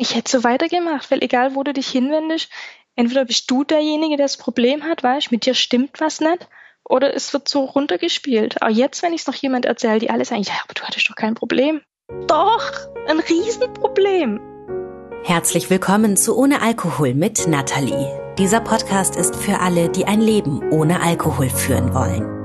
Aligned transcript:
Ich 0.00 0.14
hätte 0.14 0.30
so 0.30 0.44
weitergemacht, 0.44 1.10
weil 1.10 1.24
egal 1.24 1.56
wo 1.56 1.64
du 1.64 1.72
dich 1.72 1.88
hinwendest, 1.88 2.48
entweder 2.94 3.24
bist 3.24 3.50
du 3.50 3.64
derjenige, 3.64 4.16
der 4.16 4.26
das 4.26 4.36
Problem 4.36 4.84
hat, 4.84 5.02
weißt, 5.02 5.32
mit 5.32 5.44
dir 5.44 5.54
stimmt 5.54 6.00
was 6.00 6.20
nicht, 6.20 6.48
oder 6.88 7.14
es 7.14 7.32
wird 7.32 7.48
so 7.48 7.64
runtergespielt. 7.64 8.62
Aber 8.62 8.70
jetzt, 8.70 9.02
wenn 9.02 9.12
ich 9.12 9.22
es 9.22 9.26
noch 9.26 9.34
jemand 9.34 9.66
erzähle, 9.66 9.98
die 9.98 10.08
alle 10.08 10.24
sagen, 10.24 10.42
ja, 10.42 10.54
aber 10.62 10.74
du 10.74 10.82
hattest 10.84 11.10
doch 11.10 11.16
kein 11.16 11.34
Problem. 11.34 11.80
Doch, 12.28 12.72
ein 13.08 13.18
Riesenproblem. 13.18 14.40
Herzlich 15.24 15.68
willkommen 15.68 16.16
zu 16.16 16.38
Ohne 16.38 16.62
Alkohol 16.62 17.14
mit 17.14 17.48
Nathalie. 17.48 18.34
Dieser 18.38 18.60
Podcast 18.60 19.16
ist 19.16 19.34
für 19.34 19.58
alle, 19.58 19.88
die 19.88 20.04
ein 20.04 20.20
Leben 20.20 20.70
ohne 20.70 21.02
Alkohol 21.02 21.50
führen 21.50 21.92
wollen. 21.92 22.37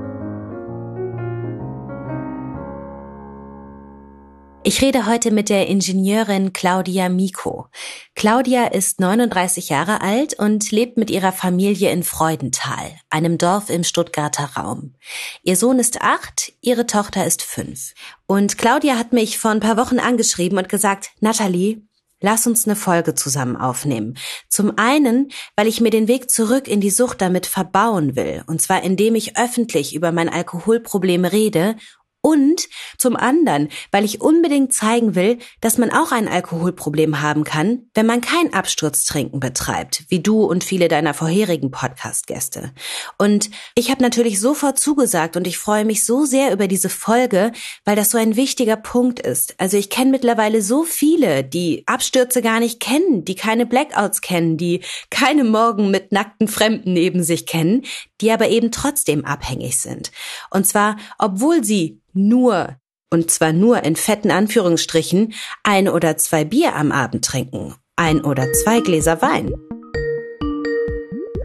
Ich 4.66 4.80
rede 4.80 5.04
heute 5.04 5.30
mit 5.30 5.50
der 5.50 5.66
Ingenieurin 5.66 6.54
Claudia 6.54 7.10
Miko. 7.10 7.66
Claudia 8.14 8.68
ist 8.68 8.98
39 8.98 9.68
Jahre 9.68 10.00
alt 10.00 10.38
und 10.38 10.70
lebt 10.70 10.96
mit 10.96 11.10
ihrer 11.10 11.32
Familie 11.32 11.90
in 11.90 12.02
Freudenthal, 12.02 12.96
einem 13.10 13.36
Dorf 13.36 13.68
im 13.68 13.84
Stuttgarter 13.84 14.56
Raum. 14.56 14.94
Ihr 15.42 15.58
Sohn 15.58 15.78
ist 15.78 16.00
acht, 16.00 16.54
ihre 16.62 16.86
Tochter 16.86 17.26
ist 17.26 17.42
fünf. 17.42 17.92
Und 18.26 18.56
Claudia 18.56 18.96
hat 18.96 19.12
mich 19.12 19.38
vor 19.38 19.50
ein 19.50 19.60
paar 19.60 19.76
Wochen 19.76 19.98
angeschrieben 19.98 20.56
und 20.56 20.70
gesagt, 20.70 21.10
Natalie, 21.20 21.82
Lass 22.20 22.46
uns 22.46 22.66
eine 22.66 22.74
Folge 22.74 23.14
zusammen 23.14 23.54
aufnehmen. 23.54 24.16
Zum 24.48 24.78
einen, 24.78 25.30
weil 25.56 25.66
ich 25.66 25.82
mir 25.82 25.90
den 25.90 26.08
Weg 26.08 26.30
zurück 26.30 26.68
in 26.68 26.80
die 26.80 26.88
Sucht 26.88 27.20
damit 27.20 27.44
verbauen 27.44 28.16
will, 28.16 28.42
und 28.46 28.62
zwar 28.62 28.82
indem 28.82 29.14
ich 29.14 29.36
öffentlich 29.36 29.94
über 29.94 30.10
mein 30.10 30.30
Alkoholproblem 30.30 31.26
rede 31.26 31.76
und 32.24 32.70
zum 32.96 33.16
anderen, 33.16 33.68
weil 33.90 34.02
ich 34.02 34.22
unbedingt 34.22 34.72
zeigen 34.72 35.14
will, 35.14 35.36
dass 35.60 35.76
man 35.76 35.90
auch 35.90 36.10
ein 36.10 36.26
Alkoholproblem 36.26 37.20
haben 37.20 37.44
kann, 37.44 37.90
wenn 37.92 38.06
man 38.06 38.22
kein 38.22 38.54
Absturztrinken 38.54 39.40
betreibt, 39.40 40.04
wie 40.08 40.20
du 40.20 40.42
und 40.42 40.64
viele 40.64 40.88
deiner 40.88 41.12
vorherigen 41.12 41.70
Podcast-Gäste. 41.70 42.72
Und 43.18 43.50
ich 43.74 43.90
habe 43.90 44.02
natürlich 44.02 44.40
sofort 44.40 44.78
zugesagt 44.78 45.36
und 45.36 45.46
ich 45.46 45.58
freue 45.58 45.84
mich 45.84 46.06
so 46.06 46.24
sehr 46.24 46.50
über 46.50 46.66
diese 46.66 46.88
Folge, 46.88 47.52
weil 47.84 47.94
das 47.94 48.10
so 48.10 48.16
ein 48.16 48.36
wichtiger 48.36 48.76
Punkt 48.76 49.20
ist. 49.20 49.56
Also 49.58 49.76
ich 49.76 49.90
kenne 49.90 50.10
mittlerweile 50.10 50.62
so 50.62 50.84
viele, 50.84 51.44
die 51.44 51.82
Abstürze 51.84 52.40
gar 52.40 52.58
nicht 52.58 52.80
kennen, 52.80 53.26
die 53.26 53.34
keine 53.34 53.66
Blackouts 53.66 54.22
kennen, 54.22 54.56
die 54.56 54.80
keine 55.10 55.44
Morgen 55.44 55.90
mit 55.90 56.10
nackten 56.10 56.48
Fremden 56.48 56.94
neben 56.94 57.22
sich 57.22 57.44
kennen, 57.44 57.82
die 58.20 58.30
aber 58.30 58.48
eben 58.48 58.70
trotzdem 58.70 59.24
abhängig 59.24 59.78
sind. 59.78 60.12
Und 60.50 60.66
zwar, 60.66 60.96
obwohl 61.18 61.64
sie 61.64 62.00
nur, 62.12 62.76
und 63.10 63.30
zwar 63.30 63.52
nur 63.52 63.82
in 63.84 63.96
fetten 63.96 64.30
Anführungsstrichen, 64.30 65.34
ein 65.62 65.88
oder 65.88 66.16
zwei 66.16 66.44
Bier 66.44 66.74
am 66.74 66.92
Abend 66.92 67.24
trinken, 67.24 67.74
ein 67.96 68.24
oder 68.24 68.52
zwei 68.52 68.80
Gläser 68.80 69.22
Wein. 69.22 69.52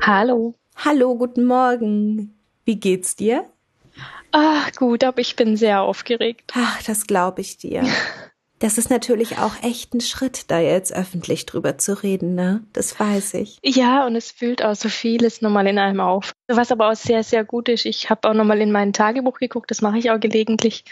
Hallo. 0.02 0.56
Hallo, 0.76 1.16
guten 1.16 1.46
Morgen. 1.46 2.40
Wie 2.66 2.80
geht's 2.80 3.16
dir? 3.16 3.50
Ach, 4.32 4.72
gut, 4.74 5.04
aber 5.04 5.20
ich 5.20 5.36
bin 5.36 5.58
sehr 5.58 5.82
aufgeregt. 5.82 6.54
Ach, 6.56 6.82
das 6.84 7.08
glaube 7.08 7.42
ich 7.42 7.58
dir. 7.58 7.84
Das 8.60 8.78
ist 8.78 8.90
natürlich 8.90 9.38
auch 9.38 9.54
echt 9.64 9.94
ein 9.94 10.02
Schritt, 10.02 10.52
da 10.52 10.60
jetzt 10.60 10.94
öffentlich 10.94 11.46
drüber 11.46 11.78
zu 11.78 12.04
reden, 12.04 12.36
ne? 12.36 12.62
Das 12.74 13.00
weiß 13.00 13.36
ich. 13.36 13.58
Ja, 13.64 14.06
und 14.06 14.18
es 14.18 14.32
fühlt 14.32 14.64
auch 14.64 14.76
so 14.76 14.90
vieles 14.90 15.42
nochmal 15.42 15.66
in 15.68 15.80
einem 15.80 16.02
auf. 16.02 16.34
Was 16.48 16.72
aber 16.72 16.90
auch 16.92 16.96
sehr, 16.96 17.24
sehr 17.24 17.46
gut 17.46 17.70
ist, 17.70 17.86
ich 17.86 18.10
habe 18.10 18.30
auch 18.30 18.34
nochmal 18.34 18.60
in 18.60 18.74
mein 18.74 18.92
Tagebuch 18.92 19.40
geguckt, 19.40 19.72
das 19.72 19.82
mache 19.82 19.98
ich 19.98 20.12
auch 20.12 20.20
gelegentlich 20.20 20.84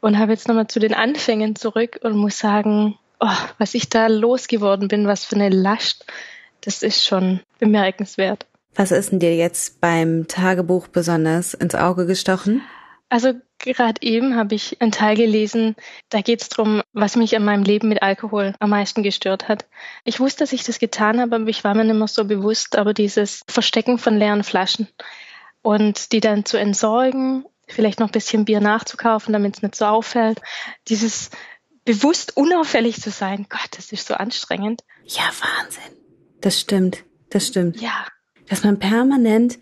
und 0.00 0.18
habe 0.18 0.32
jetzt 0.32 0.48
nochmal 0.48 0.68
zu 0.68 0.80
den 0.80 0.94
Anfängen 0.94 1.54
zurück 1.54 2.00
und 2.02 2.16
muss 2.16 2.38
sagen, 2.38 2.98
oh, 3.20 3.28
was 3.58 3.74
ich 3.74 3.90
da 3.90 4.06
losgeworden 4.06 4.88
bin, 4.88 5.06
was 5.06 5.24
für 5.24 5.36
eine 5.36 5.50
Last, 5.50 6.06
das 6.62 6.82
ist 6.82 7.04
schon 7.04 7.40
bemerkenswert. 7.58 8.46
Was 8.74 8.90
ist 8.90 9.12
denn 9.12 9.18
dir 9.18 9.36
jetzt 9.36 9.82
beim 9.82 10.28
Tagebuch 10.28 10.88
besonders 10.88 11.52
ins 11.52 11.74
Auge 11.74 12.06
gestochen? 12.06 12.62
Also 13.12 13.34
gerade 13.58 14.00
eben 14.00 14.36
habe 14.36 14.54
ich 14.54 14.80
einen 14.80 14.90
Teil 14.90 15.16
gelesen, 15.16 15.76
da 16.08 16.22
geht 16.22 16.40
es 16.40 16.48
darum, 16.48 16.80
was 16.94 17.14
mich 17.14 17.36
an 17.36 17.44
meinem 17.44 17.62
Leben 17.62 17.90
mit 17.90 18.02
Alkohol 18.02 18.54
am 18.58 18.70
meisten 18.70 19.02
gestört 19.02 19.48
hat. 19.48 19.66
Ich 20.04 20.18
wusste, 20.18 20.44
dass 20.44 20.54
ich 20.54 20.64
das 20.64 20.78
getan 20.78 21.20
habe, 21.20 21.36
aber 21.36 21.46
ich 21.48 21.62
war 21.62 21.74
mir 21.74 21.84
nicht 21.84 21.94
mehr 21.94 22.08
so 22.08 22.24
bewusst, 22.24 22.74
aber 22.74 22.94
dieses 22.94 23.42
Verstecken 23.46 23.98
von 23.98 24.16
leeren 24.16 24.44
Flaschen 24.44 24.88
und 25.60 26.12
die 26.12 26.20
dann 26.20 26.46
zu 26.46 26.56
entsorgen, 26.56 27.44
vielleicht 27.68 28.00
noch 28.00 28.08
ein 28.08 28.12
bisschen 28.12 28.46
Bier 28.46 28.62
nachzukaufen, 28.62 29.34
damit 29.34 29.56
es 29.56 29.62
nicht 29.62 29.74
so 29.74 29.84
auffällt, 29.84 30.40
dieses 30.88 31.28
bewusst 31.84 32.34
unauffällig 32.34 32.98
zu 32.98 33.10
sein, 33.10 33.44
Gott, 33.50 33.76
das 33.76 33.92
ist 33.92 34.06
so 34.06 34.14
anstrengend. 34.14 34.84
Ja, 35.04 35.24
Wahnsinn. 35.24 35.98
Das 36.40 36.58
stimmt, 36.58 37.04
das 37.28 37.48
stimmt. 37.48 37.78
Ja. 37.78 38.06
Dass 38.48 38.64
man 38.64 38.78
permanent 38.78 39.58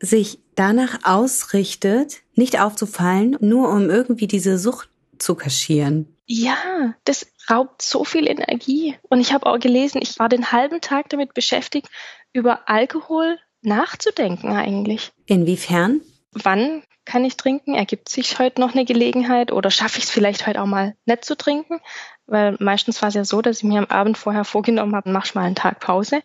sich 0.00 0.38
danach 0.54 0.98
ausrichtet, 1.04 2.22
nicht 2.34 2.60
aufzufallen, 2.60 3.36
nur 3.40 3.68
um 3.70 3.90
irgendwie 3.90 4.26
diese 4.26 4.58
Sucht 4.58 4.88
zu 5.18 5.34
kaschieren. 5.34 6.14
Ja, 6.26 6.94
das 7.04 7.26
raubt 7.48 7.82
so 7.82 8.04
viel 8.04 8.28
Energie. 8.28 8.96
Und 9.08 9.20
ich 9.20 9.32
habe 9.32 9.46
auch 9.46 9.58
gelesen, 9.58 10.00
ich 10.02 10.18
war 10.18 10.28
den 10.28 10.50
halben 10.52 10.80
Tag 10.80 11.08
damit 11.08 11.34
beschäftigt, 11.34 11.88
über 12.32 12.68
Alkohol 12.68 13.38
nachzudenken 13.62 14.52
eigentlich. 14.52 15.12
Inwiefern? 15.26 16.00
Wann 16.32 16.82
kann 17.04 17.24
ich 17.24 17.36
trinken? 17.36 17.74
Ergibt 17.74 18.08
sich 18.08 18.38
heute 18.38 18.60
noch 18.60 18.74
eine 18.74 18.84
Gelegenheit 18.84 19.52
oder 19.52 19.70
schaffe 19.70 19.98
ich 19.98 20.04
es 20.04 20.10
vielleicht 20.10 20.46
heute 20.46 20.60
auch 20.60 20.66
mal 20.66 20.96
nicht 21.06 21.24
zu 21.24 21.36
trinken? 21.36 21.80
Weil 22.26 22.56
meistens 22.58 23.00
war 23.00 23.08
es 23.08 23.14
ja 23.14 23.24
so, 23.24 23.40
dass 23.40 23.58
ich 23.58 23.64
mir 23.64 23.78
am 23.78 23.86
Abend 23.86 24.18
vorher 24.18 24.44
vorgenommen 24.44 24.96
habe, 24.96 25.10
mach 25.10 25.32
mal 25.34 25.44
einen 25.44 25.54
Tag 25.54 25.78
Pause 25.78 26.22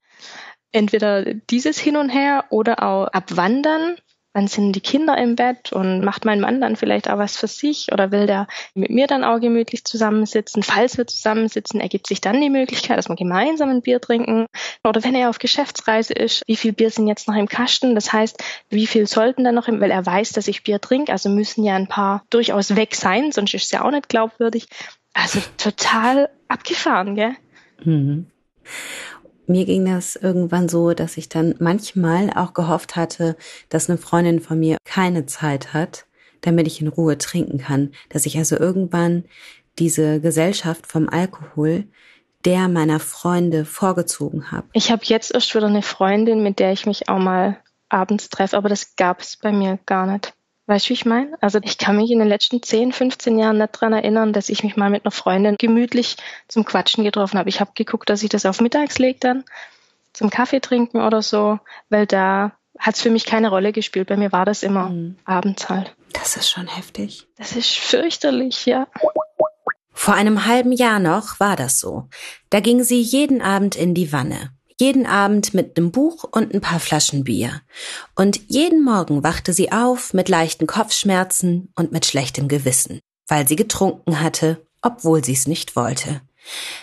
entweder 0.72 1.34
dieses 1.34 1.80
Hin 1.80 1.98
und 1.98 2.10
Her 2.10 2.46
oder 2.50 2.84
auch 2.84 3.08
abwandern. 3.08 3.98
Wann 4.34 4.48
sind 4.48 4.72
die 4.72 4.82
Kinder 4.82 5.18
im 5.18 5.36
Bett 5.36 5.74
und 5.74 6.06
macht 6.06 6.24
mein 6.24 6.40
Mann 6.40 6.62
dann 6.62 6.78
vielleicht 6.78 7.10
auch 7.10 7.18
was 7.18 7.36
für 7.36 7.48
sich 7.48 7.92
oder 7.92 8.14
will 8.14 8.28
der 8.28 8.48
mit 8.74 8.90
mir 8.90 9.06
dann 9.06 9.26
auch 9.26 9.42
gemütlich 9.42 9.84
zusammensitzen? 9.84 10.64
Falls 10.64 10.98
wir 10.98 11.06
zusammensitzen, 11.06 11.82
ergibt 11.82 12.08
sich 12.08 12.22
dann 12.22 12.40
die 12.40 12.50
Möglichkeit, 12.50 12.98
dass 12.98 13.10
wir 13.10 13.18
gemeinsam 13.18 13.70
ein 13.70 13.82
Bier 13.82 14.00
trinken. 14.00 14.46
Oder 14.86 15.04
wenn 15.04 15.16
er 15.16 15.30
auf 15.30 15.40
Geschäftsreise 15.40 16.14
ist, 16.14 16.44
wie 16.48 16.56
viel 16.56 16.72
Bier 16.72 16.92
sind 16.92 17.10
jetzt 17.10 17.28
noch 17.28 17.36
im 17.36 17.50
Kasten? 17.50 17.94
Das 17.94 18.14
heißt, 18.14 18.42
wie 18.70 18.88
viel 18.88 19.06
sollten 19.06 19.44
dann 19.44 19.56
noch, 19.56 19.68
im, 19.68 19.82
weil 19.82 19.92
er 19.92 20.06
weiß, 20.06 20.32
dass 20.32 20.48
ich 20.48 20.64
Bier 20.64 20.80
trinke, 20.80 21.12
also 21.12 21.28
müssen 21.28 21.66
ja 21.66 21.76
ein 21.76 21.90
paar 21.90 22.24
durchaus 22.30 22.78
weg 22.78 22.96
sein, 22.96 23.34
sonst 23.34 23.54
ist 23.54 23.66
es 23.66 23.72
ja 23.72 23.84
auch 23.84 23.92
nicht 23.92 24.08
glaubwürdig. 24.08 24.68
Also 25.14 25.42
total 25.58 26.30
abgefahren, 26.48 27.16
gell? 27.16 27.36
Mhm. 27.84 28.28
Mir 29.52 29.66
ging 29.66 29.86
das 29.86 30.16
irgendwann 30.16 30.70
so, 30.70 30.94
dass 30.94 31.18
ich 31.18 31.28
dann 31.28 31.56
manchmal 31.60 32.30
auch 32.32 32.54
gehofft 32.54 32.96
hatte, 32.96 33.36
dass 33.68 33.90
eine 33.90 33.98
Freundin 33.98 34.40
von 34.40 34.60
mir 34.60 34.78
keine 34.86 35.26
Zeit 35.26 35.74
hat, 35.74 36.06
damit 36.40 36.68
ich 36.68 36.82
in 36.82 36.88
Ruhe 36.88 37.18
trinken 37.18 37.58
kann. 37.58 37.92
Dass 38.10 38.26
ich 38.26 38.38
also 38.38 38.58
irgendwann 38.58 39.26
diese 39.78 40.22
Gesellschaft 40.22 40.88
vom 40.88 41.10
Alkohol 41.10 41.86
der 42.46 42.70
meiner 42.70 43.00
Freunde 43.00 43.66
vorgezogen 43.66 44.52
habe. 44.52 44.68
Ich 44.74 44.90
habe 44.90 45.04
jetzt 45.06 45.32
erst 45.32 45.54
wieder 45.54 45.68
eine 45.68 45.84
Freundin, 45.84 46.42
mit 46.42 46.58
der 46.58 46.72
ich 46.72 46.88
mich 46.88 47.08
auch 47.08 47.20
mal 47.20 47.58
abends 47.90 48.30
treffe, 48.30 48.58
aber 48.58 48.70
das 48.70 48.96
gab 48.96 49.20
es 49.20 49.38
bei 49.38 49.52
mir 49.52 49.78
gar 49.86 50.08
nicht. 50.08 50.34
Weißt 50.68 50.86
du, 50.86 50.90
wie 50.90 50.94
ich 50.94 51.06
meine? 51.06 51.38
Also 51.42 51.60
ich 51.64 51.78
kann 51.78 51.98
mich 51.98 52.12
in 52.12 52.20
den 52.20 52.28
letzten 52.28 52.62
10, 52.62 52.92
15 52.92 53.38
Jahren 53.38 53.58
nicht 53.58 53.72
dran 53.72 53.94
erinnern, 53.94 54.32
dass 54.32 54.50
ich 54.50 54.64
mich 54.64 54.78
mal 54.78 54.90
mit 54.90 55.04
einer 55.06 55.12
Freundin 55.12 55.56
gemütlich 55.58 56.18
zum 56.48 56.66
Quatschen 56.66 57.04
getroffen 57.04 57.40
habe. 57.40 57.50
Ich 57.50 57.60
habe 57.60 57.72
geguckt, 57.76 58.10
dass 58.10 58.24
ich 58.24 58.30
das 58.30 58.46
auf 58.46 58.62
mittags 58.62 59.00
lege 59.00 59.20
dann, 59.20 59.44
zum 60.14 60.30
Kaffee 60.30 60.60
trinken 60.60 61.02
oder 61.02 61.22
so, 61.22 61.60
weil 61.90 62.06
da 62.06 62.54
hat 62.78 62.96
es 62.96 63.02
für 63.02 63.10
mich 63.10 63.26
keine 63.26 63.50
Rolle 63.50 63.72
gespielt. 63.74 64.08
Bei 64.08 64.18
mir 64.18 64.32
war 64.32 64.46
das 64.46 64.64
immer 64.64 64.90
mhm. 64.90 65.18
abends 65.26 65.70
halt. 65.70 65.96
Das 66.14 66.38
ist 66.38 66.50
schon 66.50 66.68
heftig. 66.68 67.28
Das 67.38 67.56
ist 67.56 67.76
fürchterlich, 67.78 68.66
ja. 68.66 68.88
Vor 69.94 70.14
einem 70.14 70.46
halben 70.46 70.72
Jahr 70.72 71.00
noch 71.00 71.40
war 71.40 71.56
das 71.56 71.80
so. 71.80 72.08
Da 72.50 72.60
ging 72.60 72.84
sie 72.84 73.02
jeden 73.02 73.42
Abend 73.42 73.76
in 73.76 73.94
die 73.94 74.12
Wanne. 74.12 74.52
Jeden 74.82 75.06
Abend 75.06 75.54
mit 75.54 75.78
einem 75.78 75.92
Buch 75.92 76.24
und 76.24 76.56
ein 76.56 76.60
paar 76.60 76.80
Flaschen 76.80 77.24
Bier. 77.24 77.62
Und 78.16 78.40
jeden 78.48 78.84
Morgen 78.84 79.24
wachte 79.24 79.54
sie 79.54 79.72
auf 79.72 80.12
mit 80.16 80.28
leichten 80.28 80.66
Kopfschmerzen 80.66 81.72
und 81.76 81.92
mit 81.92 82.08
schlechtem 82.08 82.48
Gewissen, 82.48 83.00
weil 83.28 83.48
sie 83.48 83.56
getrunken 83.56 84.22
hatte, 84.22 84.66
obwohl 84.82 85.24
sie 85.24 85.34
es 85.34 85.46
nicht 85.46 85.76
wollte. 85.76 86.22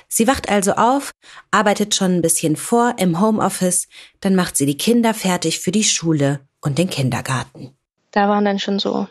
Sie 0.06 0.28
wacht 0.28 0.48
also 0.48 0.74
auf, 0.74 1.10
arbeitet 1.50 1.96
schon 1.96 2.12
ein 2.12 2.22
bisschen 2.22 2.54
vor 2.54 2.94
im 2.98 3.20
Homeoffice, 3.20 3.88
dann 4.20 4.36
macht 4.36 4.56
sie 4.56 4.66
die 4.66 4.76
Kinder 4.76 5.12
fertig 5.12 5.58
für 5.58 5.72
die 5.72 5.82
Schule 5.82 6.38
und 6.60 6.78
den 6.78 6.90
Kindergarten. 6.90 7.76
Da 8.12 8.28
waren 8.28 8.44
dann 8.44 8.60
schon 8.60 8.78
so, 8.78 9.08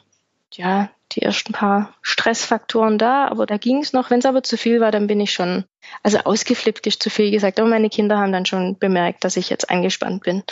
ja, 0.53 0.89
die 1.11 1.23
ersten 1.23 1.51
paar 1.51 1.93
Stressfaktoren 2.01 2.97
da, 2.97 3.27
aber 3.27 3.45
da 3.47 3.57
ging 3.57 3.81
es 3.81 3.91
noch. 3.91 4.09
Wenn 4.09 4.19
es 4.19 4.25
aber 4.25 4.43
zu 4.43 4.55
viel 4.55 4.79
war, 4.79 4.91
dann 4.91 5.07
bin 5.07 5.19
ich 5.19 5.33
schon, 5.33 5.65
also 6.03 6.19
ausgeflippt 6.19 6.87
ist 6.87 7.03
zu 7.03 7.09
viel 7.09 7.31
gesagt, 7.31 7.59
aber 7.59 7.69
meine 7.69 7.89
Kinder 7.89 8.17
haben 8.17 8.31
dann 8.31 8.45
schon 8.45 8.77
bemerkt, 8.77 9.23
dass 9.23 9.37
ich 9.37 9.49
jetzt 9.49 9.69
angespannt 9.69 10.23
bin. 10.23 10.43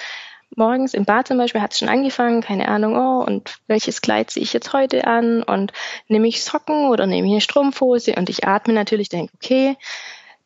Morgens 0.56 0.94
im 0.94 1.06
Bad 1.06 1.28
zum 1.28 1.38
Beispiel 1.38 1.62
hat 1.62 1.74
es 1.74 1.80
schon 1.80 1.90
angefangen, 1.90 2.42
keine 2.42 2.68
Ahnung, 2.68 2.96
oh, 2.96 3.24
und 3.26 3.58
welches 3.68 4.02
Kleid 4.02 4.32
ziehe 4.32 4.44
ich 4.44 4.54
jetzt 4.54 4.74
heute 4.74 5.06
an 5.06 5.44
und 5.44 5.74
nehme 6.08 6.28
ich 6.28 6.44
Socken 6.44 6.90
oder 6.90 7.08
nehme 7.08 7.28
ich 7.28 7.34
eine 7.34 7.42
Strumpfhose 7.42 8.16
und 8.16 8.30
ich 8.30 8.48
atme 8.48 8.74
natürlich, 8.74 9.10
denke, 9.10 9.34
okay, 9.36 9.76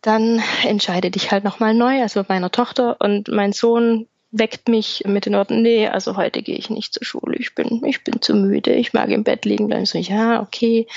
dann 0.01 0.41
entscheide 0.65 1.11
dich 1.11 1.31
halt 1.31 1.43
nochmal 1.43 1.73
neu, 1.73 2.01
also 2.01 2.21
mit 2.21 2.29
meiner 2.29 2.49
Tochter 2.49 2.97
und 2.99 3.27
mein 3.27 3.51
Sohn 3.51 4.07
weckt 4.31 4.69
mich 4.69 5.03
mit 5.05 5.25
den 5.25 5.33
Worten, 5.33 5.61
nee, 5.61 5.87
also 5.87 6.15
heute 6.15 6.41
gehe 6.41 6.55
ich 6.55 6.69
nicht 6.69 6.93
zur 6.93 7.05
Schule, 7.05 7.35
ich 7.37 7.55
bin, 7.55 7.83
ich 7.85 8.03
bin 8.03 8.21
zu 8.21 8.35
müde, 8.35 8.73
ich 8.73 8.93
mag 8.93 9.09
im 9.09 9.23
Bett 9.23 9.45
liegen 9.45 9.67
bleiben. 9.67 9.85
So, 9.85 9.97
ja, 9.97 10.41
okay, 10.41 10.87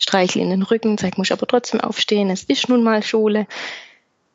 streichle 0.00 0.42
in 0.42 0.50
den 0.50 0.62
Rücken, 0.62 0.98
sag, 0.98 1.18
muss 1.18 1.30
aber 1.30 1.46
trotzdem 1.46 1.80
aufstehen, 1.80 2.30
es 2.30 2.42
ist 2.42 2.68
nun 2.68 2.82
mal 2.82 3.04
Schule. 3.04 3.46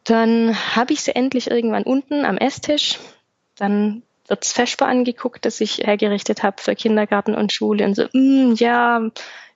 Dann 0.06 0.56
habe 0.76 0.94
ich 0.94 1.02
sie 1.02 1.16
endlich 1.16 1.50
irgendwann 1.50 1.84
unten 1.84 2.24
am 2.24 2.38
Esstisch. 2.38 3.00
Dann 3.56 4.04
wird's 4.28 4.54
Vesper 4.54 4.88
angeguckt, 4.88 5.46
das 5.46 5.60
ich 5.60 5.80
hergerichtet 5.80 6.44
habe 6.44 6.62
für 6.62 6.76
Kindergarten 6.76 7.36
und 7.36 7.52
Schule 7.52 7.86
und 7.86 7.96
so, 7.96 8.06
mm, 8.14 8.54
ja, 8.56 9.02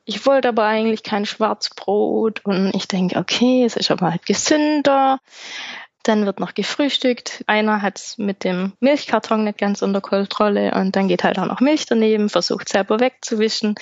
ich 0.05 0.25
wollte 0.25 0.49
aber 0.49 0.65
eigentlich 0.65 1.03
kein 1.03 1.25
Schwarzbrot 1.25 2.43
und 2.43 2.73
ich 2.75 2.87
denke, 2.87 3.17
okay, 3.17 3.63
es 3.63 3.75
ist 3.75 3.91
aber 3.91 4.11
halt 4.11 4.25
gesünder. 4.25 5.19
Dann 6.03 6.25
wird 6.25 6.39
noch 6.39 6.53
gefrühstückt. 6.53 7.43
Einer 7.47 7.81
hat 7.81 8.15
mit 8.17 8.43
dem 8.43 8.73
Milchkarton 8.79 9.43
nicht 9.43 9.57
ganz 9.57 9.81
unter 9.81 10.01
Kontrolle 10.01 10.73
und 10.73 10.95
dann 10.95 11.07
geht 11.07 11.23
halt 11.23 11.37
auch 11.39 11.45
noch 11.45 11.59
Milch 11.59 11.85
daneben, 11.85 12.29
versucht 12.29 12.69
selber 12.69 12.99
wegzuwischen. 12.99 13.75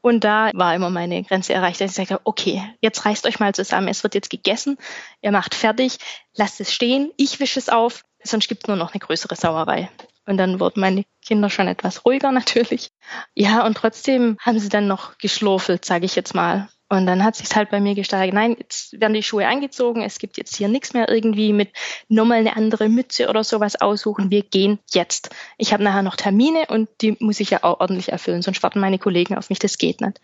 Und 0.00 0.22
da 0.22 0.50
war 0.54 0.74
immer 0.74 0.90
meine 0.90 1.22
Grenze 1.24 1.52
erreicht, 1.52 1.80
ich 1.80 1.92
sagte, 1.92 2.20
okay, 2.24 2.62
jetzt 2.80 3.04
reißt 3.04 3.26
euch 3.26 3.40
mal 3.40 3.54
zusammen, 3.54 3.88
es 3.88 4.02
wird 4.02 4.14
jetzt 4.14 4.30
gegessen, 4.30 4.76
ihr 5.20 5.32
macht 5.32 5.54
fertig, 5.54 5.98
lasst 6.36 6.60
es 6.60 6.72
stehen, 6.72 7.10
ich 7.16 7.40
wische 7.40 7.58
es 7.58 7.68
auf, 7.68 8.04
sonst 8.22 8.48
gibt 8.48 8.64
es 8.64 8.68
nur 8.68 8.76
noch 8.76 8.92
eine 8.92 9.00
größere 9.00 9.34
Sauerei. 9.34 9.90
Und 10.26 10.38
dann 10.38 10.60
wurden 10.60 10.80
meine 10.80 11.04
Kinder 11.24 11.50
schon 11.50 11.68
etwas 11.68 12.04
ruhiger 12.04 12.32
natürlich. 12.32 12.90
Ja, 13.34 13.64
und 13.66 13.76
trotzdem 13.76 14.36
haben 14.40 14.58
sie 14.58 14.68
dann 14.68 14.86
noch 14.86 15.18
geschlurfelt, 15.18 15.84
sage 15.84 16.06
ich 16.06 16.14
jetzt 16.14 16.34
mal. 16.34 16.68
Und 16.94 17.06
dann 17.06 17.24
hat 17.24 17.34
sich 17.34 17.54
halt 17.54 17.70
bei 17.70 17.80
mir 17.80 17.94
gesteigert, 17.94 18.34
nein, 18.34 18.56
jetzt 18.58 19.00
werden 19.00 19.14
die 19.14 19.22
Schuhe 19.22 19.46
angezogen, 19.48 20.02
es 20.02 20.18
gibt 20.18 20.36
jetzt 20.36 20.54
hier 20.54 20.68
nichts 20.68 20.94
mehr 20.94 21.08
irgendwie 21.08 21.52
mit 21.52 21.70
nochmal 22.08 22.38
eine 22.38 22.56
andere 22.56 22.88
Mütze 22.88 23.28
oder 23.28 23.42
sowas 23.42 23.80
aussuchen. 23.80 24.30
Wir 24.30 24.42
gehen 24.42 24.78
jetzt. 24.92 25.30
Ich 25.58 25.72
habe 25.72 25.82
nachher 25.82 26.02
noch 26.02 26.16
Termine 26.16 26.66
und 26.68 26.88
die 27.00 27.16
muss 27.18 27.40
ich 27.40 27.50
ja 27.50 27.64
auch 27.64 27.80
ordentlich 27.80 28.12
erfüllen, 28.12 28.42
sonst 28.42 28.62
warten 28.62 28.78
meine 28.78 28.98
Kollegen 28.98 29.36
auf 29.36 29.50
mich, 29.50 29.58
das 29.58 29.78
geht 29.78 30.00
nicht. 30.00 30.20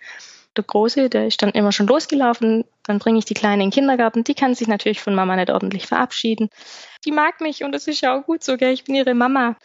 Der 0.56 0.64
Große, 0.64 1.08
der 1.08 1.26
ist 1.26 1.43
dann 1.43 1.50
immer 1.50 1.73
schon 1.73 1.87
losgelaufen, 1.87 2.64
dann 2.85 2.99
bringe 2.99 3.19
ich 3.19 3.25
die 3.25 3.35
Kleine 3.35 3.62
in 3.62 3.70
den 3.70 3.75
Kindergarten, 3.75 4.25
die 4.25 4.35
kann 4.35 4.55
sich 4.55 4.67
natürlich 4.67 5.00
von 5.00 5.14
Mama 5.14 5.37
nicht 5.37 5.50
ordentlich 5.50 5.87
verabschieden. 5.87 6.50
Die 7.05 7.12
mag 7.12 7.41
mich 7.41 7.62
und 7.62 7.73
das 7.73 7.87
ist 7.87 8.00
ja 8.00 8.19
auch 8.19 8.26
gut 8.26 8.43
so, 8.43 8.56
gell? 8.56 8.73
ich 8.73 8.85
bin 8.85 8.97
ihre 8.97 9.14
Mama. 9.14 9.56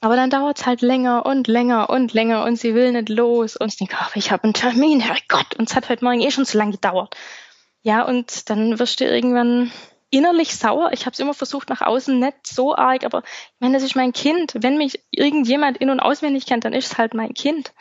Aber 0.00 0.14
dann 0.14 0.30
dauert 0.30 0.58
es 0.58 0.66
halt 0.66 0.82
länger 0.82 1.24
und 1.24 1.48
länger 1.48 1.88
und 1.88 2.12
länger 2.12 2.44
und 2.44 2.56
sie 2.56 2.74
will 2.74 2.92
nicht 2.92 3.08
los. 3.08 3.56
Und 3.56 3.68
ich 3.68 3.78
denke, 3.78 3.96
ach, 3.98 4.14
ich 4.14 4.30
habe 4.30 4.44
einen 4.44 4.52
Termin, 4.52 5.00
Herrgott. 5.00 5.54
Und 5.58 5.70
es 5.70 5.74
hat 5.74 5.88
heute 5.88 6.04
Morgen 6.04 6.20
eh 6.20 6.30
schon 6.30 6.44
so 6.44 6.58
lange 6.58 6.72
gedauert. 6.72 7.16
Ja, 7.82 8.02
und 8.02 8.50
dann 8.50 8.78
wirst 8.78 9.00
du 9.00 9.04
irgendwann 9.04 9.72
innerlich 10.10 10.54
sauer. 10.54 10.90
Ich 10.92 11.06
habe 11.06 11.14
es 11.14 11.18
immer 11.18 11.34
versucht, 11.34 11.70
nach 11.70 11.80
außen 11.80 12.18
nicht 12.18 12.46
so 12.46 12.74
arg, 12.74 13.04
aber 13.04 13.22
ich 13.24 13.60
meine, 13.60 13.74
das 13.74 13.82
ist 13.82 13.96
mein 13.96 14.12
Kind. 14.12 14.54
Wenn 14.58 14.76
mich 14.76 15.00
irgendjemand 15.10 15.78
in- 15.78 15.90
und 15.90 16.00
auswendig 16.00 16.46
kennt, 16.46 16.64
dann 16.64 16.72
ist 16.72 16.92
es 16.92 16.98
halt 16.98 17.14
mein 17.14 17.32
Kind. 17.32 17.72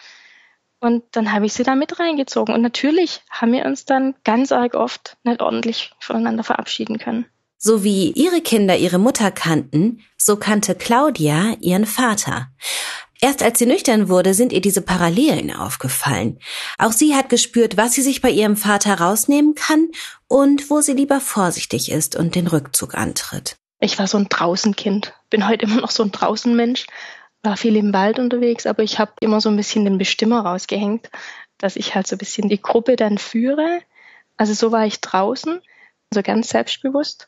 Und 0.80 1.04
dann 1.12 1.32
habe 1.32 1.46
ich 1.46 1.54
sie 1.54 1.64
da 1.64 1.76
mit 1.76 2.00
reingezogen. 2.00 2.54
Und 2.54 2.62
natürlich 2.62 3.22
haben 3.30 3.54
wir 3.54 3.66
uns 3.66 3.86
dann 3.86 4.16
ganz 4.24 4.52
arg 4.52 4.76
oft 4.76 5.18
nicht 5.24 5.42
ordentlich 5.42 5.94
voneinander 6.00 6.44
verabschieden 6.44 7.00
können. 7.00 7.26
So 7.58 7.84
wie 7.84 8.12
ihre 8.12 8.42
Kinder 8.42 8.78
ihre 8.78 9.00
Mutter 9.00 9.32
kannten, 9.32 10.02
so 10.18 10.36
kannte 10.36 10.76
Claudia 10.76 11.56
ihren 11.62 11.86
Vater. 11.86 12.50
Erst 13.22 13.42
als 13.42 13.60
sie 13.60 13.66
nüchtern 13.66 14.10
wurde, 14.10 14.34
sind 14.34 14.52
ihr 14.52 14.62
diese 14.62 14.82
Parallelen 14.82 15.56
aufgefallen. 15.56 16.40
Auch 16.78 16.92
sie 16.92 17.16
hat 17.16 17.30
gespürt, 17.30 17.78
was 17.78 17.94
sie 17.94 18.02
sich 18.02 18.22
bei 18.22 18.30
ihrem 18.30 18.58
Vater 18.58 19.00
rausnehmen 19.00 19.56
kann 19.56 19.88
und 20.28 20.70
wo 20.70 20.82
sie 20.82 20.94
lieber 20.94 21.22
vorsichtig 21.22 21.92
ist 21.92 22.16
und 22.16 22.36
den 22.36 22.48
Rückzug 22.48 22.94
antritt. 22.94 23.56
Ich 23.80 23.98
war 24.00 24.08
so 24.08 24.18
ein 24.18 24.30
Draußenkind, 24.30 25.14
bin 25.30 25.48
heute 25.48 25.66
immer 25.66 25.82
noch 25.82 25.92
so 25.92 26.04
ein 26.04 26.12
Draußenmensch, 26.12 26.88
war 27.46 27.58
viel 27.58 27.76
im 27.76 27.94
Wald 27.94 28.20
unterwegs, 28.20 28.66
aber 28.66 28.84
ich 28.84 29.00
habe 29.00 29.14
immer 29.22 29.42
so 29.42 29.50
ein 29.50 29.56
bisschen 29.56 29.86
den 29.86 29.98
Bestimmer 29.98 30.42
rausgehängt, 30.42 31.10
dass 31.58 31.76
ich 31.76 31.96
halt 31.96 32.08
so 32.08 32.16
ein 32.16 32.20
bisschen 32.20 32.50
die 32.50 32.62
Gruppe 32.62 32.96
dann 32.96 33.18
führe. 33.18 33.82
Also 34.38 34.54
so 34.54 34.72
war 34.72 34.86
ich 34.86 35.02
draußen, 35.02 35.62
so 36.14 36.22
ganz 36.22 36.50
selbstbewusst. 36.50 37.28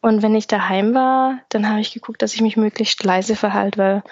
Und 0.00 0.22
wenn 0.22 0.34
ich 0.34 0.46
daheim 0.46 0.94
war, 0.94 1.40
dann 1.48 1.68
habe 1.68 1.80
ich 1.80 1.92
geguckt, 1.92 2.22
dass 2.22 2.34
ich 2.34 2.40
mich 2.40 2.56
möglichst 2.56 3.02
leise 3.02 3.34
verhalte, 3.34 3.78
weil 3.78 4.02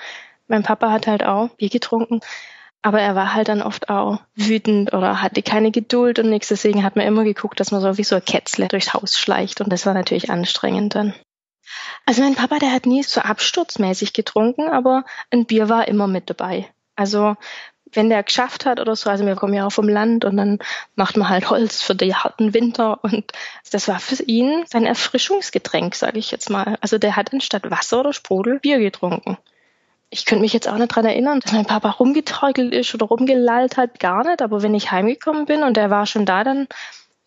mein 0.49 0.63
Papa 0.63 0.91
hat 0.91 1.07
halt 1.07 1.25
auch 1.25 1.51
Bier 1.51 1.69
getrunken, 1.69 2.21
aber 2.83 3.01
er 3.01 3.15
war 3.15 3.33
halt 3.33 3.49
dann 3.49 3.63
oft 3.63 3.89
auch 3.89 4.21
wütend 4.35 4.93
oder 4.93 5.23
hatte 5.23 5.43
keine 5.43 5.71
Geduld 5.71 6.19
und 6.19 6.29
nichts. 6.29 6.49
Deswegen 6.49 6.85
hat 6.85 6.97
man 6.97 7.07
immer 7.07 7.25
geguckt, 7.25 7.59
dass 7.61 7.71
man 7.71 7.81
so 7.81 7.97
wie 7.97 8.05
so 8.05 8.17
ein 8.17 8.25
Kätzle 8.25 8.69
durchs 8.69 8.93
Haus 8.93 9.19
schleicht 9.19 9.61
und 9.61 9.73
das 9.73 9.87
war 9.87 9.95
natürlich 9.95 10.31
anstrengend 10.31 10.95
dann. 10.95 11.15
Also 12.07 12.23
mein 12.23 12.35
Papa, 12.35 12.59
der 12.59 12.73
hat 12.73 12.87
nie 12.87 13.03
so 13.03 13.21
absturzmäßig 13.21 14.13
getrunken, 14.13 14.69
aber 14.69 15.05
ein 15.31 15.47
Bier 15.47 15.69
war 15.69 15.89
immer 15.89 16.07
mit 16.07 16.29
dabei. 16.31 16.69
Also 16.97 17.37
wenn 17.93 18.11
der 18.11 18.23
geschafft 18.23 18.67
hat 18.67 18.81
oder 18.81 18.97
so, 18.97 19.09
also 19.09 19.25
wir 19.25 19.37
kommen 19.37 19.55
ja 19.55 19.67
auch 19.67 19.73
vom 19.73 19.89
Land 19.89 20.25
und 20.25 20.37
dann 20.37 20.59
macht 20.97 21.17
man 21.17 21.29
halt 21.29 21.51
Holz 21.51 21.83
für 21.83 21.95
den 21.95 22.15
harten 22.15 22.55
Winter 22.55 23.03
und 23.03 23.33
das 23.71 23.89
war 23.89 24.01
für 24.01 24.23
ihn 24.23 24.65
sein 24.67 24.87
Erfrischungsgetränk, 24.87 25.95
sage 25.95 26.19
ich 26.19 26.31
jetzt 26.31 26.51
mal. 26.51 26.77
Also 26.81 26.99
der 26.99 27.17
hat 27.17 27.33
anstatt 27.33 27.71
Wasser 27.71 28.01
oder 28.01 28.13
Sprudel 28.13 28.59
Bier 28.61 28.79
getrunken. 28.79 29.39
Ich 30.11 30.27
könnte 30.27 30.43
mich 30.43 30.53
jetzt 30.53 30.69
auch 30.69 30.77
nicht 30.77 30.95
dran 30.95 31.07
erinnern, 31.07 31.41
dass 31.41 31.53
mein 31.53 31.67
Papa 31.67 31.91
rumgetorkelt 31.91 32.73
ist 32.73 32.95
oder 32.95 33.07
rumgelallt 33.07 33.77
hat, 33.77 33.99
gar 33.99 34.25
nicht. 34.25 34.43
Aber 34.43 34.63
wenn 34.63 34.75
ich 34.75 34.93
heimgekommen 34.93 35.47
bin 35.47 35.65
und 35.65 35.77
er 35.77 35.91
war 35.91 36.07
schon 36.07 36.25
da, 36.25 36.45
dann 36.45 36.69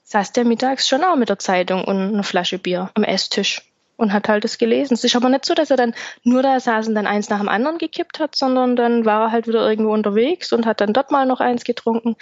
saß 0.04 0.32
der 0.32 0.46
mittags 0.46 0.88
schon 0.88 1.04
auch 1.04 1.18
mit 1.18 1.28
der 1.28 1.40
Zeitung 1.40 1.84
und 1.84 1.98
einer 1.98 2.24
Flasche 2.24 2.60
Bier 2.60 2.90
am 2.94 3.04
Esstisch 3.04 3.67
und 3.98 4.14
hat 4.14 4.30
halt 4.30 4.44
das 4.44 4.58
gelesen. 4.58 4.94
Es 4.94 5.04
ist 5.04 5.16
aber 5.16 5.30
nicht 5.30 5.46
so, 5.46 5.54
dass 5.54 5.72
er 5.72 5.78
dann 5.78 5.94
nur 6.24 6.42
da 6.42 6.60
saß 6.60 6.88
und 6.88 6.96
dann 6.96 7.08
eins 7.08 7.30
nach 7.30 7.40
dem 7.40 7.50
anderen 7.50 7.78
gekippt 7.78 8.20
hat, 8.20 8.36
sondern 8.36 8.76
dann 8.76 9.06
war 9.06 9.24
er 9.24 9.32
halt 9.32 9.48
wieder 9.48 9.68
irgendwo 9.68 9.92
unterwegs 9.92 10.54
und 10.54 10.66
hat 10.66 10.80
dann 10.80 10.94
dort 10.94 11.12
mal 11.12 11.26
noch 11.26 11.42
eins 11.42 11.64
getrunken. 11.64 12.16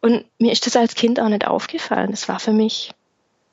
Und 0.00 0.24
mir 0.38 0.50
ist 0.50 0.66
das 0.66 0.76
als 0.76 0.94
Kind 0.94 1.20
auch 1.20 1.28
nicht 1.28 1.46
aufgefallen. 1.46 2.10
Das 2.10 2.28
war 2.28 2.40
für 2.40 2.52
mich 2.52 2.92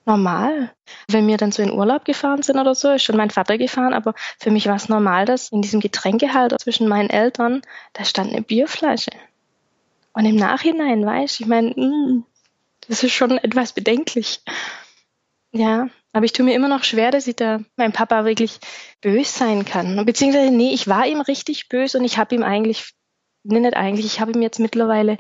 normal. 0.06 0.72
Wenn 1.10 1.28
wir 1.28 1.38
dann 1.38 1.52
so 1.52 1.62
in 1.62 1.72
Urlaub 1.72 2.06
gefahren 2.06 2.42
sind 2.42 2.58
oder 2.58 2.74
so, 2.74 2.92
ist 2.92 3.04
schon 3.04 3.18
mein 3.18 3.30
Vater 3.30 3.58
gefahren, 3.58 3.94
aber 3.94 4.16
für 4.40 4.52
mich 4.52 4.66
war 4.68 4.76
es 4.76 4.88
normal, 4.88 5.26
dass 5.26 5.52
in 5.52 5.62
diesem 5.62 5.82
Getränkehalter 5.82 6.58
zwischen 6.58 6.88
meinen 6.88 7.10
Eltern, 7.10 7.62
da 7.94 8.06
stand 8.06 8.32
eine 8.32 8.42
Bierflasche. 8.42 9.12
Und 10.14 10.26
im 10.26 10.38
Nachhinein, 10.38 11.06
weißt 11.06 11.42
ich 11.42 11.46
meine, 11.46 11.72
mm, 11.72 12.24
das 12.88 13.04
ist 13.04 13.12
schon 13.12 13.38
etwas 13.38 13.74
bedenklich. 13.74 14.40
Ja, 15.52 15.90
aber 16.18 16.26
ich 16.26 16.34
tue 16.34 16.44
mir 16.44 16.56
immer 16.56 16.68
noch 16.68 16.84
schwer, 16.84 17.12
dass 17.12 17.28
ich 17.28 17.36
da 17.36 17.60
meinem 17.76 17.92
Papa 17.94 18.26
wirklich 18.26 18.60
bös 19.02 19.38
sein 19.38 19.66
kann. 19.66 20.04
Beziehungsweise, 20.04 20.52
nee, 20.52 20.74
ich 20.74 20.88
war 20.88 21.06
ihm 21.06 21.22
richtig 21.22 21.70
bös 21.70 21.94
und 21.94 22.04
ich 22.04 22.18
habe 22.18 22.34
ihm 22.34 22.42
eigentlich, 22.42 22.96
nee, 23.44 23.60
nicht 23.60 23.76
eigentlich, 23.76 24.06
ich 24.08 24.20
habe 24.20 24.32
ihm 24.32 24.42
jetzt 24.42 24.60
mittlerweile 24.60 25.18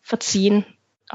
verziehen. 0.00 0.64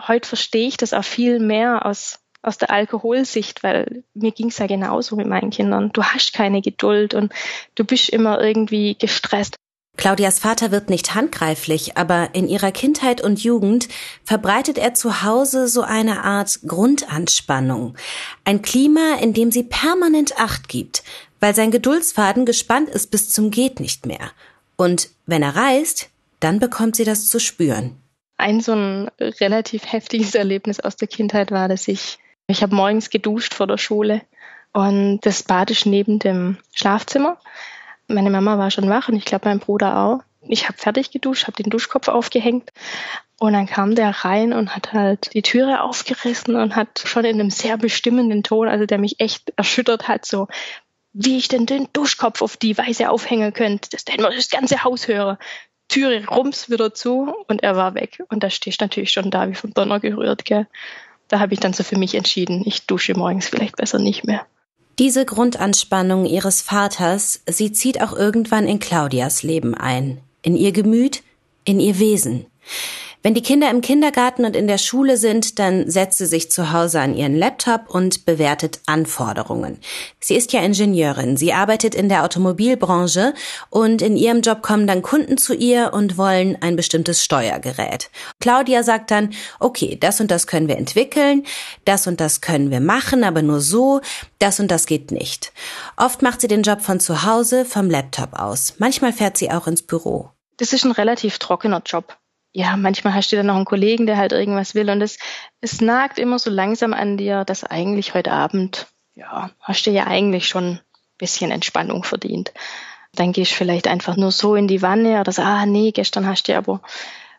Heute 0.07 0.27
verstehe 0.27 0.67
ich 0.67 0.77
das 0.77 0.93
auch 0.93 1.03
viel 1.03 1.39
mehr 1.39 1.85
aus, 1.87 2.19
aus 2.43 2.59
der 2.59 2.69
Alkoholsicht, 2.69 3.63
weil 3.63 4.03
mir 4.13 4.31
ging 4.31 4.49
es 4.49 4.59
ja 4.59 4.67
genauso 4.67 5.15
mit 5.15 5.25
meinen 5.25 5.49
Kindern. 5.49 5.91
Du 5.91 6.03
hast 6.03 6.33
keine 6.33 6.61
Geduld 6.61 7.15
und 7.15 7.33
du 7.73 7.85
bist 7.85 8.09
immer 8.09 8.39
irgendwie 8.39 8.95
gestresst. 8.95 9.55
Claudias 9.95 10.39
Vater 10.39 10.71
wird 10.71 10.89
nicht 10.89 11.13
handgreiflich, 11.13 11.97
aber 11.97 12.29
in 12.33 12.47
ihrer 12.47 12.71
Kindheit 12.71 13.21
und 13.21 13.43
Jugend 13.43 13.87
verbreitet 14.23 14.77
er 14.77 14.93
zu 14.93 15.23
Hause 15.23 15.67
so 15.67 15.81
eine 15.81 16.23
Art 16.23 16.59
Grundanspannung. 16.67 17.95
Ein 18.43 18.61
Klima, 18.61 19.17
in 19.21 19.33
dem 19.33 19.51
sie 19.51 19.63
permanent 19.63 20.39
Acht 20.39 20.67
gibt, 20.67 21.03
weil 21.39 21.53
sein 21.53 21.71
Geduldsfaden 21.71 22.45
gespannt 22.45 22.89
ist 22.89 23.11
bis 23.11 23.29
zum 23.29 23.51
geht 23.51 23.79
nicht 23.79 24.05
mehr. 24.05 24.31
Und 24.77 25.09
wenn 25.25 25.43
er 25.43 25.55
reist, 25.55 26.09
dann 26.39 26.59
bekommt 26.59 26.95
sie 26.95 27.05
das 27.05 27.29
zu 27.29 27.39
spüren. 27.39 27.95
Ein 28.37 28.61
so 28.61 28.73
ein 28.73 29.11
relativ 29.19 29.85
heftiges 29.85 30.35
Erlebnis 30.35 30.79
aus 30.79 30.95
der 30.95 31.07
Kindheit 31.07 31.51
war, 31.51 31.67
dass 31.67 31.87
ich, 31.87 32.17
ich 32.47 32.63
habe 32.63 32.75
morgens 32.75 33.09
geduscht 33.09 33.53
vor 33.53 33.67
der 33.67 33.77
Schule 33.77 34.21
und 34.73 35.19
das 35.21 35.43
Bad 35.43 35.69
ist 35.69 35.85
neben 35.85 36.19
dem 36.19 36.57
Schlafzimmer. 36.73 37.37
Meine 38.13 38.29
Mama 38.29 38.57
war 38.57 38.71
schon 38.71 38.89
wach 38.89 39.09
und 39.09 39.15
ich 39.15 39.25
glaube 39.25 39.49
mein 39.49 39.59
Bruder 39.59 39.97
auch. 39.97 40.19
Ich 40.47 40.67
habe 40.67 40.77
fertig 40.77 41.11
geduscht, 41.11 41.47
habe 41.47 41.61
den 41.61 41.69
Duschkopf 41.69 42.07
aufgehängt 42.09 42.69
und 43.39 43.53
dann 43.53 43.65
kam 43.65 43.95
der 43.95 44.23
rein 44.23 44.53
und 44.53 44.75
hat 44.75 44.93
halt 44.93 45.33
die 45.33 45.41
Türe 45.41 45.81
aufgerissen 45.81 46.55
und 46.55 46.75
hat 46.75 47.03
schon 47.05 47.25
in 47.25 47.39
einem 47.39 47.49
sehr 47.49 47.77
bestimmenden 47.77 48.43
Ton, 48.43 48.67
also 48.67 48.85
der 48.85 48.97
mich 48.97 49.19
echt 49.19 49.51
erschüttert 49.55 50.07
hat, 50.07 50.25
so 50.25 50.47
wie 51.13 51.37
ich 51.37 51.47
denn 51.47 51.65
den 51.65 51.87
Duschkopf 51.93 52.41
auf 52.41 52.57
die 52.57 52.77
Weise 52.77 53.09
aufhängen 53.09 53.53
könnte, 53.53 53.89
dass 53.89 54.05
der 54.05 54.17
das 54.17 54.49
ganze 54.49 54.83
Haus 54.83 55.07
höre. 55.07 55.37
Türe 55.87 56.25
rums 56.27 56.69
wieder 56.69 56.93
zu 56.93 57.33
und 57.47 57.61
er 57.61 57.75
war 57.75 57.93
weg. 57.93 58.23
Und 58.29 58.43
da 58.43 58.49
stehst 58.49 58.81
natürlich 58.81 59.11
schon 59.11 59.29
da 59.29 59.49
wie 59.49 59.55
vom 59.55 59.73
Donner 59.73 59.99
gerührt, 59.99 60.45
gell. 60.45 60.67
Da 61.27 61.39
habe 61.39 61.53
ich 61.53 61.59
dann 61.59 61.73
so 61.73 61.83
für 61.83 61.97
mich 61.97 62.15
entschieden, 62.15 62.63
ich 62.65 62.87
dusche 62.87 63.13
morgens 63.15 63.47
vielleicht 63.47 63.75
besser 63.75 63.99
nicht 63.99 64.23
mehr. 64.23 64.45
Diese 64.99 65.25
Grundanspannung 65.25 66.25
ihres 66.25 66.61
Vaters, 66.61 67.41
sie 67.47 67.71
zieht 67.71 68.01
auch 68.01 68.13
irgendwann 68.13 68.67
in 68.67 68.79
Claudias 68.79 69.41
Leben 69.41 69.73
ein, 69.73 70.19
in 70.43 70.55
ihr 70.55 70.71
Gemüt, 70.71 71.23
in 71.65 71.79
ihr 71.79 71.97
Wesen. 71.97 72.45
Wenn 73.25 73.35
die 73.35 73.41
Kinder 73.41 73.71
im 73.71 73.79
Kindergarten 73.79 74.43
und 74.43 74.53
in 74.53 74.67
der 74.67 74.77
Schule 74.77 75.15
sind, 75.15 75.57
dann 75.57 75.89
setzt 75.89 76.17
sie 76.17 76.25
sich 76.25 76.51
zu 76.51 76.73
Hause 76.73 76.99
an 76.99 77.15
ihren 77.15 77.37
Laptop 77.37 77.89
und 77.89 78.25
bewertet 78.25 78.81
Anforderungen. 78.85 79.79
Sie 80.19 80.35
ist 80.35 80.51
ja 80.51 80.59
Ingenieurin, 80.59 81.37
sie 81.37 81.53
arbeitet 81.53 81.95
in 81.95 82.09
der 82.09 82.25
Automobilbranche 82.25 83.33
und 83.69 84.01
in 84.01 84.17
ihrem 84.17 84.41
Job 84.41 84.61
kommen 84.61 84.87
dann 84.87 85.03
Kunden 85.03 85.37
zu 85.37 85.53
ihr 85.53 85.93
und 85.93 86.17
wollen 86.17 86.57
ein 86.61 86.75
bestimmtes 86.75 87.23
Steuergerät. 87.23 88.09
Claudia 88.41 88.83
sagt 88.83 89.09
dann, 89.09 89.29
okay, 89.61 89.97
das 89.97 90.19
und 90.19 90.29
das 90.29 90.45
können 90.45 90.67
wir 90.67 90.77
entwickeln, 90.77 91.45
das 91.85 92.07
und 92.07 92.19
das 92.19 92.41
können 92.41 92.71
wir 92.71 92.81
machen, 92.81 93.23
aber 93.23 93.41
nur 93.41 93.61
so, 93.61 94.01
das 94.39 94.59
und 94.59 94.69
das 94.69 94.85
geht 94.85 95.11
nicht. 95.11 95.53
Oft 95.95 96.23
macht 96.23 96.41
sie 96.41 96.49
den 96.49 96.63
Job 96.63 96.81
von 96.81 96.99
zu 96.99 97.23
Hause, 97.23 97.63
vom 97.63 97.89
Laptop 97.89 98.33
aus. 98.37 98.73
Manchmal 98.79 99.13
fährt 99.13 99.37
sie 99.37 99.49
auch 99.49 99.67
ins 99.67 99.81
Büro. 99.81 100.31
Das 100.57 100.73
ist 100.73 100.83
ein 100.83 100.91
relativ 100.91 101.39
trockener 101.39 101.81
Job 101.85 102.17
ja, 102.53 102.77
manchmal 102.77 103.15
hast 103.15 103.31
du 103.31 103.35
dann 103.35 103.47
noch 103.47 103.55
einen 103.55 103.65
Kollegen, 103.65 104.05
der 104.05 104.17
halt 104.17 104.31
irgendwas 104.31 104.75
will 104.75 104.89
und 104.91 105.01
es, 105.01 105.17
es 105.59 105.81
nagt 105.81 106.19
immer 106.19 106.37
so 106.37 106.51
langsam 106.51 106.93
an 106.93 107.17
dir, 107.17 107.43
dass 107.45 107.63
eigentlich 107.63 108.13
heute 108.13 108.31
Abend, 108.31 108.87
ja, 109.15 109.49
hast 109.59 109.85
du 109.87 109.91
ja 109.91 110.05
eigentlich 110.05 110.47
schon 110.47 110.73
ein 110.75 110.79
bisschen 111.17 111.49
Entspannung 111.49 112.03
verdient. 112.03 112.53
Dann 113.15 113.31
gehst 113.31 113.51
du 113.51 113.55
vielleicht 113.55 113.87
einfach 113.87 114.17
nur 114.17 114.31
so 114.31 114.55
in 114.55 114.67
die 114.67 114.83
Wanne 114.83 115.19
oder 115.19 115.31
so, 115.31 115.41
ah 115.41 115.65
nee, 115.65 115.91
gestern 115.91 116.27
hast 116.27 116.47
du 116.47 116.55
aber 116.55 116.81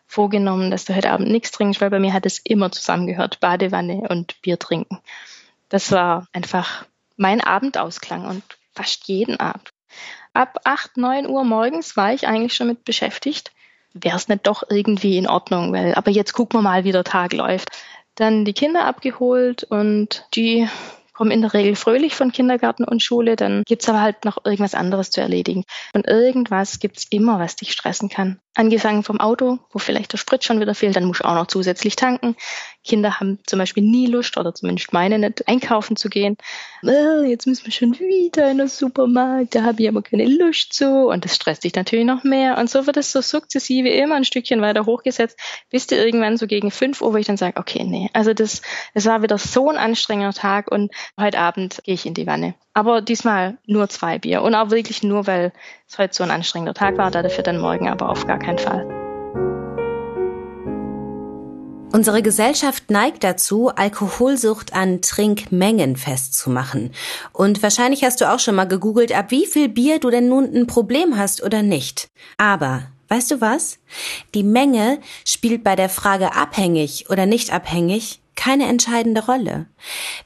vorgenommen, 0.05 0.69
dass 0.69 0.85
du 0.85 0.93
heute 0.95 1.11
Abend 1.11 1.29
nichts 1.29 1.51
trinkst, 1.51 1.79
weil 1.79 1.89
bei 1.89 1.99
mir 1.99 2.13
hat 2.13 2.25
es 2.25 2.39
immer 2.39 2.71
zusammengehört, 2.71 3.39
Badewanne 3.39 4.07
und 4.09 4.41
Bier 4.41 4.59
trinken. 4.59 4.99
Das 5.69 5.91
war 5.93 6.27
einfach 6.33 6.85
mein 7.15 7.39
Abendausklang 7.41 8.25
und 8.25 8.43
fast 8.73 9.07
jeden 9.07 9.39
Abend. 9.39 9.69
Ab 10.33 10.59
acht, 10.65 10.97
neun 10.97 11.27
Uhr 11.27 11.45
morgens 11.45 11.95
war 11.95 12.13
ich 12.13 12.27
eigentlich 12.27 12.53
schon 12.53 12.67
mit 12.67 12.83
beschäftigt 12.83 13.54
wäre 13.95 14.17
es 14.17 14.27
nicht 14.27 14.45
doch 14.45 14.63
irgendwie 14.69 15.17
in 15.17 15.27
Ordnung, 15.27 15.73
weil, 15.73 15.95
aber 15.95 16.11
jetzt 16.11 16.33
gucken 16.33 16.59
wir 16.59 16.61
mal, 16.61 16.83
wie 16.83 16.91
der 16.91 17.03
Tag 17.03 17.33
läuft. 17.33 17.69
Dann 18.15 18.45
die 18.45 18.53
Kinder 18.53 18.85
abgeholt 18.85 19.63
und 19.63 20.25
die 20.35 20.67
kommen 21.13 21.31
in 21.31 21.41
der 21.41 21.53
Regel 21.53 21.75
fröhlich 21.75 22.13
von 22.13 22.31
Kindergarten 22.31 22.83
und 22.83 23.01
Schule, 23.01 23.35
dann 23.35 23.63
gibt's 23.65 23.89
aber 23.89 24.01
halt 24.01 24.25
noch 24.25 24.43
irgendwas 24.43 24.75
anderes 24.75 25.09
zu 25.11 25.21
erledigen. 25.21 25.63
Und 25.93 26.07
irgendwas 26.07 26.79
gibt's 26.79 27.07
immer, 27.09 27.39
was 27.39 27.55
dich 27.55 27.71
stressen 27.71 28.09
kann. 28.09 28.39
Angefangen 28.57 29.03
vom 29.03 29.19
Auto, 29.19 29.59
wo 29.71 29.79
vielleicht 29.79 30.13
der 30.13 30.17
Sprit 30.17 30.45
schon 30.45 30.61
wieder 30.61 30.73
fehlt, 30.73 30.95
dann 30.95 31.03
musst 31.03 31.19
du 31.19 31.25
auch 31.25 31.35
noch 31.35 31.47
zusätzlich 31.47 31.97
tanken. 31.97 32.35
Kinder 32.85 33.19
haben 33.19 33.39
zum 33.45 33.59
Beispiel 33.59 33.83
nie 33.83 34.07
Lust, 34.07 34.37
oder 34.37 34.53
zumindest 34.53 34.93
meine 34.93 35.19
nicht, 35.19 35.47
einkaufen 35.47 35.97
zu 35.97 36.07
gehen. 36.07 36.37
Oh, 36.83 37.23
jetzt 37.23 37.47
müssen 37.47 37.65
wir 37.65 37.71
schon 37.73 37.99
wieder 37.99 38.49
in 38.49 38.59
den 38.59 38.67
Supermarkt, 38.67 39.55
da 39.55 39.63
habe 39.63 39.81
ich 39.81 39.89
aber 39.89 40.03
keine 40.03 40.25
Lust 40.25 40.71
zu. 40.73 41.07
Und 41.07 41.25
das 41.25 41.35
stresst 41.35 41.65
dich 41.65 41.75
natürlich 41.75 42.05
noch 42.05 42.23
mehr. 42.23 42.57
Und 42.57 42.69
so 42.69 42.87
wird 42.87 42.95
es 42.95 43.11
so 43.11 43.21
sukzessive 43.21 43.89
immer 43.89 44.15
ein 44.15 44.23
Stückchen 44.23 44.61
weiter 44.61 44.85
hochgesetzt, 44.85 45.37
bis 45.69 45.87
du 45.87 45.95
irgendwann 45.95 46.37
so 46.37 46.47
gegen 46.47 46.71
fünf 46.71 47.01
Uhr, 47.01 47.11
wo 47.11 47.17
ich 47.17 47.25
dann 47.25 47.37
sage, 47.37 47.59
okay, 47.59 47.83
nee, 47.83 48.09
also 48.13 48.33
das, 48.33 48.61
das 48.93 49.05
war 49.05 49.21
wieder 49.21 49.37
so 49.37 49.69
ein 49.69 49.77
anstrengender 49.77 50.33
Tag 50.33 50.71
und 50.71 50.93
heute 51.19 51.39
Abend 51.39 51.81
gehe 51.83 51.95
ich 51.95 52.05
in 52.05 52.13
die 52.13 52.27
Wanne. 52.27 52.53
Aber 52.73 53.01
diesmal 53.01 53.57
nur 53.65 53.89
zwei 53.89 54.19
Bier. 54.19 54.41
Und 54.41 54.53
auch 54.53 54.69
wirklich 54.69 55.01
nur, 55.01 55.27
weil 55.27 55.53
es 55.87 55.97
heute 55.97 56.13
so 56.13 56.23
ein 56.23 56.31
anstrengender 56.31 56.73
Tag 56.73 56.97
war, 56.97 57.09
dafür 57.09 57.43
dann 57.43 57.57
morgen 57.57 57.87
aber 57.87 58.09
auf 58.09 58.27
gar 58.27 58.37
keinen 58.45 58.59
Fall. 58.59 58.95
Unsere 61.95 62.21
Gesellschaft 62.21 62.91
neigt 62.91 63.23
dazu, 63.23 63.69
Alkoholsucht 63.69 64.73
an 64.73 65.01
Trinkmengen 65.01 65.95
festzumachen. 65.95 66.91
Und 67.31 67.63
wahrscheinlich 67.63 68.03
hast 68.03 68.19
du 68.19 68.29
auch 68.29 68.39
schon 68.39 68.55
mal 68.55 68.67
gegoogelt, 68.67 69.17
ab 69.17 69.31
wie 69.31 69.45
viel 69.45 69.69
Bier 69.69 69.99
du 69.99 70.09
denn 70.09 70.27
nun 70.27 70.53
ein 70.53 70.67
Problem 70.67 71.17
hast 71.17 71.41
oder 71.41 71.63
nicht. 71.63 72.09
Aber 72.37 72.87
weißt 73.07 73.31
du 73.31 73.39
was? 73.39 73.79
Die 74.33 74.43
Menge 74.43 74.99
spielt 75.25 75.63
bei 75.63 75.77
der 75.77 75.87
Frage 75.87 76.35
abhängig 76.35 77.09
oder 77.09 77.25
nicht 77.25 77.53
abhängig 77.53 78.19
keine 78.35 78.67
entscheidende 78.67 79.25
Rolle. 79.25 79.67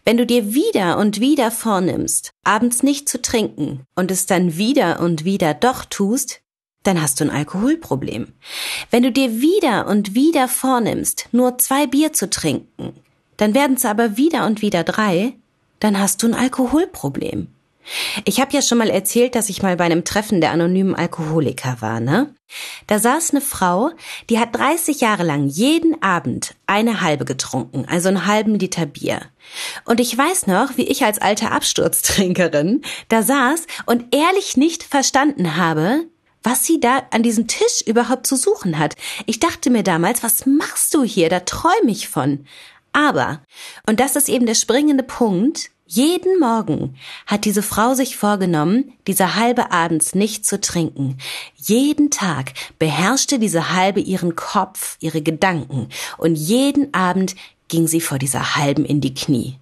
Wenn 0.03 0.17
du 0.17 0.25
dir 0.25 0.55
wieder 0.55 0.97
und 0.97 1.19
wieder 1.19 1.51
vornimmst, 1.51 2.31
abends 2.43 2.81
nicht 2.81 3.07
zu 3.07 3.21
trinken 3.21 3.83
und 3.95 4.09
es 4.09 4.25
dann 4.25 4.57
wieder 4.57 4.99
und 4.99 5.23
wieder 5.23 5.53
doch 5.53 5.85
tust, 5.85 6.41
dann 6.83 7.01
hast 7.01 7.19
du 7.19 7.25
ein 7.25 7.29
Alkoholproblem. 7.29 8.33
Wenn 8.91 9.03
du 9.03 9.11
dir 9.11 9.41
wieder 9.41 9.87
und 9.87 10.15
wieder 10.15 10.47
vornimmst, 10.47 11.29
nur 11.31 11.57
zwei 11.57 11.87
Bier 11.87 12.13
zu 12.13 12.29
trinken, 12.29 12.93
dann 13.37 13.53
werden 13.53 13.75
es 13.75 13.85
aber 13.85 14.17
wieder 14.17 14.45
und 14.45 14.61
wieder 14.61 14.83
drei, 14.83 15.33
dann 15.79 15.99
hast 15.99 16.23
du 16.23 16.27
ein 16.27 16.33
Alkoholproblem. 16.33 17.47
Ich 18.25 18.39
habe 18.39 18.53
ja 18.53 18.61
schon 18.61 18.77
mal 18.77 18.89
erzählt, 18.89 19.35
dass 19.35 19.49
ich 19.49 19.63
mal 19.63 19.75
bei 19.75 19.85
einem 19.85 20.05
Treffen 20.05 20.41
der 20.41 20.51
anonymen 20.51 20.95
Alkoholiker 20.95 21.77
war, 21.79 21.99
ne? 21.99 22.33
Da 22.87 22.99
saß 22.99 23.31
eine 23.31 23.41
Frau, 23.41 23.91
die 24.29 24.39
hat 24.39 24.55
30 24.55 25.01
Jahre 25.01 25.23
lang 25.23 25.47
jeden 25.47 26.01
Abend 26.01 26.55
eine 26.67 27.01
halbe 27.01 27.25
getrunken, 27.25 27.85
also 27.87 28.09
einen 28.09 28.25
halben 28.25 28.55
Liter 28.55 28.85
Bier. 28.85 29.21
Und 29.85 29.99
ich 29.99 30.15
weiß 30.15 30.47
noch, 30.47 30.77
wie 30.77 30.83
ich 30.83 31.03
als 31.03 31.19
alte 31.19 31.51
Absturztrinkerin 31.51 32.81
da 33.07 33.23
saß 33.23 33.65
und 33.85 34.15
ehrlich 34.15 34.57
nicht 34.57 34.83
verstanden 34.83 35.55
habe, 35.55 36.05
was 36.43 36.65
sie 36.65 36.79
da 36.79 37.03
an 37.11 37.23
diesem 37.23 37.47
Tisch 37.47 37.81
überhaupt 37.85 38.27
zu 38.27 38.35
suchen 38.35 38.79
hat. 38.79 38.95
Ich 39.25 39.39
dachte 39.39 39.69
mir 39.69 39.83
damals, 39.83 40.23
was 40.23 40.45
machst 40.45 40.93
du 40.93 41.03
hier? 41.03 41.29
Da 41.29 41.41
träume 41.41 41.91
ich 41.91 42.09
von. 42.09 42.45
Aber, 42.91 43.41
und 43.85 43.99
das 43.99 44.15
ist 44.15 44.29
eben 44.29 44.45
der 44.45 44.55
springende 44.55 45.03
Punkt, 45.03 45.69
jeden 45.91 46.39
Morgen 46.39 46.95
hat 47.25 47.45
diese 47.45 47.63
Frau 47.63 47.95
sich 47.95 48.15
vorgenommen, 48.15 48.93
diese 49.07 49.35
halbe 49.35 49.71
abends 49.71 50.13
nicht 50.13 50.45
zu 50.45 50.61
trinken. 50.61 51.17
Jeden 51.55 52.11
Tag 52.11 52.53
beherrschte 52.77 53.39
diese 53.39 53.73
halbe 53.73 53.99
ihren 53.99 54.35
Kopf, 54.35 54.97
ihre 54.99 55.23
Gedanken, 55.23 55.89
und 56.19 56.35
jeden 56.35 56.93
Abend 56.93 57.35
ging 57.69 57.87
sie 57.87 58.01
vor 58.01 58.19
dieser 58.19 58.55
halben 58.55 58.85
in 58.85 59.01
die 59.01 59.15
Knie. 59.15 59.57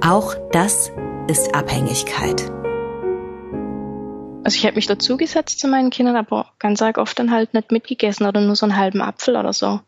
Auch 0.00 0.34
das 0.50 0.90
ist 1.28 1.54
Abhängigkeit. 1.54 2.50
Also 4.44 4.56
ich 4.58 4.66
habe 4.66 4.76
mich 4.76 4.86
dazugesetzt 4.86 5.58
zu 5.58 5.68
meinen 5.68 5.88
Kindern, 5.88 6.16
aber 6.16 6.52
ganz 6.58 6.82
arg 6.82 6.98
oft 6.98 7.18
dann 7.18 7.30
halt 7.30 7.54
nicht 7.54 7.72
mitgegessen 7.72 8.26
oder 8.26 8.42
nur 8.42 8.54
so 8.56 8.66
einen 8.66 8.76
halben 8.76 9.00
Apfel 9.00 9.36
oder 9.36 9.54
so. 9.54 9.80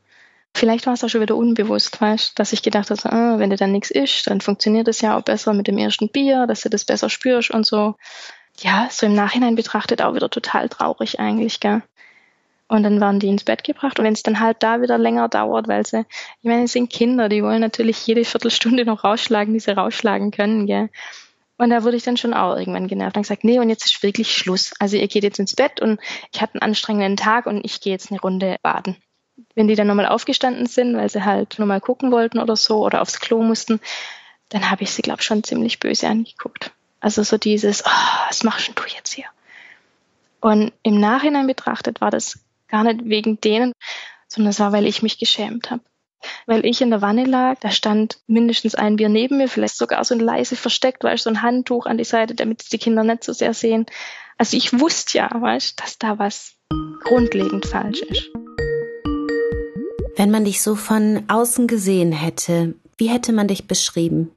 Vielleicht 0.54 0.86
war 0.86 0.94
es 0.94 1.04
auch 1.04 1.10
schon 1.10 1.20
wieder 1.20 1.36
unbewusst, 1.36 2.00
weißt, 2.00 2.38
dass 2.38 2.54
ich 2.54 2.62
gedacht 2.62 2.90
habe, 2.90 3.12
ah, 3.12 3.38
wenn 3.38 3.50
du 3.50 3.56
dann 3.56 3.72
nichts 3.72 3.90
isst, 3.90 4.28
dann 4.28 4.40
funktioniert 4.40 4.88
es 4.88 5.02
ja 5.02 5.18
auch 5.18 5.22
besser 5.22 5.52
mit 5.52 5.66
dem 5.66 5.76
ersten 5.76 6.08
Bier, 6.08 6.46
dass 6.46 6.62
du 6.62 6.70
das 6.70 6.86
besser 6.86 7.10
spürst 7.10 7.50
und 7.50 7.66
so. 7.66 7.96
Ja, 8.60 8.88
so 8.90 9.04
im 9.04 9.14
Nachhinein 9.14 9.56
betrachtet 9.56 10.00
auch 10.00 10.14
wieder 10.14 10.30
total 10.30 10.70
traurig 10.70 11.20
eigentlich, 11.20 11.60
gell. 11.60 11.82
Und 12.68 12.82
dann 12.82 12.98
waren 12.98 13.20
die 13.20 13.28
ins 13.28 13.44
Bett 13.44 13.62
gebracht. 13.62 13.98
Und 13.98 14.06
wenn 14.06 14.14
es 14.14 14.22
dann 14.22 14.40
halt 14.40 14.62
da 14.62 14.80
wieder 14.80 14.96
länger 14.96 15.28
dauert, 15.28 15.68
weil 15.68 15.84
sie, 15.86 16.06
ich 16.40 16.48
meine, 16.48 16.64
es 16.64 16.72
sind 16.72 16.90
Kinder, 16.90 17.28
die 17.28 17.42
wollen 17.42 17.60
natürlich 17.60 18.06
jede 18.06 18.24
Viertelstunde 18.24 18.86
noch 18.86 19.04
rausschlagen, 19.04 19.52
die 19.52 19.60
sie 19.60 19.76
rausschlagen 19.76 20.30
können, 20.30 20.66
gell. 20.66 20.88
Und 21.58 21.70
da 21.70 21.84
wurde 21.84 21.96
ich 21.96 22.02
dann 22.02 22.16
schon 22.16 22.34
auch 22.34 22.56
irgendwann 22.56 22.88
genervt 22.88 23.16
und 23.16 23.22
gesagt, 23.22 23.44
nee, 23.44 23.58
und 23.58 23.70
jetzt 23.70 23.86
ist 23.86 24.02
wirklich 24.02 24.34
Schluss. 24.34 24.74
Also 24.78 24.96
ihr 24.96 25.08
geht 25.08 25.22
jetzt 25.22 25.38
ins 25.38 25.54
Bett 25.54 25.80
und 25.80 25.98
ich 26.32 26.42
hatte 26.42 26.54
einen 26.54 26.62
anstrengenden 26.62 27.16
Tag 27.16 27.46
und 27.46 27.64
ich 27.64 27.80
gehe 27.80 27.92
jetzt 27.92 28.10
eine 28.10 28.20
Runde 28.20 28.56
baden 28.62 28.96
wenn 29.54 29.68
die 29.68 29.74
dann 29.74 29.86
nochmal 29.86 30.06
aufgestanden 30.06 30.66
sind, 30.66 30.96
weil 30.96 31.08
sie 31.08 31.24
halt 31.24 31.58
nochmal 31.58 31.80
gucken 31.80 32.10
wollten 32.12 32.38
oder 32.38 32.56
so 32.56 32.84
oder 32.84 33.02
aufs 33.02 33.20
Klo 33.20 33.42
mussten, 33.42 33.80
dann 34.48 34.70
habe 34.70 34.84
ich 34.84 34.92
sie, 34.92 35.02
glaube 35.02 35.20
ich, 35.20 35.26
schon 35.26 35.44
ziemlich 35.44 35.80
böse 35.80 36.08
angeguckt. 36.08 36.72
Also 37.00 37.22
so 37.22 37.36
dieses, 37.36 37.84
oh, 37.84 38.28
was 38.28 38.44
machst 38.44 38.72
du 38.74 38.82
jetzt 38.94 39.12
hier? 39.12 39.26
Und 40.40 40.72
im 40.82 41.00
Nachhinein 41.00 41.46
betrachtet 41.46 42.00
war 42.00 42.10
das 42.10 42.38
gar 42.68 42.84
nicht 42.84 43.04
wegen 43.04 43.40
denen, 43.40 43.72
sondern 44.28 44.50
es 44.50 44.60
war, 44.60 44.72
weil 44.72 44.86
ich 44.86 45.02
mich 45.02 45.18
geschämt 45.18 45.70
habe. 45.70 45.82
Weil 46.46 46.64
ich 46.64 46.80
in 46.80 46.90
der 46.90 47.02
Wanne 47.02 47.24
lag, 47.24 47.58
da 47.60 47.70
stand 47.70 48.18
mindestens 48.26 48.74
ein 48.74 48.96
Bier 48.96 49.08
neben 49.08 49.38
mir, 49.38 49.48
vielleicht 49.48 49.76
sogar 49.76 50.04
so 50.04 50.14
ein 50.14 50.20
leise 50.20 50.56
versteckt, 50.56 51.04
weißt 51.04 51.24
so 51.24 51.30
ein 51.30 51.42
Handtuch 51.42 51.86
an 51.86 51.98
die 51.98 52.04
Seite, 52.04 52.34
damit 52.34 52.72
die 52.72 52.78
Kinder 52.78 53.04
nicht 53.04 53.24
so 53.24 53.32
sehr 53.32 53.54
sehen. 53.54 53.86
Also 54.38 54.56
ich 54.56 54.78
wusste 54.78 55.18
ja, 55.18 55.30
weißt 55.32 55.80
dass 55.80 55.98
da 55.98 56.18
was 56.18 56.54
grundlegend 57.04 57.66
falsch 57.66 58.02
ist. 58.02 58.30
Wenn 60.16 60.30
man 60.30 60.44
dich 60.44 60.62
so 60.62 60.74
von 60.74 61.24
außen 61.28 61.66
gesehen 61.66 62.12
hätte, 62.12 62.74
wie 62.96 63.08
hätte 63.08 63.32
man 63.32 63.48
dich 63.48 63.66
beschrieben? 63.66 64.30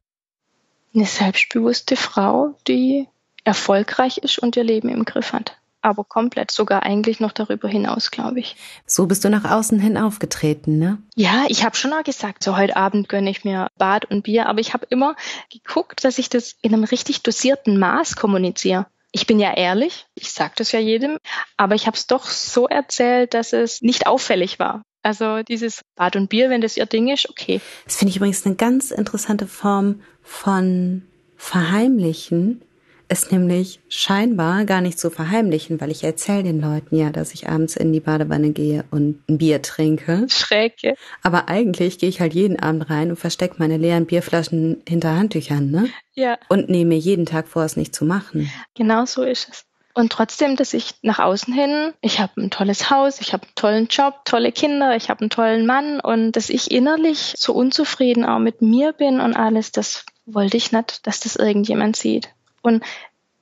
Eine 0.94 1.06
selbstbewusste 1.06 1.96
Frau, 1.96 2.56
die 2.68 3.08
erfolgreich 3.44 4.18
ist 4.18 4.40
und 4.40 4.58
ihr 4.58 4.64
Leben 4.64 4.90
im 4.90 5.06
Griff 5.06 5.34
hat. 5.34 5.59
Aber 5.82 6.04
komplett, 6.04 6.52
sogar 6.52 6.84
eigentlich 6.84 7.20
noch 7.20 7.32
darüber 7.32 7.70
hinaus, 7.70 8.12
glaube 8.12 8.40
ich. 8.40 8.56
So 8.86 9.06
bist 9.06 9.24
du 9.24 9.30
nach 9.30 9.50
außen 9.50 9.80
hin 9.80 9.98
aufgetreten, 9.98 10.78
ne? 10.78 10.98
Ja, 11.16 11.46
ich 11.48 11.64
habe 11.64 11.76
schon 11.76 11.92
mal 11.92 12.04
gesagt, 12.04 12.44
so 12.44 12.58
heute 12.58 12.76
Abend 12.76 13.08
gönne 13.08 13.30
ich 13.30 13.46
mir 13.46 13.68
Bad 13.78 14.06
und 14.06 14.24
Bier, 14.24 14.48
aber 14.48 14.60
ich 14.60 14.74
habe 14.74 14.86
immer 14.90 15.16
geguckt, 15.52 16.04
dass 16.04 16.18
ich 16.18 16.30
das 16.30 16.56
in 16.62 16.74
einem 16.74 16.84
richtig 16.84 17.24
dosierten 17.24 17.80
Maß 17.80 18.18
kommuniziere. 18.18 18.88
Ich 19.12 19.26
bin 19.26 19.40
ja 19.40 19.54
ehrlich, 19.54 20.06
ich 20.16 20.32
sage 20.32 20.54
das 20.58 20.72
ja 20.72 20.80
jedem, 20.80 21.18
aber 21.58 21.76
ich 21.76 21.88
habe 21.88 21.98
es 21.98 22.08
doch 22.08 22.26
so 22.26 22.68
erzählt, 22.68 23.34
dass 23.34 23.54
es 23.54 23.82
nicht 23.82 24.06
auffällig 24.06 24.60
war. 24.60 24.84
Also 25.02 25.44
dieses 25.44 25.82
Bad 25.96 26.16
und 26.16 26.30
Bier, 26.30 26.50
wenn 26.50 26.62
das 26.62 26.78
ihr 26.78 26.86
Ding 26.86 27.08
ist, 27.08 27.30
okay. 27.30 27.62
Das 27.86 27.96
finde 27.96 28.12
ich 28.12 28.18
übrigens 28.18 28.46
eine 28.46 28.56
ganz 28.56 28.92
interessante 28.92 29.48
Form 29.48 30.02
von 30.22 31.04
Verheimlichen. 31.38 32.62
Es 33.10 33.32
nämlich 33.32 33.80
scheinbar 33.90 34.66
gar 34.66 34.82
nicht 34.82 35.00
zu 35.00 35.10
verheimlichen, 35.10 35.82
weil 35.82 35.90
ich 35.90 36.04
erzähle 36.04 36.44
den 36.44 36.62
Leuten 36.62 36.96
ja, 36.96 37.10
dass 37.10 37.34
ich 37.34 37.50
abends 37.50 37.76
in 37.76 37.92
die 37.92 38.00
Badewanne 38.00 38.52
gehe 38.52 38.86
und 38.92 39.28
ein 39.28 39.40
Bier 39.40 39.62
trinke. 39.64 40.28
Schräg. 40.30 40.76
Aber 41.24 41.50
eigentlich 41.50 41.98
gehe 41.98 42.08
ich 42.08 42.22
halt 42.22 42.36
jeden 42.36 42.60
Abend 42.60 42.90
rein 42.90 43.10
und 43.10 43.18
verstecke 43.18 43.56
meine 43.58 43.78
leeren 43.78 44.06
Bierflaschen 44.06 44.84
hinter 44.88 45.16
Handtüchern, 45.16 45.72
ne? 45.72 45.90
Ja. 46.14 46.38
Und 46.50 46.70
nehme 46.70 46.90
mir 46.90 47.00
jeden 47.00 47.26
Tag 47.26 47.48
vor, 47.48 47.64
es 47.64 47.76
nicht 47.76 47.96
zu 47.96 48.06
machen. 48.06 48.50
Genau 48.76 49.06
so 49.06 49.24
ist 49.24 49.50
es. 49.50 49.66
Und 49.96 50.12
trotzdem, 50.12 50.56
dass 50.56 50.76
ich 50.76 50.94
nach 51.02 51.18
außen 51.18 51.52
hin, 51.52 51.94
ich 52.02 52.20
habe 52.20 52.40
ein 52.40 52.52
tolles 52.52 52.92
Haus, 52.92 53.22
ich 53.22 53.34
habe 53.34 53.44
einen 53.44 53.56
tollen 53.56 53.88
Job, 53.88 54.22
tolle 54.24 54.52
Kinder, 54.52 54.96
ich 54.96 55.10
habe 55.10 55.22
einen 55.22 55.32
tollen 55.32 55.66
Mann 55.66 56.00
und 56.00 56.34
dass 56.34 56.50
ich 56.50 56.70
innerlich 56.70 57.34
so 57.36 57.54
unzufrieden 57.54 58.24
auch 58.24 58.40
mit 58.40 58.62
mir 58.62 58.94
bin 58.94 59.20
und 59.20 59.36
alles, 59.36 59.72
das 59.72 60.06
wollte 60.26 60.58
ich 60.58 60.72
nicht, 60.72 61.08
dass 61.08 61.20
das 61.20 61.36
irgendjemand 61.36 61.96
sieht. 61.96 62.30
Und 62.62 62.84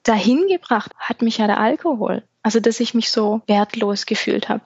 dahin 0.04 0.48
gebracht 0.48 0.92
hat 0.98 1.22
mich 1.22 1.38
ja 1.38 1.48
der 1.48 1.60
Alkohol. 1.60 2.24
Also, 2.42 2.60
dass 2.60 2.80
ich 2.80 2.94
mich 2.94 3.12
so 3.12 3.42
wertlos 3.48 4.06
gefühlt 4.06 4.50
habe. 4.50 4.62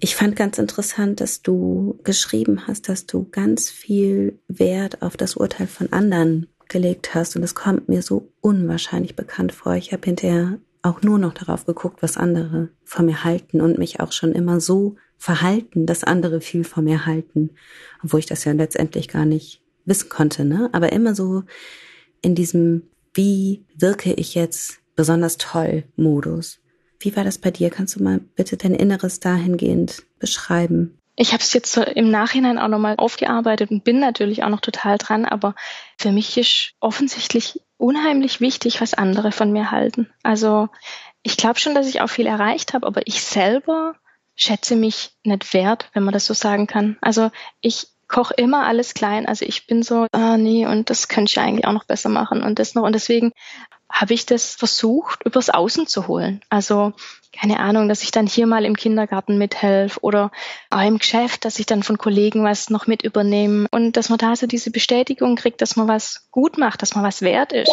Ich 0.00 0.16
fand 0.16 0.34
ganz 0.34 0.58
interessant, 0.58 1.20
dass 1.20 1.42
du 1.42 2.00
geschrieben 2.02 2.66
hast, 2.66 2.88
dass 2.88 3.06
du 3.06 3.28
ganz 3.30 3.70
viel 3.70 4.40
Wert 4.48 5.02
auf 5.02 5.16
das 5.16 5.36
Urteil 5.36 5.68
von 5.68 5.92
anderen 5.92 6.48
gelegt 6.68 7.14
hast. 7.14 7.36
Und 7.36 7.42
es 7.42 7.54
kommt 7.54 7.88
mir 7.88 8.02
so 8.02 8.32
unwahrscheinlich 8.40 9.14
bekannt 9.14 9.52
vor. 9.52 9.74
Ich 9.74 9.92
habe 9.92 10.04
hinterher 10.04 10.58
auch 10.82 11.02
nur 11.02 11.18
noch 11.18 11.32
darauf 11.32 11.64
geguckt, 11.64 12.02
was 12.02 12.16
andere 12.16 12.70
von 12.84 13.06
mir 13.06 13.22
halten 13.22 13.60
und 13.60 13.78
mich 13.78 14.00
auch 14.00 14.10
schon 14.10 14.32
immer 14.32 14.60
so 14.60 14.96
verhalten, 15.16 15.86
dass 15.86 16.02
andere 16.02 16.40
viel 16.40 16.64
von 16.64 16.84
mir 16.84 17.06
halten. 17.06 17.50
Obwohl 18.02 18.18
ich 18.18 18.26
das 18.26 18.44
ja 18.44 18.52
letztendlich 18.52 19.06
gar 19.06 19.24
nicht 19.24 19.62
wissen 19.84 20.08
konnte, 20.08 20.44
ne? 20.44 20.68
Aber 20.72 20.92
immer 20.92 21.14
so 21.14 21.44
in 22.20 22.34
diesem 22.34 22.88
wie 23.14 23.64
wirke 23.74 24.12
ich 24.12 24.34
jetzt 24.34 24.80
besonders 24.96 25.36
toll 25.36 25.84
Modus. 25.96 26.60
Wie 26.98 27.14
war 27.16 27.24
das 27.24 27.38
bei 27.38 27.50
dir? 27.50 27.70
Kannst 27.70 27.96
du 27.96 28.02
mal 28.02 28.20
bitte 28.20 28.56
dein 28.56 28.74
Inneres 28.74 29.20
dahingehend 29.20 30.04
beschreiben? 30.18 30.98
Ich 31.16 31.32
habe 31.32 31.42
es 31.42 31.52
jetzt 31.52 31.72
so 31.72 31.82
im 31.82 32.10
Nachhinein 32.10 32.58
auch 32.58 32.68
nochmal 32.68 32.94
aufgearbeitet 32.96 33.70
und 33.70 33.84
bin 33.84 34.00
natürlich 34.00 34.44
auch 34.44 34.48
noch 34.48 34.60
total 34.60 34.96
dran, 34.98 35.24
aber 35.24 35.54
für 35.98 36.10
mich 36.10 36.38
ist 36.38 36.72
offensichtlich 36.80 37.60
unheimlich 37.76 38.40
wichtig, 38.40 38.80
was 38.80 38.94
andere 38.94 39.32
von 39.32 39.52
mir 39.52 39.70
halten. 39.70 40.10
Also 40.22 40.68
ich 41.22 41.36
glaube 41.36 41.58
schon, 41.58 41.74
dass 41.74 41.88
ich 41.88 42.00
auch 42.00 42.08
viel 42.08 42.26
erreicht 42.26 42.72
habe, 42.72 42.86
aber 42.86 43.02
ich 43.06 43.22
selber 43.22 43.94
schätze 44.34 44.76
mich 44.76 45.10
nicht 45.24 45.52
wert, 45.52 45.90
wenn 45.92 46.04
man 46.04 46.14
das 46.14 46.24
so 46.24 46.34
sagen 46.34 46.66
kann. 46.66 46.96
Also 47.02 47.30
ich 47.60 47.88
koche 48.12 48.34
immer 48.34 48.66
alles 48.66 48.94
klein. 48.94 49.26
Also 49.26 49.44
ich 49.44 49.66
bin 49.66 49.82
so, 49.82 50.06
ah 50.12 50.36
nee, 50.36 50.66
und 50.66 50.90
das 50.90 51.08
könnte 51.08 51.30
ich 51.30 51.40
eigentlich 51.40 51.66
auch 51.66 51.72
noch 51.72 51.84
besser 51.84 52.10
machen 52.10 52.42
und 52.42 52.60
das 52.60 52.74
noch. 52.74 52.84
Und 52.84 52.92
deswegen 52.92 53.32
habe 53.90 54.14
ich 54.14 54.26
das 54.26 54.54
versucht, 54.54 55.24
übers 55.24 55.50
Außen 55.50 55.86
zu 55.86 56.06
holen. 56.06 56.42
Also 56.48 56.92
keine 57.32 57.58
Ahnung, 57.58 57.88
dass 57.88 58.02
ich 58.02 58.10
dann 58.10 58.26
hier 58.26 58.46
mal 58.46 58.64
im 58.64 58.76
Kindergarten 58.76 59.38
mithelfe 59.38 59.98
oder 60.02 60.30
auch 60.70 60.82
im 60.82 60.98
Geschäft, 60.98 61.44
dass 61.44 61.58
ich 61.58 61.66
dann 61.66 61.82
von 61.82 61.98
Kollegen 61.98 62.44
was 62.44 62.70
noch 62.70 62.86
mit 62.86 63.02
übernehme 63.02 63.66
und 63.70 63.96
dass 63.96 64.10
man 64.10 64.18
da 64.18 64.36
so 64.36 64.46
diese 64.46 64.70
Bestätigung 64.70 65.36
kriegt, 65.36 65.62
dass 65.62 65.76
man 65.76 65.88
was 65.88 66.28
gut 66.30 66.58
macht, 66.58 66.82
dass 66.82 66.94
man 66.94 67.04
was 67.04 67.22
wert 67.22 67.52
ist. 67.52 67.72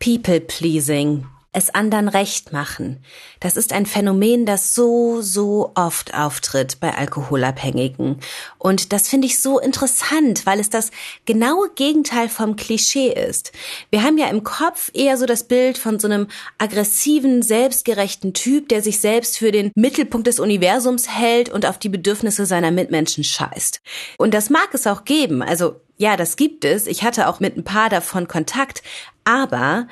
People 0.00 0.40
pleasing 0.40 1.26
es 1.54 1.74
anderen 1.74 2.08
recht 2.08 2.52
machen. 2.52 3.02
Das 3.40 3.56
ist 3.56 3.72
ein 3.72 3.86
Phänomen, 3.86 4.44
das 4.44 4.74
so, 4.74 5.22
so 5.22 5.70
oft 5.76 6.12
auftritt 6.12 6.80
bei 6.80 6.94
Alkoholabhängigen. 6.94 8.18
Und 8.58 8.92
das 8.92 9.08
finde 9.08 9.26
ich 9.26 9.40
so 9.40 9.60
interessant, 9.60 10.46
weil 10.46 10.58
es 10.58 10.68
das 10.68 10.90
genaue 11.26 11.70
Gegenteil 11.74 12.28
vom 12.28 12.56
Klischee 12.56 13.12
ist. 13.12 13.52
Wir 13.90 14.02
haben 14.02 14.18
ja 14.18 14.26
im 14.26 14.42
Kopf 14.42 14.90
eher 14.94 15.16
so 15.16 15.26
das 15.26 15.44
Bild 15.44 15.78
von 15.78 16.00
so 16.00 16.08
einem 16.08 16.26
aggressiven, 16.58 17.42
selbstgerechten 17.42 18.34
Typ, 18.34 18.68
der 18.68 18.82
sich 18.82 19.00
selbst 19.00 19.38
für 19.38 19.52
den 19.52 19.70
Mittelpunkt 19.76 20.26
des 20.26 20.40
Universums 20.40 21.08
hält 21.08 21.48
und 21.50 21.66
auf 21.66 21.78
die 21.78 21.88
Bedürfnisse 21.88 22.46
seiner 22.46 22.72
Mitmenschen 22.72 23.22
scheißt. 23.22 23.80
Und 24.18 24.34
das 24.34 24.50
mag 24.50 24.70
es 24.72 24.88
auch 24.88 25.04
geben. 25.04 25.40
Also 25.40 25.80
ja, 25.96 26.16
das 26.16 26.34
gibt 26.36 26.64
es. 26.64 26.88
Ich 26.88 27.04
hatte 27.04 27.28
auch 27.28 27.38
mit 27.38 27.56
ein 27.56 27.62
paar 27.62 27.88
davon 27.88 28.26
Kontakt. 28.26 28.82
Aber 29.24 29.86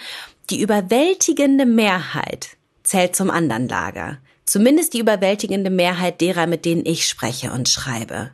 die 0.50 0.60
überwältigende 0.60 1.66
Mehrheit 1.66 2.56
zählt 2.82 3.16
zum 3.16 3.30
anderen 3.30 3.68
Lager. 3.68 4.18
Zumindest 4.44 4.94
die 4.94 4.98
überwältigende 4.98 5.70
Mehrheit 5.70 6.20
derer, 6.20 6.46
mit 6.46 6.64
denen 6.64 6.84
ich 6.84 7.08
spreche 7.08 7.52
und 7.52 7.68
schreibe. 7.68 8.32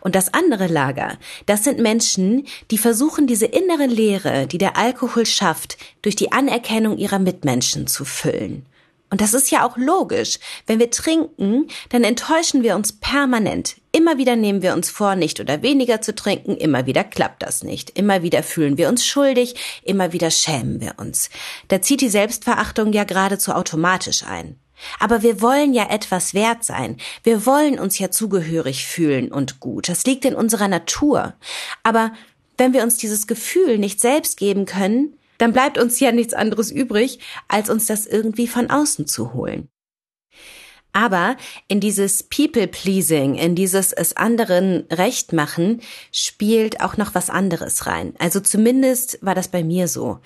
Und 0.00 0.14
das 0.14 0.32
andere 0.32 0.66
Lager, 0.66 1.18
das 1.46 1.64
sind 1.64 1.80
Menschen, 1.80 2.46
die 2.70 2.78
versuchen, 2.78 3.26
diese 3.26 3.46
innere 3.46 3.86
Leere, 3.86 4.46
die 4.46 4.58
der 4.58 4.76
Alkohol 4.76 5.26
schafft, 5.26 5.78
durch 6.02 6.16
die 6.16 6.32
Anerkennung 6.32 6.96
ihrer 6.96 7.18
Mitmenschen 7.18 7.86
zu 7.86 8.04
füllen. 8.04 8.66
Und 9.10 9.20
das 9.20 9.34
ist 9.34 9.50
ja 9.50 9.66
auch 9.66 9.76
logisch. 9.76 10.38
Wenn 10.66 10.78
wir 10.78 10.90
trinken, 10.90 11.68
dann 11.88 12.04
enttäuschen 12.04 12.62
wir 12.62 12.76
uns 12.76 12.92
permanent. 12.92 13.76
Immer 13.90 14.18
wieder 14.18 14.36
nehmen 14.36 14.60
wir 14.60 14.74
uns 14.74 14.90
vor, 14.90 15.16
nicht 15.16 15.40
oder 15.40 15.62
weniger 15.62 16.02
zu 16.02 16.14
trinken, 16.14 16.56
immer 16.56 16.86
wieder 16.86 17.04
klappt 17.04 17.42
das 17.42 17.62
nicht. 17.62 17.98
Immer 17.98 18.22
wieder 18.22 18.42
fühlen 18.42 18.76
wir 18.76 18.88
uns 18.88 19.06
schuldig, 19.06 19.54
immer 19.82 20.12
wieder 20.12 20.30
schämen 20.30 20.80
wir 20.80 20.94
uns. 20.98 21.30
Da 21.68 21.80
zieht 21.80 22.02
die 22.02 22.10
Selbstverachtung 22.10 22.92
ja 22.92 23.04
geradezu 23.04 23.52
automatisch 23.52 24.24
ein. 24.24 24.58
Aber 25.00 25.22
wir 25.22 25.40
wollen 25.40 25.74
ja 25.74 25.90
etwas 25.90 26.34
wert 26.34 26.64
sein. 26.64 26.98
Wir 27.24 27.46
wollen 27.46 27.78
uns 27.78 27.98
ja 27.98 28.10
zugehörig 28.10 28.86
fühlen 28.86 29.32
und 29.32 29.58
gut. 29.58 29.88
Das 29.88 30.04
liegt 30.04 30.24
in 30.24 30.34
unserer 30.34 30.68
Natur. 30.68 31.34
Aber 31.82 32.12
wenn 32.58 32.72
wir 32.72 32.82
uns 32.82 32.96
dieses 32.96 33.26
Gefühl 33.26 33.78
nicht 33.78 34.00
selbst 34.00 34.36
geben 34.36 34.66
können, 34.66 35.17
dann 35.38 35.52
bleibt 35.52 35.78
uns 35.78 35.98
ja 36.00 36.12
nichts 36.12 36.34
anderes 36.34 36.70
übrig, 36.70 37.20
als 37.48 37.70
uns 37.70 37.86
das 37.86 38.06
irgendwie 38.06 38.46
von 38.46 38.70
außen 38.70 39.06
zu 39.06 39.32
holen. 39.32 39.68
Aber 40.92 41.36
in 41.68 41.80
dieses 41.80 42.24
People-Pleasing, 42.24 43.34
in 43.34 43.54
dieses 43.54 43.92
es 43.92 44.16
anderen 44.16 44.86
recht 44.90 45.32
machen, 45.32 45.80
spielt 46.10 46.80
auch 46.80 46.96
noch 46.96 47.14
was 47.14 47.30
anderes 47.30 47.86
rein. 47.86 48.14
Also 48.18 48.40
zumindest 48.40 49.18
war 49.20 49.34
das 49.34 49.48
bei 49.48 49.62
mir 49.62 49.86
so. 49.86 50.20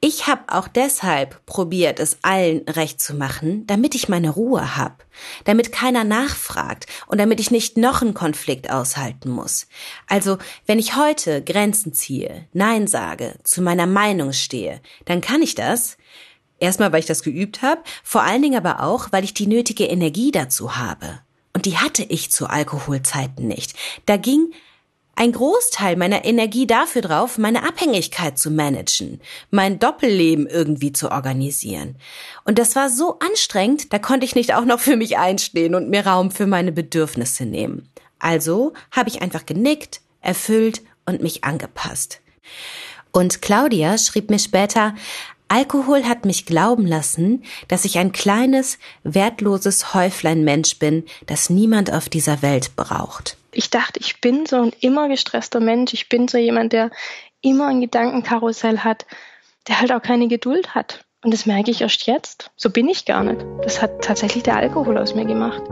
Ich 0.00 0.26
habe 0.26 0.42
auch 0.48 0.68
deshalb 0.68 1.44
probiert, 1.46 2.00
es 2.00 2.18
allen 2.20 2.68
recht 2.68 3.00
zu 3.00 3.14
machen, 3.14 3.66
damit 3.66 3.94
ich 3.94 4.10
meine 4.10 4.28
Ruhe 4.28 4.76
hab, 4.76 5.06
damit 5.44 5.72
keiner 5.72 6.04
nachfragt 6.04 6.86
und 7.06 7.18
damit 7.18 7.40
ich 7.40 7.50
nicht 7.50 7.78
noch 7.78 8.02
einen 8.02 8.12
Konflikt 8.12 8.70
aushalten 8.70 9.30
muss. 9.30 9.66
Also, 10.06 10.36
wenn 10.66 10.78
ich 10.78 10.96
heute 10.96 11.42
Grenzen 11.42 11.94
ziehe, 11.94 12.46
Nein 12.52 12.86
sage, 12.86 13.36
zu 13.42 13.62
meiner 13.62 13.86
Meinung 13.86 14.32
stehe, 14.32 14.82
dann 15.06 15.22
kann 15.22 15.40
ich 15.40 15.54
das. 15.54 15.96
Erstmal, 16.58 16.92
weil 16.92 17.00
ich 17.00 17.06
das 17.06 17.22
geübt 17.22 17.62
habe, 17.62 17.82
vor 18.02 18.22
allen 18.22 18.42
Dingen 18.42 18.56
aber 18.56 18.82
auch, 18.82 19.12
weil 19.12 19.24
ich 19.24 19.34
die 19.34 19.46
nötige 19.46 19.84
Energie 19.84 20.30
dazu 20.30 20.76
habe. 20.76 21.20
Und 21.54 21.64
die 21.64 21.78
hatte 21.78 22.02
ich 22.02 22.30
zu 22.30 22.48
Alkoholzeiten 22.48 23.46
nicht. 23.46 23.74
Da 24.04 24.18
ging 24.18 24.52
ein 25.16 25.32
Großteil 25.32 25.96
meiner 25.96 26.26
Energie 26.26 26.66
dafür 26.66 27.00
drauf, 27.00 27.38
meine 27.38 27.66
Abhängigkeit 27.66 28.38
zu 28.38 28.50
managen, 28.50 29.20
mein 29.50 29.78
Doppelleben 29.78 30.46
irgendwie 30.46 30.92
zu 30.92 31.10
organisieren. 31.10 31.96
Und 32.44 32.58
das 32.58 32.76
war 32.76 32.90
so 32.90 33.18
anstrengend, 33.18 33.92
da 33.94 33.98
konnte 33.98 34.26
ich 34.26 34.34
nicht 34.34 34.54
auch 34.54 34.66
noch 34.66 34.78
für 34.78 34.96
mich 34.96 35.16
einstehen 35.16 35.74
und 35.74 35.88
mir 35.88 36.06
Raum 36.06 36.30
für 36.30 36.46
meine 36.46 36.70
Bedürfnisse 36.70 37.46
nehmen. 37.46 37.88
Also 38.18 38.74
habe 38.90 39.08
ich 39.08 39.22
einfach 39.22 39.46
genickt, 39.46 40.02
erfüllt 40.20 40.82
und 41.06 41.22
mich 41.22 41.44
angepasst. 41.44 42.20
Und 43.10 43.40
Claudia 43.40 43.96
schrieb 43.96 44.28
mir 44.28 44.38
später, 44.38 44.94
Alkohol 45.48 46.04
hat 46.04 46.26
mich 46.26 46.44
glauben 46.44 46.86
lassen, 46.86 47.42
dass 47.68 47.86
ich 47.86 47.98
ein 47.98 48.12
kleines, 48.12 48.78
wertloses 49.02 49.94
Häuflein 49.94 50.44
Mensch 50.44 50.78
bin, 50.78 51.04
das 51.26 51.48
niemand 51.48 51.90
auf 51.90 52.10
dieser 52.10 52.42
Welt 52.42 52.76
braucht 52.76 53.38
ich 53.56 53.70
dachte, 53.70 54.00
ich 54.00 54.20
bin 54.20 54.46
so 54.46 54.56
ein 54.56 54.72
immer 54.80 55.08
gestresster 55.08 55.60
Mensch. 55.60 55.94
Ich 55.94 56.08
bin 56.08 56.28
so 56.28 56.38
jemand, 56.38 56.72
der 56.72 56.90
immer 57.40 57.68
ein 57.68 57.80
Gedankenkarussell 57.80 58.80
hat, 58.80 59.06
der 59.68 59.80
halt 59.80 59.92
auch 59.92 60.02
keine 60.02 60.28
Geduld 60.28 60.74
hat. 60.74 61.04
Und 61.24 61.32
das 61.32 61.46
merke 61.46 61.70
ich 61.70 61.80
erst 61.80 62.06
jetzt. 62.06 62.50
So 62.56 62.70
bin 62.70 62.88
ich 62.88 63.04
gar 63.04 63.24
nicht. 63.24 63.44
Das 63.62 63.80
hat 63.82 64.04
tatsächlich 64.04 64.42
der 64.42 64.56
Alkohol 64.56 64.98
aus 64.98 65.14
mir 65.14 65.24
gemacht. 65.24 65.62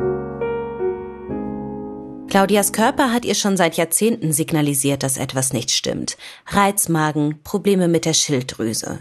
Claudias 2.28 2.72
Körper 2.72 3.12
hat 3.12 3.24
ihr 3.24 3.34
schon 3.34 3.56
seit 3.56 3.76
Jahrzehnten 3.76 4.32
signalisiert, 4.32 5.02
dass 5.02 5.18
etwas 5.18 5.52
nicht 5.52 5.70
stimmt. 5.70 6.16
Reizmagen, 6.46 7.40
Probleme 7.44 7.86
mit 7.86 8.04
der 8.04 8.14
Schilddrüse. 8.14 9.00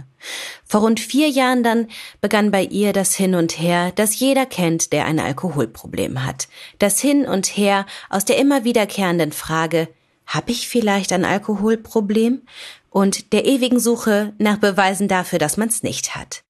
Vor 0.66 0.82
rund 0.82 1.00
vier 1.00 1.30
Jahren 1.30 1.64
dann 1.64 1.88
begann 2.22 2.52
bei 2.52 2.64
ihr 2.64 2.94
das 2.94 3.16
Hin 3.16 3.36
und 3.36 3.60
Her, 3.60 3.92
das 3.96 4.20
jeder 4.20 4.46
kennt, 4.46 4.94
der 4.94 5.06
ein 5.06 5.20
Alkoholproblem 5.20 6.26
hat. 6.26 6.48
Das 6.80 7.00
Hin 7.00 7.26
und 7.26 7.48
Her 7.48 7.86
aus 8.10 8.26
der 8.26 8.38
immer 8.38 8.64
wiederkehrenden 8.64 9.32
Frage, 9.32 9.88
hab 10.26 10.50
ich 10.50 10.68
vielleicht 10.68 11.12
ein 11.12 11.26
Alkoholproblem? 11.26 12.44
Und 12.90 13.34
der 13.34 13.46
ewigen 13.46 13.80
Suche 13.80 14.34
nach 14.38 14.58
Beweisen 14.58 15.08
dafür, 15.08 15.40
dass 15.40 15.58
man's 15.58 15.82
nicht 15.82 16.16
hat. 16.16 16.44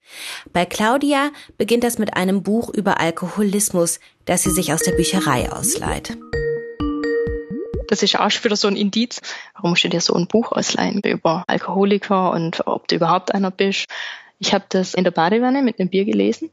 Bei 0.51 0.65
Claudia 0.65 1.31
beginnt 1.57 1.85
das 1.85 1.97
mit 1.97 2.17
einem 2.17 2.43
Buch 2.43 2.69
über 2.69 2.99
Alkoholismus, 2.99 4.01
das 4.25 4.43
sie 4.43 4.51
sich 4.51 4.73
aus 4.73 4.81
der 4.81 4.91
Bücherei 4.91 5.49
ausleiht. 5.49 6.17
Das 7.87 8.03
ist 8.03 8.19
auch 8.19 8.31
wieder 8.43 8.55
so 8.55 8.67
ein 8.67 8.75
Indiz. 8.75 9.21
Warum 9.53 9.71
musst 9.71 9.83
du 9.83 9.89
dir 9.89 10.01
so 10.01 10.13
ein 10.13 10.27
Buch 10.27 10.51
ausleihen 10.51 11.01
über 11.01 11.43
Alkoholiker 11.47 12.31
und 12.31 12.67
ob 12.67 12.87
du 12.87 12.95
überhaupt 12.95 13.33
einer 13.33 13.51
bist? 13.51 13.87
Ich 14.39 14.53
habe 14.53 14.65
das 14.69 14.93
in 14.93 15.03
der 15.03 15.11
Badewanne 15.11 15.61
mit 15.61 15.79
einem 15.79 15.89
Bier 15.89 16.05
gelesen. 16.05 16.51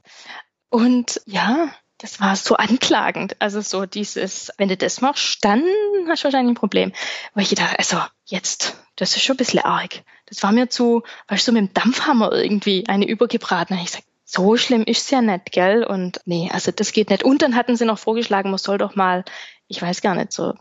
Und 0.68 1.20
ja, 1.26 1.70
das 1.98 2.20
war 2.20 2.34
so 2.36 2.56
anklagend. 2.56 3.36
Also 3.40 3.60
so 3.60 3.84
dieses, 3.86 4.50
wenn 4.56 4.68
du 4.68 4.76
das 4.76 5.00
machst, 5.00 5.44
dann 5.44 5.62
hast 6.08 6.22
du 6.22 6.24
wahrscheinlich 6.24 6.52
ein 6.52 6.60
Problem. 6.60 6.92
Weil 7.34 7.44
ich 7.44 7.54
dachte, 7.54 7.78
also 7.78 7.98
jetzt, 8.24 8.76
das 8.96 9.16
ist 9.16 9.22
schon 9.22 9.34
ein 9.34 9.38
bisschen 9.38 9.60
arg. 9.60 10.02
Das 10.26 10.42
war 10.42 10.52
mir 10.52 10.70
zu, 10.70 11.02
weißt 11.28 11.46
du, 11.46 11.50
so 11.50 11.52
mit 11.52 11.68
dem 11.68 11.74
Dampfhammer 11.74 12.32
irgendwie 12.32 12.86
eine 12.88 13.06
übergebraten. 13.06 13.78
Ich 13.82 13.90
sag, 13.90 14.02
so 14.24 14.56
schlimm 14.56 14.84
ist's 14.84 15.10
ja 15.10 15.20
nicht, 15.20 15.50
gell? 15.52 15.84
Und 15.84 16.20
nee, 16.24 16.48
also 16.52 16.70
das 16.70 16.92
geht 16.92 17.10
nicht. 17.10 17.24
Und 17.24 17.42
dann 17.42 17.56
hatten 17.56 17.76
sie 17.76 17.84
noch 17.84 17.98
vorgeschlagen, 17.98 18.50
man 18.50 18.58
soll 18.58 18.78
doch 18.78 18.94
mal, 18.94 19.24
ich 19.66 19.82
weiß 19.82 20.00
gar 20.00 20.14
nicht, 20.14 20.32
so 20.32 20.54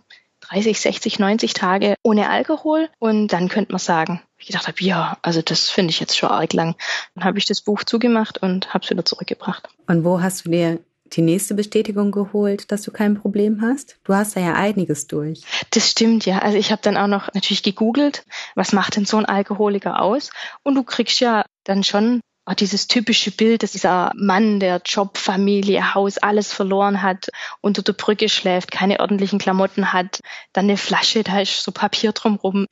30, 0.50 0.80
60, 0.80 1.20
90 1.20 1.54
Tage 1.54 1.96
ohne 2.04 2.30
Alkohol 2.30 2.90
und 3.00 3.28
dann 3.30 3.50
könnte 3.50 3.72
man 3.72 3.80
sagen, 3.80 4.22
ich 4.38 4.48
gedacht 4.48 4.68
habe, 4.68 4.78
ja, 4.82 5.18
also 5.22 5.42
das 5.42 5.70
finde 5.70 5.92
ich 5.92 6.00
jetzt 6.00 6.18
schon 6.18 6.30
arg 6.30 6.54
lang. 6.54 6.76
Dann 7.16 7.26
habe 7.26 7.38
ich 7.38 7.46
das 7.46 7.62
Buch 7.62 7.84
zugemacht 7.84 8.38
und 8.42 8.74
habe 8.74 8.84
es 8.84 8.90
wieder 8.90 9.04
zurückgebracht. 9.04 9.68
Und 9.88 10.06
wo 10.06 10.22
hast 10.22 10.46
du 10.46 10.50
dir 10.50 10.80
die 11.14 11.22
nächste 11.22 11.56
Bestätigung 11.56 12.12
geholt, 12.12 12.72
dass 12.72 12.84
du 12.84 12.92
kein 12.92 13.16
Problem 13.16 13.62
hast? 13.62 13.98
Du 14.04 14.14
hast 14.14 14.36
da 14.36 14.40
ja 14.40 14.54
einiges 14.54 15.08
durch. 15.08 15.42
Das 15.72 15.90
stimmt, 15.90 16.26
ja. 16.26 16.40
Also 16.40 16.58
ich 16.58 16.72
habe 16.72 16.82
dann 16.82 16.98
auch 16.98 17.08
noch 17.08 17.34
natürlich 17.34 17.64
gegoogelt, 17.64 18.26
was 18.56 18.74
macht 18.74 18.96
denn 18.96 19.06
so 19.06 19.18
ein 19.18 19.26
Alkoholiker 19.26 20.02
aus? 20.02 20.30
Und 20.64 20.76
du 20.76 20.84
kriegst 20.84 21.20
ja 21.20 21.44
dann 21.64 21.84
schon 21.84 22.22
auch 22.50 22.56
dieses 22.56 22.88
typische 22.88 23.30
Bild, 23.30 23.62
dass 23.62 23.74
dieser 23.74 24.12
Mann, 24.16 24.60
der 24.60 24.82
Job, 24.84 25.18
Familie, 25.18 25.94
Haus, 25.94 26.18
alles 26.18 26.52
verloren 26.52 27.04
hat, 27.04 27.30
unter 27.62 27.84
der 27.84 27.94
Brücke 27.94 28.28
schläft, 28.28 28.72
keine 28.72 29.00
ordentlichen 29.00 29.38
Klamotten 29.38 29.94
hat, 29.94 30.20
dann 30.54 30.66
eine 30.66 30.78
Flasche, 30.78 31.24
da 31.24 31.42
ist 31.42 31.62
so 31.62 31.72
Papier 31.72 32.12
drumrum. 32.12 32.66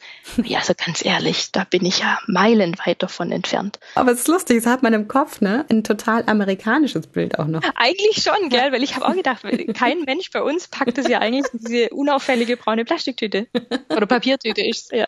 Ja, 0.43 0.59
also 0.59 0.73
ganz 0.73 1.05
ehrlich, 1.05 1.51
da 1.51 1.63
bin 1.63 1.85
ich 1.85 1.99
ja 1.99 2.17
meilenweit 2.25 3.03
davon 3.03 3.31
entfernt. 3.31 3.79
Aber 3.93 4.11
es 4.11 4.21
ist 4.21 4.27
lustig, 4.27 4.57
es 4.57 4.65
hat 4.65 4.81
man 4.81 4.93
im 4.93 5.07
Kopf, 5.07 5.41
ne? 5.41 5.65
Ein 5.69 5.83
total 5.83 6.23
amerikanisches 6.27 7.05
Bild 7.07 7.37
auch 7.37 7.47
noch. 7.47 7.61
Eigentlich 7.75 8.23
schon, 8.23 8.49
gell? 8.49 8.71
Weil 8.71 8.81
ich 8.81 8.95
habe 8.95 9.05
auch 9.05 9.15
gedacht, 9.15 9.43
kein 9.75 10.01
Mensch 10.01 10.31
bei 10.31 10.41
uns 10.41 10.67
packt 10.67 10.97
es 10.97 11.07
ja 11.07 11.19
eigentlich 11.19 11.45
in 11.53 11.59
diese 11.59 11.89
unauffällige 11.89 12.57
braune 12.57 12.83
Plastiktüte. 12.83 13.47
Oder 13.89 14.07
Papiertüte 14.07 14.61
ist 14.61 14.91
ja. 14.91 15.05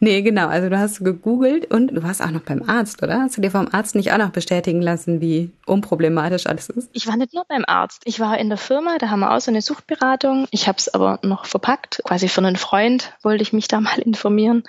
Nee, 0.00 0.22
genau. 0.22 0.46
Also 0.46 0.68
du 0.68 0.78
hast 0.78 1.04
gegoogelt 1.04 1.72
und 1.72 1.88
du 1.88 2.02
warst 2.02 2.22
auch 2.22 2.30
noch 2.30 2.42
beim 2.42 2.62
Arzt, 2.68 3.02
oder? 3.02 3.20
Hast 3.20 3.36
du 3.36 3.40
dir 3.40 3.50
vom 3.50 3.68
Arzt 3.72 3.96
nicht 3.96 4.12
auch 4.12 4.18
noch 4.18 4.30
bestätigen 4.30 4.80
lassen, 4.80 5.20
wie 5.20 5.50
unproblematisch 5.66 6.46
alles 6.46 6.68
ist? 6.68 6.88
Ich 6.92 7.06
war 7.08 7.16
nicht 7.16 7.34
nur 7.34 7.44
beim 7.48 7.64
Arzt. 7.66 8.02
Ich 8.04 8.20
war 8.20 8.38
in 8.38 8.48
der 8.48 8.58
Firma, 8.58 8.98
da 8.98 9.10
haben 9.10 9.20
wir 9.20 9.34
auch 9.34 9.40
so 9.40 9.50
eine 9.50 9.60
Suchtberatung. 9.60 10.46
Ich 10.52 10.68
habe 10.68 10.78
es 10.78 10.92
aber 10.94 11.18
noch 11.22 11.46
verpackt. 11.46 12.00
Quasi 12.04 12.28
für 12.28 12.40
einen 12.40 12.56
Freund 12.56 13.12
wollte 13.22 13.42
ich 13.42 13.52
mich 13.52 13.66
da 13.66 13.80
mal 13.80 13.98
informieren. 13.98 14.62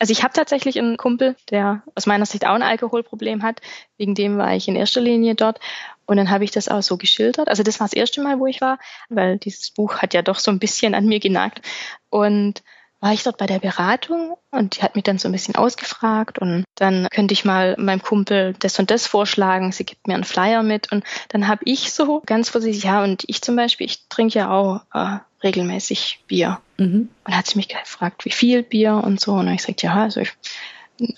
Also 0.00 0.10
ich 0.10 0.24
habe 0.24 0.34
tatsächlich 0.34 0.80
einen 0.80 0.96
Kumpel, 0.96 1.36
der 1.50 1.84
aus 1.94 2.06
meiner 2.06 2.26
Sicht 2.26 2.44
auch 2.44 2.54
ein 2.54 2.62
Alkoholproblem 2.62 3.44
hat. 3.44 3.60
Wegen 3.98 4.16
dem 4.16 4.36
war 4.36 4.52
ich 4.56 4.66
in 4.66 4.74
erster 4.74 5.00
Linie 5.00 5.36
dort. 5.36 5.60
Und 6.06 6.16
dann 6.16 6.28
habe 6.28 6.42
ich 6.42 6.50
das 6.50 6.68
auch 6.68 6.82
so 6.82 6.96
geschildert. 6.96 7.46
Also 7.46 7.62
das 7.62 7.78
war 7.78 7.86
das 7.86 7.94
erste 7.94 8.20
Mal, 8.20 8.40
wo 8.40 8.46
ich 8.46 8.60
war, 8.60 8.80
weil 9.08 9.38
dieses 9.38 9.70
Buch 9.70 9.98
hat 9.98 10.12
ja 10.12 10.22
doch 10.22 10.40
so 10.40 10.50
ein 10.50 10.58
bisschen 10.58 10.96
an 10.96 11.06
mir 11.06 11.20
genagt. 11.20 11.62
Und 12.10 12.64
war 13.02 13.12
ich 13.12 13.24
dort 13.24 13.36
bei 13.36 13.46
der 13.46 13.58
Beratung 13.58 14.36
und 14.52 14.76
die 14.76 14.82
hat 14.82 14.94
mich 14.94 15.02
dann 15.02 15.18
so 15.18 15.28
ein 15.28 15.32
bisschen 15.32 15.56
ausgefragt 15.56 16.38
und 16.38 16.64
dann 16.76 17.08
könnte 17.10 17.34
ich 17.34 17.44
mal 17.44 17.74
meinem 17.76 18.00
Kumpel 18.00 18.54
das 18.60 18.78
und 18.78 18.92
das 18.92 19.08
vorschlagen, 19.08 19.72
sie 19.72 19.84
gibt 19.84 20.06
mir 20.06 20.14
einen 20.14 20.22
Flyer 20.22 20.62
mit 20.62 20.92
und 20.92 21.04
dann 21.28 21.48
habe 21.48 21.62
ich 21.64 21.92
so 21.92 22.22
ganz 22.24 22.48
vorsichtig, 22.48 22.84
ja 22.84 23.02
und 23.02 23.24
ich 23.26 23.42
zum 23.42 23.56
Beispiel, 23.56 23.86
ich 23.86 24.08
trinke 24.08 24.38
ja 24.38 24.52
auch 24.52 24.82
äh, 24.94 25.18
regelmäßig 25.42 26.20
Bier. 26.28 26.60
Mhm. 26.78 27.08
Und 27.24 27.36
hat 27.36 27.48
sie 27.48 27.56
mich 27.56 27.66
gefragt, 27.66 28.24
wie 28.24 28.30
viel 28.30 28.62
Bier 28.62 29.02
und 29.04 29.20
so 29.20 29.32
und 29.32 29.48
ich 29.48 29.62
sagte, 29.62 29.86
ja, 29.86 30.04
also 30.04 30.20
ich, 30.20 30.32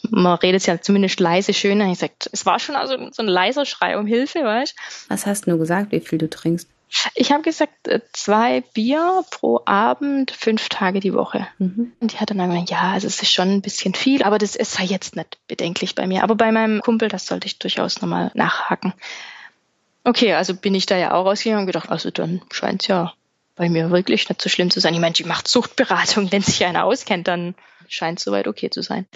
man 0.08 0.38
redet 0.38 0.66
ja 0.66 0.80
zumindest 0.80 1.20
leise 1.20 1.52
schöner. 1.52 1.92
Ich 1.92 1.98
sagte, 1.98 2.30
es 2.32 2.46
war 2.46 2.58
schon 2.60 2.76
also 2.76 2.96
so 3.12 3.22
ein 3.22 3.28
leiser 3.28 3.66
Schrei 3.66 3.98
um 3.98 4.06
Hilfe, 4.06 4.42
weißt 4.42 4.74
Was 5.08 5.26
hast 5.26 5.46
du 5.46 5.58
gesagt, 5.58 5.92
wie 5.92 6.00
viel 6.00 6.16
du 6.16 6.30
trinkst? 6.30 6.66
Ich 7.14 7.32
habe 7.32 7.42
gesagt, 7.42 7.88
äh, 7.88 8.00
zwei 8.12 8.60
Bier 8.60 9.24
pro 9.30 9.60
Abend, 9.64 10.30
fünf 10.30 10.68
Tage 10.68 11.00
die 11.00 11.14
Woche. 11.14 11.46
Mhm. 11.58 11.92
Und 12.00 12.12
die 12.12 12.18
hat 12.18 12.30
dann 12.30 12.38
gesagt, 12.38 12.70
ja, 12.70 12.92
also 12.92 13.06
es 13.06 13.20
ist 13.20 13.32
schon 13.32 13.50
ein 13.50 13.62
bisschen 13.62 13.94
viel, 13.94 14.22
aber 14.22 14.38
das 14.38 14.56
ist 14.56 14.78
ja 14.78 14.84
jetzt 14.84 15.16
nicht 15.16 15.38
bedenklich 15.48 15.94
bei 15.94 16.06
mir. 16.06 16.22
Aber 16.22 16.34
bei 16.34 16.52
meinem 16.52 16.80
Kumpel, 16.80 17.08
das 17.08 17.26
sollte 17.26 17.46
ich 17.46 17.58
durchaus 17.58 18.00
nochmal 18.00 18.30
nachhaken. 18.34 18.94
Okay, 20.04 20.34
also 20.34 20.54
bin 20.54 20.74
ich 20.74 20.86
da 20.86 20.96
ja 20.96 21.12
auch 21.12 21.24
rausgegangen 21.24 21.62
und 21.62 21.66
gedacht, 21.66 21.90
also 21.90 22.10
dann 22.10 22.42
scheint 22.50 22.82
es 22.82 22.88
ja 22.88 23.14
bei 23.56 23.68
mir 23.68 23.90
wirklich 23.90 24.28
nicht 24.28 24.42
so 24.42 24.48
schlimm 24.48 24.70
zu 24.70 24.80
sein. 24.80 24.94
Ich 24.94 25.00
meine, 25.00 25.14
die 25.14 25.24
macht 25.24 25.48
Suchtberatung, 25.48 26.30
wenn 26.32 26.42
sich 26.42 26.64
einer 26.64 26.84
auskennt, 26.84 27.28
dann 27.28 27.54
scheint 27.88 28.20
soweit 28.20 28.48
okay 28.48 28.70
zu 28.70 28.82
sein. 28.82 29.06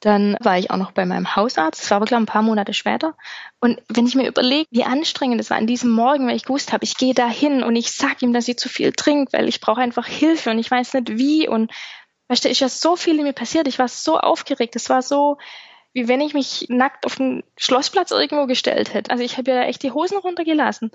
Dann 0.00 0.36
war 0.40 0.58
ich 0.58 0.70
auch 0.70 0.76
noch 0.76 0.92
bei 0.92 1.04
meinem 1.06 1.34
Hausarzt. 1.34 1.82
Das 1.82 1.90
war 1.90 1.96
aber, 1.96 2.06
glaube 2.06 2.22
ich, 2.22 2.28
ein 2.28 2.32
paar 2.32 2.42
Monate 2.42 2.72
später. 2.72 3.16
Und 3.60 3.80
wenn 3.88 4.06
ich 4.06 4.14
mir 4.14 4.28
überlege, 4.28 4.68
wie 4.70 4.84
anstrengend 4.84 5.40
es 5.40 5.50
war 5.50 5.56
an 5.56 5.66
diesem 5.66 5.90
Morgen, 5.90 6.28
weil 6.28 6.36
ich 6.36 6.44
gewusst 6.44 6.72
habe, 6.72 6.84
ich 6.84 6.96
gehe 6.96 7.14
da 7.14 7.28
hin 7.28 7.62
und 7.62 7.74
ich 7.74 7.90
sag 7.90 8.22
ihm, 8.22 8.32
dass 8.32 8.44
sie 8.44 8.56
zu 8.56 8.68
viel 8.68 8.92
trinkt, 8.92 9.32
weil 9.32 9.48
ich 9.48 9.60
brauche 9.60 9.80
einfach 9.80 10.06
Hilfe 10.06 10.50
und 10.50 10.58
ich 10.58 10.70
weiß 10.70 10.94
nicht 10.94 11.18
wie. 11.18 11.48
Und 11.48 11.72
weißt 12.28 12.44
du, 12.44 12.48
ist 12.48 12.60
ja 12.60 12.68
so 12.68 12.96
viel 12.96 13.18
in 13.18 13.24
mir 13.24 13.32
passiert. 13.32 13.66
Ich 13.66 13.78
war 13.78 13.88
so 13.88 14.18
aufgeregt. 14.18 14.76
Es 14.76 14.88
war 14.88 15.02
so, 15.02 15.38
wie 15.92 16.06
wenn 16.06 16.20
ich 16.20 16.34
mich 16.34 16.66
nackt 16.68 17.04
auf 17.06 17.16
den 17.16 17.42
Schlossplatz 17.56 18.12
irgendwo 18.12 18.46
gestellt 18.46 18.94
hätte. 18.94 19.10
Also 19.10 19.24
ich 19.24 19.36
habe 19.36 19.50
ja 19.50 19.62
echt 19.62 19.82
die 19.82 19.90
Hosen 19.90 20.18
runtergelassen. 20.18 20.92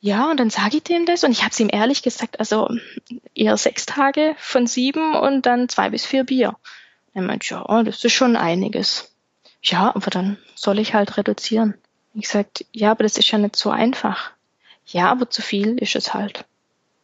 Ja, 0.00 0.30
und 0.30 0.40
dann 0.40 0.48
sage 0.48 0.78
ich 0.78 0.82
dem 0.82 1.04
das 1.04 1.24
und 1.24 1.30
ich 1.30 1.42
habe 1.42 1.50
es 1.50 1.60
ihm 1.60 1.68
ehrlich 1.70 2.02
gesagt, 2.02 2.40
also 2.40 2.68
eher 3.34 3.56
sechs 3.58 3.84
Tage 3.84 4.34
von 4.38 4.66
sieben 4.66 5.14
und 5.14 5.44
dann 5.44 5.68
zwei 5.68 5.90
bis 5.90 6.06
vier 6.06 6.24
Bier. 6.24 6.56
Er 7.12 7.22
meint, 7.22 7.48
ja, 7.50 7.82
das 7.82 8.02
ist 8.02 8.12
schon 8.12 8.36
einiges. 8.36 9.14
Ja, 9.62 9.94
aber 9.94 10.10
dann 10.10 10.38
soll 10.54 10.78
ich 10.78 10.94
halt 10.94 11.18
reduzieren. 11.18 11.74
Ich 12.14 12.28
sagte, 12.28 12.64
ja, 12.72 12.92
aber 12.92 13.02
das 13.04 13.18
ist 13.18 13.30
ja 13.30 13.38
nicht 13.38 13.56
so 13.56 13.70
einfach. 13.70 14.30
Ja, 14.86 15.10
aber 15.10 15.28
zu 15.28 15.42
viel 15.42 15.76
ist 15.78 15.94
es 15.96 16.14
halt. 16.14 16.44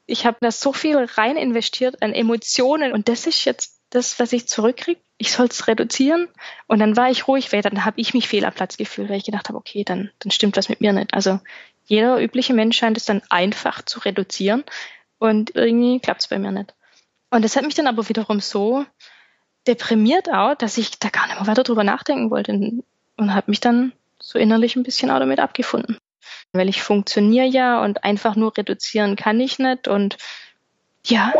Ich 0.07 0.25
habe 0.25 0.39
da 0.41 0.51
so 0.51 0.73
viel 0.73 0.97
rein 0.97 1.37
investiert 1.37 2.03
an 2.03 2.13
Emotionen 2.13 2.93
und 2.93 3.09
das 3.09 3.27
ist 3.27 3.45
jetzt 3.45 3.79
das, 3.91 4.19
was 4.19 4.33
ich 4.33 4.49
zurückkriege. 4.49 5.01
Ich 5.19 5.33
soll 5.33 5.47
es 5.47 5.67
reduzieren 5.67 6.29
und 6.67 6.79
dann 6.79 6.97
war 6.97 7.11
ich 7.11 7.29
ruhig, 7.29 7.53
weil 7.53 7.63
dann 7.63 7.85
habe 7.85 8.01
ich 8.01 8.15
mich 8.15 8.29
fehl 8.29 8.45
am 8.45 8.55
Platz 8.55 8.77
gefühlt, 8.77 9.09
weil 9.09 9.19
ich 9.19 9.25
gedacht 9.25 9.49
habe, 9.49 9.59
okay, 9.59 9.85
dann, 9.85 10.11
dann 10.19 10.31
stimmt 10.31 10.57
was 10.57 10.69
mit 10.69 10.81
mir 10.81 10.93
nicht. 10.93 11.15
Also 11.15 11.41
jeder 11.87 12.20
übliche 12.20 12.53
Mensch 12.53 12.77
scheint 12.77 12.96
es 12.96 13.05
dann 13.05 13.22
einfach 13.31 13.83
zu 13.83 14.01
reduzieren 14.01 14.64
und 15.18 15.55
irgendwie 15.55 16.01
klappt 16.01 16.22
es 16.22 16.29
bei 16.29 16.38
mir 16.38 16.53
nicht. 16.53 16.75
Und 17.31 17.44
das 17.44 17.57
hat 17.57 17.64
mich 17.64 17.75
dann 17.75 17.87
aber 17.87 18.09
wiederum 18.09 18.40
so 18.40 18.85
deprimiert 19.66 20.33
auch, 20.33 20.55
dass 20.55 20.79
ich 20.79 20.99
da 20.99 21.09
gar 21.09 21.27
nicht 21.27 21.38
mehr 21.38 21.46
weiter 21.46 21.64
drüber 21.64 21.85
nachdenken 21.85 22.31
wollte 22.31 22.53
und 23.16 23.35
habe 23.35 23.51
mich 23.51 23.61
dann 23.61 23.92
so 24.20 24.38
innerlich 24.38 24.77
ein 24.77 24.83
bisschen 24.83 25.11
auch 25.11 25.18
damit 25.18 25.40
abgefunden. 25.40 25.99
Weil 26.53 26.68
ich 26.68 26.83
funktioniere 26.83 27.46
ja 27.46 27.83
und 27.83 28.05
einfach 28.05 28.37
nur 28.37 28.57
reduzieren 28.57 29.16
kann 29.16 29.40
ich 29.40 29.59
nicht 29.59 29.88
und 29.88 30.16
ja. 31.05 31.33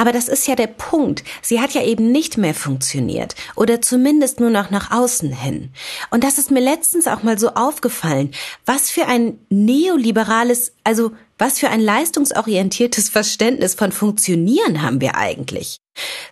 Aber 0.00 0.12
das 0.12 0.28
ist 0.28 0.48
ja 0.48 0.54
der 0.54 0.66
Punkt. 0.66 1.24
Sie 1.42 1.60
hat 1.60 1.72
ja 1.72 1.84
eben 1.84 2.10
nicht 2.10 2.38
mehr 2.38 2.54
funktioniert 2.54 3.34
oder 3.54 3.82
zumindest 3.82 4.40
nur 4.40 4.48
noch 4.48 4.70
nach 4.70 4.90
außen 4.92 5.30
hin. 5.30 5.74
Und 6.10 6.24
das 6.24 6.38
ist 6.38 6.50
mir 6.50 6.60
letztens 6.60 7.06
auch 7.06 7.22
mal 7.22 7.38
so 7.38 7.50
aufgefallen. 7.50 8.30
Was 8.64 8.88
für 8.88 9.06
ein 9.06 9.38
neoliberales, 9.50 10.72
also 10.84 11.12
was 11.36 11.58
für 11.58 11.68
ein 11.68 11.82
leistungsorientiertes 11.82 13.08
Verständnis 13.10 13.74
von 13.74 13.92
Funktionieren 13.92 14.80
haben 14.80 15.02
wir 15.02 15.16
eigentlich? 15.16 15.76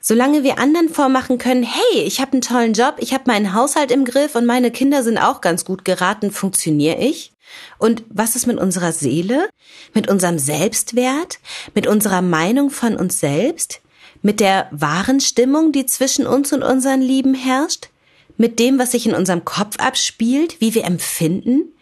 Solange 0.01 0.43
wir 0.43 0.59
anderen 0.59 0.89
vormachen 0.89 1.39
können, 1.39 1.63
hey, 1.63 2.03
ich 2.03 2.21
habe 2.21 2.33
einen 2.33 2.41
tollen 2.41 2.73
Job, 2.73 2.97
ich 2.99 3.13
habe 3.13 3.25
meinen 3.27 3.55
Haushalt 3.55 3.91
im 3.91 4.05
Griff 4.05 4.35
und 4.35 4.47
meine 4.47 4.71
Kinder 4.71 5.03
sind 5.03 5.19
auch 5.19 5.41
ganz 5.41 5.65
gut 5.65 5.85
geraten, 5.85 6.31
funktioniere 6.31 6.99
ich? 6.99 7.33
Und 7.79 8.05
was 8.11 8.37
ist 8.37 8.47
mit 8.47 8.59
unserer 8.59 8.93
Seele, 8.93 9.49
mit 9.95 10.09
unserem 10.09 10.39
Selbstwert, 10.39 11.39
mit 11.75 11.87
unserer 11.87 12.23
Meinung 12.23 12.71
von 12.71 12.97
uns 12.97 13.21
selbst, 13.21 13.81
mit 14.23 14.41
der 14.41 14.69
wahren 14.71 15.21
Stimmung, 15.21 15.73
die 15.73 15.87
zwischen 15.87 16.27
uns 16.27 16.53
und 16.53 16.63
unseren 16.63 17.01
Lieben 17.01 17.35
herrscht, 17.35 17.89
mit 18.37 18.59
dem, 18.59 18.79
was 18.79 18.93
sich 18.93 19.07
in 19.07 19.15
unserem 19.15 19.45
Kopf 19.45 19.79
abspielt, 19.79 20.61
wie 20.61 20.75
wir 20.75 20.85
empfinden? 20.85 21.73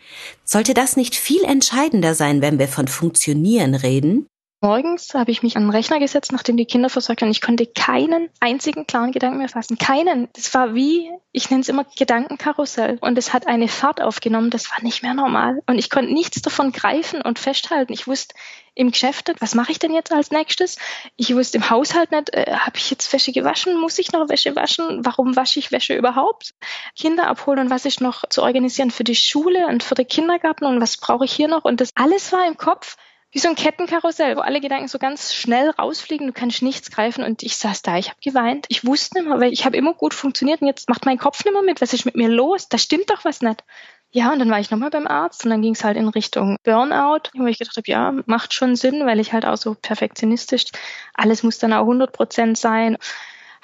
Sollte 0.44 0.74
das 0.74 0.96
nicht 0.96 1.14
viel 1.14 1.44
entscheidender 1.44 2.14
sein, 2.14 2.40
wenn 2.40 2.58
wir 2.58 2.68
von 2.68 2.88
Funktionieren 2.88 3.74
reden? 3.74 4.26
Morgens 4.62 5.12
habe 5.12 5.30
ich 5.30 5.42
mich 5.42 5.56
an 5.56 5.64
den 5.64 5.70
Rechner 5.70 5.98
gesetzt, 5.98 6.32
nachdem 6.32 6.56
die 6.56 6.64
Kinder 6.64 6.88
versorgt 6.88 7.20
waren. 7.20 7.30
Ich 7.30 7.42
konnte 7.42 7.66
keinen 7.66 8.30
einzigen 8.40 8.86
klaren 8.86 9.12
Gedanken 9.12 9.38
mehr 9.38 9.50
fassen. 9.50 9.76
Keinen. 9.76 10.28
Das 10.32 10.54
war 10.54 10.74
wie, 10.74 11.10
ich 11.30 11.50
nenne 11.50 11.60
es 11.60 11.68
immer 11.68 11.84
Gedankenkarussell. 11.84 12.96
Und 13.02 13.18
es 13.18 13.34
hat 13.34 13.46
eine 13.46 13.68
Fahrt 13.68 14.00
aufgenommen, 14.00 14.48
das 14.48 14.70
war 14.70 14.82
nicht 14.82 15.02
mehr 15.02 15.12
normal. 15.12 15.62
Und 15.66 15.78
ich 15.78 15.90
konnte 15.90 16.12
nichts 16.12 16.40
davon 16.40 16.72
greifen 16.72 17.20
und 17.20 17.38
festhalten. 17.38 17.92
Ich 17.92 18.06
wusste 18.06 18.34
im 18.74 18.92
Geschäft 18.92 19.32
was 19.40 19.54
mache 19.54 19.72
ich 19.72 19.78
denn 19.78 19.92
jetzt 19.92 20.12
als 20.12 20.30
nächstes? 20.30 20.76
Ich 21.16 21.34
wusste 21.34 21.58
im 21.58 21.70
Haushalt 21.70 22.10
nicht, 22.10 22.32
äh, 22.34 22.56
habe 22.56 22.76
ich 22.76 22.90
jetzt 22.90 23.12
Wäsche 23.12 23.32
gewaschen? 23.32 23.78
Muss 23.78 23.98
ich 23.98 24.12
noch 24.12 24.28
Wäsche 24.28 24.54
waschen? 24.56 25.04
Warum 25.04 25.36
wasche 25.36 25.58
ich 25.58 25.72
Wäsche 25.72 25.94
überhaupt? 25.94 26.54
Kinder 26.94 27.26
abholen 27.26 27.60
und 27.60 27.70
was 27.70 27.84
ist 27.84 28.00
noch 28.00 28.24
zu 28.28 28.42
organisieren 28.42 28.90
für 28.90 29.04
die 29.04 29.16
Schule 29.16 29.66
und 29.66 29.82
für 29.82 29.94
den 29.94 30.08
Kindergarten 30.08 30.66
und 30.66 30.80
was 30.80 30.96
brauche 30.96 31.24
ich 31.24 31.32
hier 31.32 31.48
noch? 31.48 31.64
Und 31.64 31.80
das 31.80 31.90
alles 31.94 32.32
war 32.32 32.46
im 32.46 32.56
Kopf 32.56 32.96
wie 33.36 33.40
so 33.40 33.50
ein 33.50 33.54
Kettenkarussell, 33.54 34.34
wo 34.38 34.40
alle 34.40 34.62
Gedanken 34.62 34.88
so 34.88 34.98
ganz 34.98 35.34
schnell 35.34 35.68
rausfliegen, 35.68 36.26
du 36.26 36.32
kannst 36.32 36.62
nichts 36.62 36.90
greifen 36.90 37.22
und 37.22 37.42
ich 37.42 37.58
saß 37.58 37.82
da, 37.82 37.98
ich 37.98 38.08
habe 38.08 38.18
geweint. 38.22 38.64
Ich 38.70 38.86
wusste 38.86 39.18
nicht 39.18 39.28
mehr, 39.28 39.38
weil 39.38 39.52
ich 39.52 39.66
habe 39.66 39.76
immer 39.76 39.92
gut 39.92 40.14
funktioniert 40.14 40.62
und 40.62 40.68
jetzt 40.68 40.88
macht 40.88 41.04
mein 41.04 41.18
Kopf 41.18 41.44
nicht 41.44 41.52
mehr 41.52 41.60
mit, 41.60 41.82
was 41.82 41.92
ist 41.92 42.06
mit 42.06 42.16
mir 42.16 42.30
los? 42.30 42.70
Da 42.70 42.78
stimmt 42.78 43.10
doch 43.10 43.26
was 43.26 43.42
nicht. 43.42 43.62
Ja, 44.10 44.32
und 44.32 44.38
dann 44.38 44.48
war 44.48 44.58
ich 44.58 44.70
nochmal 44.70 44.88
beim 44.88 45.06
Arzt 45.06 45.44
und 45.44 45.50
dann 45.50 45.60
ging 45.60 45.74
es 45.74 45.84
halt 45.84 45.98
in 45.98 46.08
Richtung 46.08 46.56
Burnout, 46.64 47.28
wo 47.34 47.44
ich 47.44 47.58
gedacht 47.58 47.76
habe, 47.76 47.90
ja, 47.90 48.14
macht 48.24 48.54
schon 48.54 48.74
Sinn, 48.74 49.04
weil 49.04 49.20
ich 49.20 49.34
halt 49.34 49.44
auch 49.44 49.58
so 49.58 49.74
perfektionistisch, 49.74 50.64
alles 51.12 51.42
muss 51.42 51.58
dann 51.58 51.74
auch 51.74 51.82
100 51.82 52.12
Prozent 52.12 52.56
sein. 52.56 52.96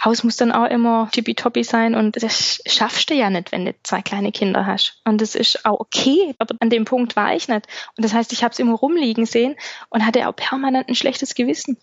Haus 0.04 0.24
muss 0.24 0.36
dann 0.36 0.50
auch 0.50 0.68
immer 0.68 1.08
tippitoppi 1.12 1.62
sein 1.62 1.94
und 1.94 2.20
das 2.22 2.60
schaffst 2.66 3.08
du 3.08 3.14
ja 3.14 3.30
nicht, 3.30 3.52
wenn 3.52 3.66
du 3.66 3.74
zwei 3.84 4.02
kleine 4.02 4.32
Kinder 4.32 4.66
hast. 4.66 5.00
Und 5.04 5.20
das 5.20 5.34
ist 5.34 5.64
auch 5.64 5.78
okay, 5.78 6.34
aber 6.38 6.56
an 6.58 6.70
dem 6.70 6.84
Punkt 6.84 7.14
war 7.14 7.34
ich 7.34 7.46
nicht. 7.46 7.66
Und 7.96 8.04
das 8.04 8.12
heißt, 8.12 8.32
ich 8.32 8.42
habe 8.42 8.52
es 8.52 8.58
immer 8.58 8.74
rumliegen 8.74 9.26
sehen 9.26 9.54
und 9.90 10.04
hatte 10.04 10.28
auch 10.28 10.34
permanent 10.34 10.88
ein 10.88 10.96
schlechtes 10.96 11.34
Gewissen. 11.34 11.76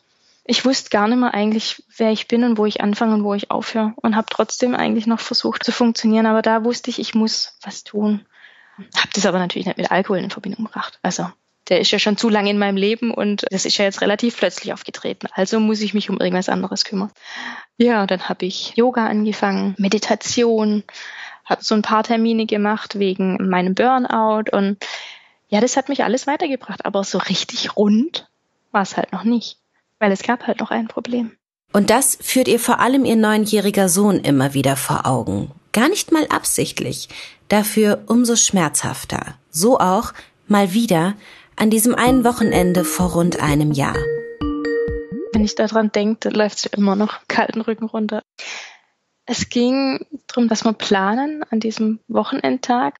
Ich 0.43 0.65
wusste 0.65 0.89
gar 0.89 1.08
nicht 1.08 1.19
mehr 1.19 1.34
eigentlich, 1.34 1.84
wer 1.95 2.12
ich 2.12 2.27
bin 2.27 2.43
und 2.43 2.58
wo 2.58 2.65
ich 2.65 2.82
anfange 2.82 3.13
und 3.13 3.23
wo 3.23 3.36
ich 3.36 3.51
aufhöre 3.51 3.93
und 3.97 4.15
habe 4.15 4.27
trotzdem 4.29 4.75
eigentlich 4.75 5.08
noch 5.08 5.19
versucht 5.19 5.63
zu 5.63 5.71
funktionieren. 5.71 6.25
Aber 6.25 6.41
da 6.41 6.65
wusste 6.65 6.89
ich, 6.89 6.99
ich 6.99 7.15
muss 7.15 7.58
was 7.62 7.84
tun. 7.84 8.25
Habe 8.97 9.10
das 9.13 9.25
aber 9.25 9.39
natürlich 9.39 9.67
nicht 9.67 9.77
mit 9.77 9.91
Alkohol 9.91 10.17
in 10.17 10.29
Verbindung 10.29 10.65
gebracht. 10.65 10.99
Also 11.03 11.29
der 11.69 11.79
ist 11.79 11.91
ja 11.91 11.99
schon 11.99 12.17
zu 12.17 12.29
lange 12.29 12.49
in 12.49 12.58
meinem 12.58 12.77
Leben 12.77 13.12
und 13.12 13.45
das 13.51 13.65
ist 13.65 13.77
ja 13.77 13.86
jetzt 13.86 14.01
relativ 14.01 14.38
plötzlich 14.38 14.73
aufgetreten. 14.73 15.27
Also 15.34 15.60
muss 15.60 15.82
ich 15.82 15.93
mich 15.93 16.10
um 16.10 16.19
irgendwas 16.19 16.49
anderes 16.49 16.84
kümmern. 16.84 17.12
Ja, 17.77 18.05
dann 18.08 18.27
habe 18.27 18.45
ich 18.45 18.75
Yoga 18.75 19.05
angefangen, 19.05 19.75
Meditation, 19.77 20.84
habe 21.45 21.63
so 21.63 21.75
ein 21.75 21.82
paar 21.82 22.03
Termine 22.03 22.45
gemacht 22.45 22.99
wegen 22.99 23.49
meinem 23.49 23.75
Burnout 23.75 24.51
und 24.51 24.77
ja, 25.47 25.62
das 25.62 25.77
hat 25.77 25.89
mich 25.89 26.03
alles 26.03 26.27
weitergebracht, 26.27 26.86
aber 26.86 27.03
so 27.03 27.17
richtig 27.17 27.75
rund 27.75 28.27
war 28.71 28.84
es 28.84 28.97
halt 28.97 29.12
noch 29.12 29.23
nicht, 29.23 29.58
weil 29.97 30.12
es 30.12 30.21
gab 30.21 30.45
halt 30.45 30.60
noch 30.60 30.71
ein 30.71 30.88
Problem. 30.88 31.32
Und 31.71 31.89
das 31.89 32.17
führt 32.21 32.47
ihr 32.47 32.60
vor 32.60 32.79
allem 32.79 33.05
ihr 33.05 33.15
neunjähriger 33.15 33.89
Sohn 33.89 34.19
immer 34.19 34.53
wieder 34.53 34.75
vor 34.75 35.05
Augen. 35.05 35.51
Gar 35.71 35.89
nicht 35.89 36.12
mal 36.12 36.25
absichtlich, 36.27 37.10
dafür 37.47 38.03
umso 38.08 38.36
schmerzhafter. 38.36 39.36
So 39.51 39.79
auch 39.79 40.13
mal 40.47 40.73
wieder 40.73 41.15
an 41.60 41.69
diesem 41.69 41.93
einen 41.93 42.24
Wochenende 42.24 42.86
vor 42.86 43.12
rund 43.12 43.41
einem 43.41 43.74
Jahr. 43.74 43.98
Wenn 45.34 45.43
ich 45.43 45.56
daran 45.56 45.91
denke, 45.91 46.30
läuft 46.30 46.60
es 46.60 46.65
immer 46.67 46.95
noch 46.95 47.19
kalten 47.28 47.60
Rücken 47.60 47.86
runter. 47.86 48.24
Es 49.26 49.50
ging 49.50 50.00
darum, 50.28 50.48
dass 50.48 50.63
wir 50.63 50.72
planen 50.72 51.43
an 51.50 51.60
diesem 51.60 52.00
Wochenendtag 52.08 53.00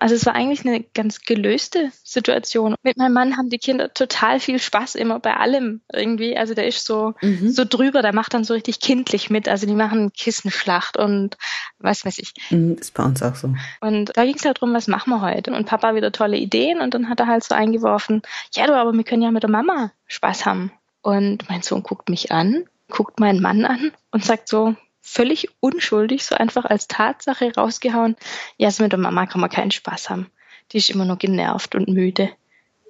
also 0.00 0.14
es 0.14 0.26
war 0.26 0.34
eigentlich 0.34 0.66
eine 0.66 0.82
ganz 0.82 1.20
gelöste 1.20 1.90
Situation. 2.02 2.74
Mit 2.82 2.96
meinem 2.96 3.12
Mann 3.12 3.36
haben 3.36 3.50
die 3.50 3.58
Kinder 3.58 3.92
total 3.92 4.40
viel 4.40 4.58
Spaß 4.58 4.94
immer 4.94 5.20
bei 5.20 5.36
allem 5.36 5.80
irgendwie. 5.92 6.36
Also 6.36 6.54
der 6.54 6.66
ist 6.66 6.84
so, 6.84 7.14
mhm. 7.20 7.50
so 7.50 7.64
drüber, 7.64 8.02
der 8.02 8.14
macht 8.14 8.34
dann 8.34 8.44
so 8.44 8.54
richtig 8.54 8.80
kindlich 8.80 9.30
mit. 9.30 9.48
Also 9.48 9.66
die 9.66 9.74
machen 9.74 10.12
Kissenschlacht 10.12 10.96
und 10.96 11.36
was 11.78 12.04
weiß 12.04 12.18
ich. 12.18 12.34
Mhm, 12.50 12.76
ist 12.78 12.94
bei 12.94 13.04
uns 13.04 13.22
auch 13.22 13.34
so. 13.34 13.54
Und 13.80 14.16
da 14.16 14.24
ging 14.24 14.36
es 14.36 14.44
halt 14.44 14.60
drum, 14.60 14.74
was 14.74 14.88
machen 14.88 15.10
wir 15.10 15.20
heute? 15.20 15.52
Und 15.52 15.66
Papa 15.66 15.94
wieder 15.94 16.12
tolle 16.12 16.36
Ideen 16.36 16.80
und 16.80 16.94
dann 16.94 17.08
hat 17.08 17.20
er 17.20 17.26
halt 17.26 17.44
so 17.44 17.54
eingeworfen, 17.54 18.22
ja 18.54 18.66
du, 18.66 18.74
aber 18.74 18.92
wir 18.92 19.04
können 19.04 19.22
ja 19.22 19.30
mit 19.30 19.42
der 19.42 19.50
Mama 19.50 19.92
Spaß 20.06 20.46
haben. 20.46 20.72
Und 21.02 21.48
mein 21.48 21.62
Sohn 21.62 21.82
guckt 21.82 22.08
mich 22.08 22.32
an, 22.32 22.64
guckt 22.90 23.20
meinen 23.20 23.40
Mann 23.40 23.64
an 23.64 23.92
und 24.10 24.24
sagt 24.24 24.48
so, 24.48 24.74
völlig 25.08 25.48
unschuldig, 25.60 26.24
so 26.24 26.34
einfach 26.34 26.64
als 26.64 26.86
Tatsache 26.86 27.52
rausgehauen, 27.56 28.16
ja, 28.56 28.70
so 28.70 28.82
mit 28.82 28.92
der 28.92 28.98
Mama 28.98 29.26
kann 29.26 29.40
man 29.40 29.50
keinen 29.50 29.70
Spaß 29.70 30.10
haben. 30.10 30.30
Die 30.72 30.78
ist 30.78 30.90
immer 30.90 31.04
nur 31.04 31.16
genervt 31.16 31.74
und 31.74 31.88
müde. 31.88 32.30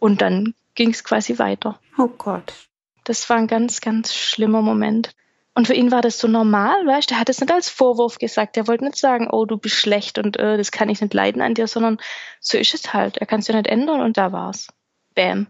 Und 0.00 0.20
dann 0.20 0.54
ging 0.74 0.90
es 0.90 1.04
quasi 1.04 1.38
weiter. 1.38 1.78
Oh 1.96 2.09
Gott. 2.09 2.52
Das 3.04 3.28
war 3.31 3.37
ein 3.37 3.46
ganz, 3.46 3.81
ganz 3.81 4.14
schlimmer 4.14 4.62
Moment. 4.62 5.14
Und 5.54 5.66
für 5.66 5.74
ihn 5.74 5.90
war 5.90 6.02
das 6.02 6.18
so 6.18 6.28
normal, 6.28 6.87
weißt 6.87 7.11
du, 7.11 7.14
er 7.14 7.20
hat 7.20 7.28
es 7.28 7.40
nicht 7.40 7.52
als 7.52 7.68
Vorwurf 7.68 8.18
gesagt. 8.18 8.57
Er 8.57 8.68
wollte 8.68 8.85
nicht 8.85 8.96
sagen, 8.96 9.28
oh, 9.31 9.44
du 9.44 9.57
bist 9.57 9.74
schlecht 9.74 10.18
und 10.18 10.37
äh, 10.37 10.57
das 10.57 10.70
kann 10.70 10.88
ich 10.88 11.00
nicht 11.00 11.14
leiden 11.14 11.42
an 11.42 11.54
dir, 11.54 11.66
sondern 11.66 11.98
so 12.40 12.59
ist 12.59 12.74
es 12.74 12.92
halt. 12.92 13.16
Er 13.16 13.26
kann 13.26 13.40
es 13.40 13.48
ja 13.48 13.57
nicht 13.57 13.66
ändern 13.66 14.00
und 14.00 14.16
da 14.16 14.31
war's. 14.31 14.68
Bam. 15.14 15.48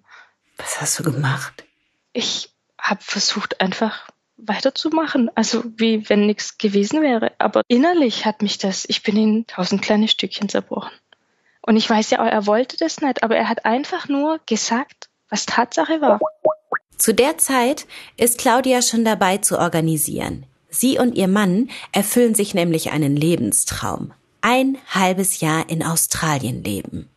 Was 0.56 0.80
hast 0.80 0.98
du 0.98 1.02
gemacht? 1.02 1.64
Ich 2.12 2.50
habe 2.80 3.00
versucht, 3.02 3.60
einfach 3.60 4.08
weiterzumachen. 4.38 5.30
Also 5.34 5.62
wie 5.76 6.08
wenn 6.08 6.26
nichts 6.26 6.58
gewesen 6.58 7.02
wäre. 7.02 7.32
Aber 7.38 7.62
innerlich 7.68 8.24
hat 8.24 8.42
mich 8.42 8.58
das, 8.58 8.84
ich 8.88 9.02
bin 9.02 9.16
in 9.16 9.46
tausend 9.46 9.82
kleine 9.82 10.08
Stückchen 10.08 10.48
zerbrochen. 10.48 10.92
Und 11.62 11.76
ich 11.76 11.88
weiß 11.88 12.10
ja 12.10 12.26
er 12.26 12.46
wollte 12.46 12.76
das 12.78 13.00
nicht, 13.00 13.22
aber 13.22 13.36
er 13.36 13.48
hat 13.48 13.66
einfach 13.66 14.08
nur 14.08 14.40
gesagt, 14.46 15.10
was 15.28 15.44
Tatsache 15.44 16.00
war. 16.00 16.18
Zu 16.96 17.12
der 17.14 17.38
Zeit 17.38 17.86
ist 18.16 18.38
Claudia 18.38 18.82
schon 18.82 19.04
dabei 19.04 19.38
zu 19.38 19.58
organisieren. 19.58 20.46
Sie 20.70 20.98
und 20.98 21.14
ihr 21.14 21.28
Mann 21.28 21.70
erfüllen 21.92 22.34
sich 22.34 22.54
nämlich 22.54 22.90
einen 22.90 23.16
Lebenstraum. 23.16 24.12
Ein 24.40 24.78
halbes 24.88 25.40
Jahr 25.40 25.68
in 25.68 25.84
Australien 25.84 26.62
leben. 26.62 27.08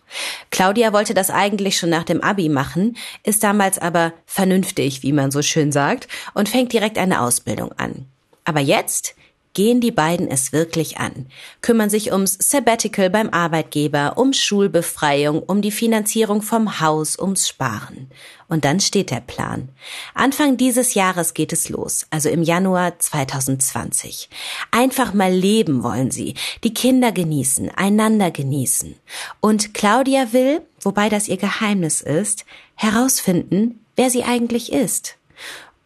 Claudia 0.49 0.93
wollte 0.93 1.13
das 1.13 1.29
eigentlich 1.29 1.77
schon 1.77 1.89
nach 1.89 2.03
dem 2.03 2.21
Abi 2.21 2.49
machen, 2.49 2.97
ist 3.23 3.43
damals 3.43 3.79
aber 3.79 4.13
vernünftig, 4.25 5.03
wie 5.03 5.13
man 5.13 5.31
so 5.31 5.41
schön 5.41 5.71
sagt, 5.71 6.07
und 6.33 6.49
fängt 6.49 6.73
direkt 6.73 6.97
eine 6.97 7.21
Ausbildung 7.21 7.71
an. 7.73 8.05
Aber 8.43 8.59
jetzt 8.59 9.15
gehen 9.53 9.81
die 9.81 9.91
beiden 9.91 10.27
es 10.27 10.53
wirklich 10.53 10.97
an, 10.97 11.27
kümmern 11.61 11.89
sich 11.89 12.11
ums 12.11 12.37
Sabbatical 12.39 13.09
beim 13.09 13.29
Arbeitgeber, 13.29 14.17
um 14.17 14.33
Schulbefreiung, 14.33 15.43
um 15.43 15.61
die 15.61 15.71
Finanzierung 15.71 16.41
vom 16.41 16.79
Haus, 16.79 17.19
ums 17.19 17.47
Sparen. 17.47 18.09
Und 18.47 18.65
dann 18.65 18.79
steht 18.79 19.11
der 19.11 19.21
Plan. 19.21 19.69
Anfang 20.13 20.57
dieses 20.57 20.93
Jahres 20.93 21.33
geht 21.33 21.53
es 21.53 21.69
los, 21.69 22.05
also 22.09 22.29
im 22.29 22.43
Januar 22.43 22.99
2020. 22.99 24.29
Einfach 24.71 25.13
mal 25.13 25.33
leben 25.33 25.83
wollen 25.83 26.11
sie, 26.11 26.35
die 26.63 26.73
Kinder 26.73 27.11
genießen, 27.11 27.69
einander 27.69 28.31
genießen. 28.31 28.95
Und 29.39 29.73
Claudia 29.73 30.33
will, 30.33 30.61
wobei 30.81 31.09
das 31.09 31.27
ihr 31.27 31.37
Geheimnis 31.37 32.01
ist, 32.01 32.45
herausfinden, 32.75 33.79
wer 33.95 34.09
sie 34.09 34.23
eigentlich 34.23 34.71
ist. 34.71 35.17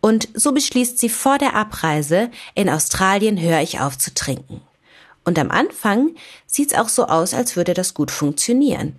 Und 0.06 0.30
so 0.36 0.52
beschließt 0.52 1.00
sie 1.00 1.10
vor 1.10 1.40
der 1.40 1.56
Abreise, 1.56 2.30
in 2.54 2.70
Australien 2.70 3.42
höre 3.42 3.62
ich 3.62 3.80
auf 3.80 3.98
zu 3.98 4.14
trinken. 4.14 4.62
Und 5.24 5.40
am 5.40 5.50
Anfang 5.50 6.12
sieht's 6.46 6.76
auch 6.76 6.90
so 6.90 7.08
aus, 7.08 7.34
als 7.34 7.56
würde 7.56 7.74
das 7.74 7.96
gut 7.96 8.12
funktionieren. 8.12 8.98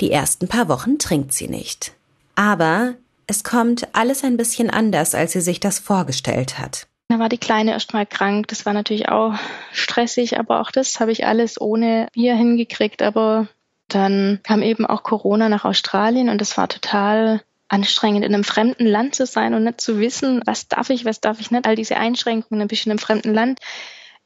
Die 0.00 0.10
ersten 0.10 0.48
paar 0.48 0.70
Wochen 0.70 0.98
trinkt 0.98 1.34
sie 1.34 1.48
nicht. 1.48 1.92
Aber 2.34 2.94
es 3.26 3.44
kommt 3.44 3.94
alles 3.94 4.24
ein 4.24 4.38
bisschen 4.38 4.70
anders, 4.70 5.14
als 5.14 5.32
sie 5.32 5.42
sich 5.42 5.60
das 5.60 5.80
vorgestellt 5.80 6.58
hat. 6.58 6.86
Da 7.08 7.18
war 7.18 7.28
die 7.28 7.36
Kleine 7.36 7.72
erst 7.72 7.92
mal 7.92 8.06
krank. 8.06 8.48
Das 8.48 8.64
war 8.64 8.72
natürlich 8.72 9.10
auch 9.10 9.34
stressig, 9.74 10.38
aber 10.38 10.62
auch 10.62 10.70
das 10.70 10.98
habe 10.98 11.12
ich 11.12 11.26
alles 11.26 11.60
ohne 11.60 12.08
Bier 12.14 12.34
hingekriegt. 12.34 13.02
Aber 13.02 13.48
dann 13.88 14.40
kam 14.44 14.62
eben 14.62 14.86
auch 14.86 15.02
Corona 15.02 15.50
nach 15.50 15.66
Australien 15.66 16.30
und 16.30 16.40
das 16.40 16.56
war 16.56 16.68
total 16.70 17.42
anstrengend, 17.68 18.24
in 18.24 18.34
einem 18.34 18.44
fremden 18.44 18.86
Land 18.86 19.14
zu 19.14 19.26
sein 19.26 19.54
und 19.54 19.64
nicht 19.64 19.80
zu 19.80 19.98
wissen, 19.98 20.42
was 20.46 20.68
darf 20.68 20.90
ich, 20.90 21.04
was 21.04 21.20
darf 21.20 21.40
ich 21.40 21.50
nicht. 21.50 21.66
All 21.66 21.76
diese 21.76 21.96
Einschränkungen, 21.96 22.62
ein 22.62 22.68
bisschen 22.68 22.90
in 22.90 22.98
einem 22.98 23.04
fremden 23.04 23.34
Land. 23.34 23.60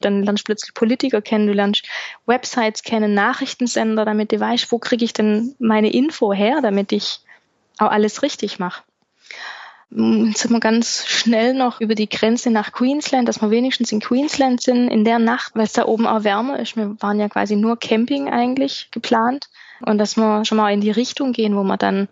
Dann 0.00 0.22
lernst 0.22 0.42
du 0.42 0.46
plötzlich 0.46 0.74
Politiker 0.74 1.22
kennen, 1.22 1.46
du 1.46 1.52
lernst 1.52 1.86
Websites 2.26 2.82
kennen, 2.82 3.14
Nachrichtensender, 3.14 4.04
damit 4.04 4.32
du 4.32 4.40
weißt, 4.40 4.70
wo 4.72 4.78
kriege 4.78 5.04
ich 5.04 5.12
denn 5.12 5.54
meine 5.58 5.92
Info 5.92 6.32
her, 6.32 6.60
damit 6.60 6.92
ich 6.92 7.20
auch 7.78 7.90
alles 7.90 8.22
richtig 8.22 8.58
mache. 8.58 8.82
Jetzt 9.94 10.38
sind 10.38 10.52
wir 10.52 10.60
ganz 10.60 11.06
schnell 11.06 11.52
noch 11.52 11.80
über 11.80 11.94
die 11.94 12.08
Grenze 12.08 12.50
nach 12.50 12.72
Queensland, 12.72 13.28
dass 13.28 13.42
wir 13.42 13.50
wenigstens 13.50 13.92
in 13.92 14.00
Queensland 14.00 14.62
sind 14.62 14.88
in 14.88 15.04
der 15.04 15.18
Nacht, 15.18 15.52
weil 15.54 15.64
es 15.64 15.74
da 15.74 15.84
oben 15.84 16.06
auch 16.06 16.24
wärmer 16.24 16.58
ist. 16.58 16.76
Wir 16.76 16.96
waren 17.00 17.20
ja 17.20 17.28
quasi 17.28 17.56
nur 17.56 17.78
Camping 17.78 18.30
eigentlich 18.30 18.88
geplant 18.90 19.50
und 19.84 19.98
dass 19.98 20.16
wir 20.16 20.46
schon 20.46 20.56
mal 20.56 20.72
in 20.72 20.80
die 20.80 20.90
Richtung 20.90 21.32
gehen, 21.32 21.54
wo 21.56 21.62
wir 21.62 21.76
dann 21.76 22.08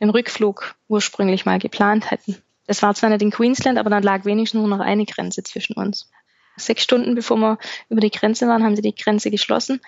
den 0.00 0.10
Rückflug 0.10 0.74
ursprünglich 0.88 1.46
mal 1.46 1.58
geplant 1.58 2.10
hatten. 2.10 2.36
Das 2.66 2.82
war 2.82 2.94
zwar 2.94 3.10
nicht 3.10 3.22
in 3.22 3.30
Queensland, 3.30 3.78
aber 3.78 3.90
dann 3.90 4.02
lag 4.02 4.24
wenigstens 4.24 4.60
nur 4.60 4.68
noch 4.68 4.80
eine 4.80 5.04
Grenze 5.04 5.42
zwischen 5.42 5.74
uns. 5.74 6.10
Sechs 6.56 6.84
Stunden 6.84 7.14
bevor 7.14 7.36
wir 7.36 7.58
über 7.88 8.00
die 8.00 8.10
Grenze 8.10 8.46
waren, 8.46 8.62
haben 8.62 8.76
sie 8.76 8.82
die 8.82 8.94
Grenze 8.94 9.30
geschlossen. 9.30 9.80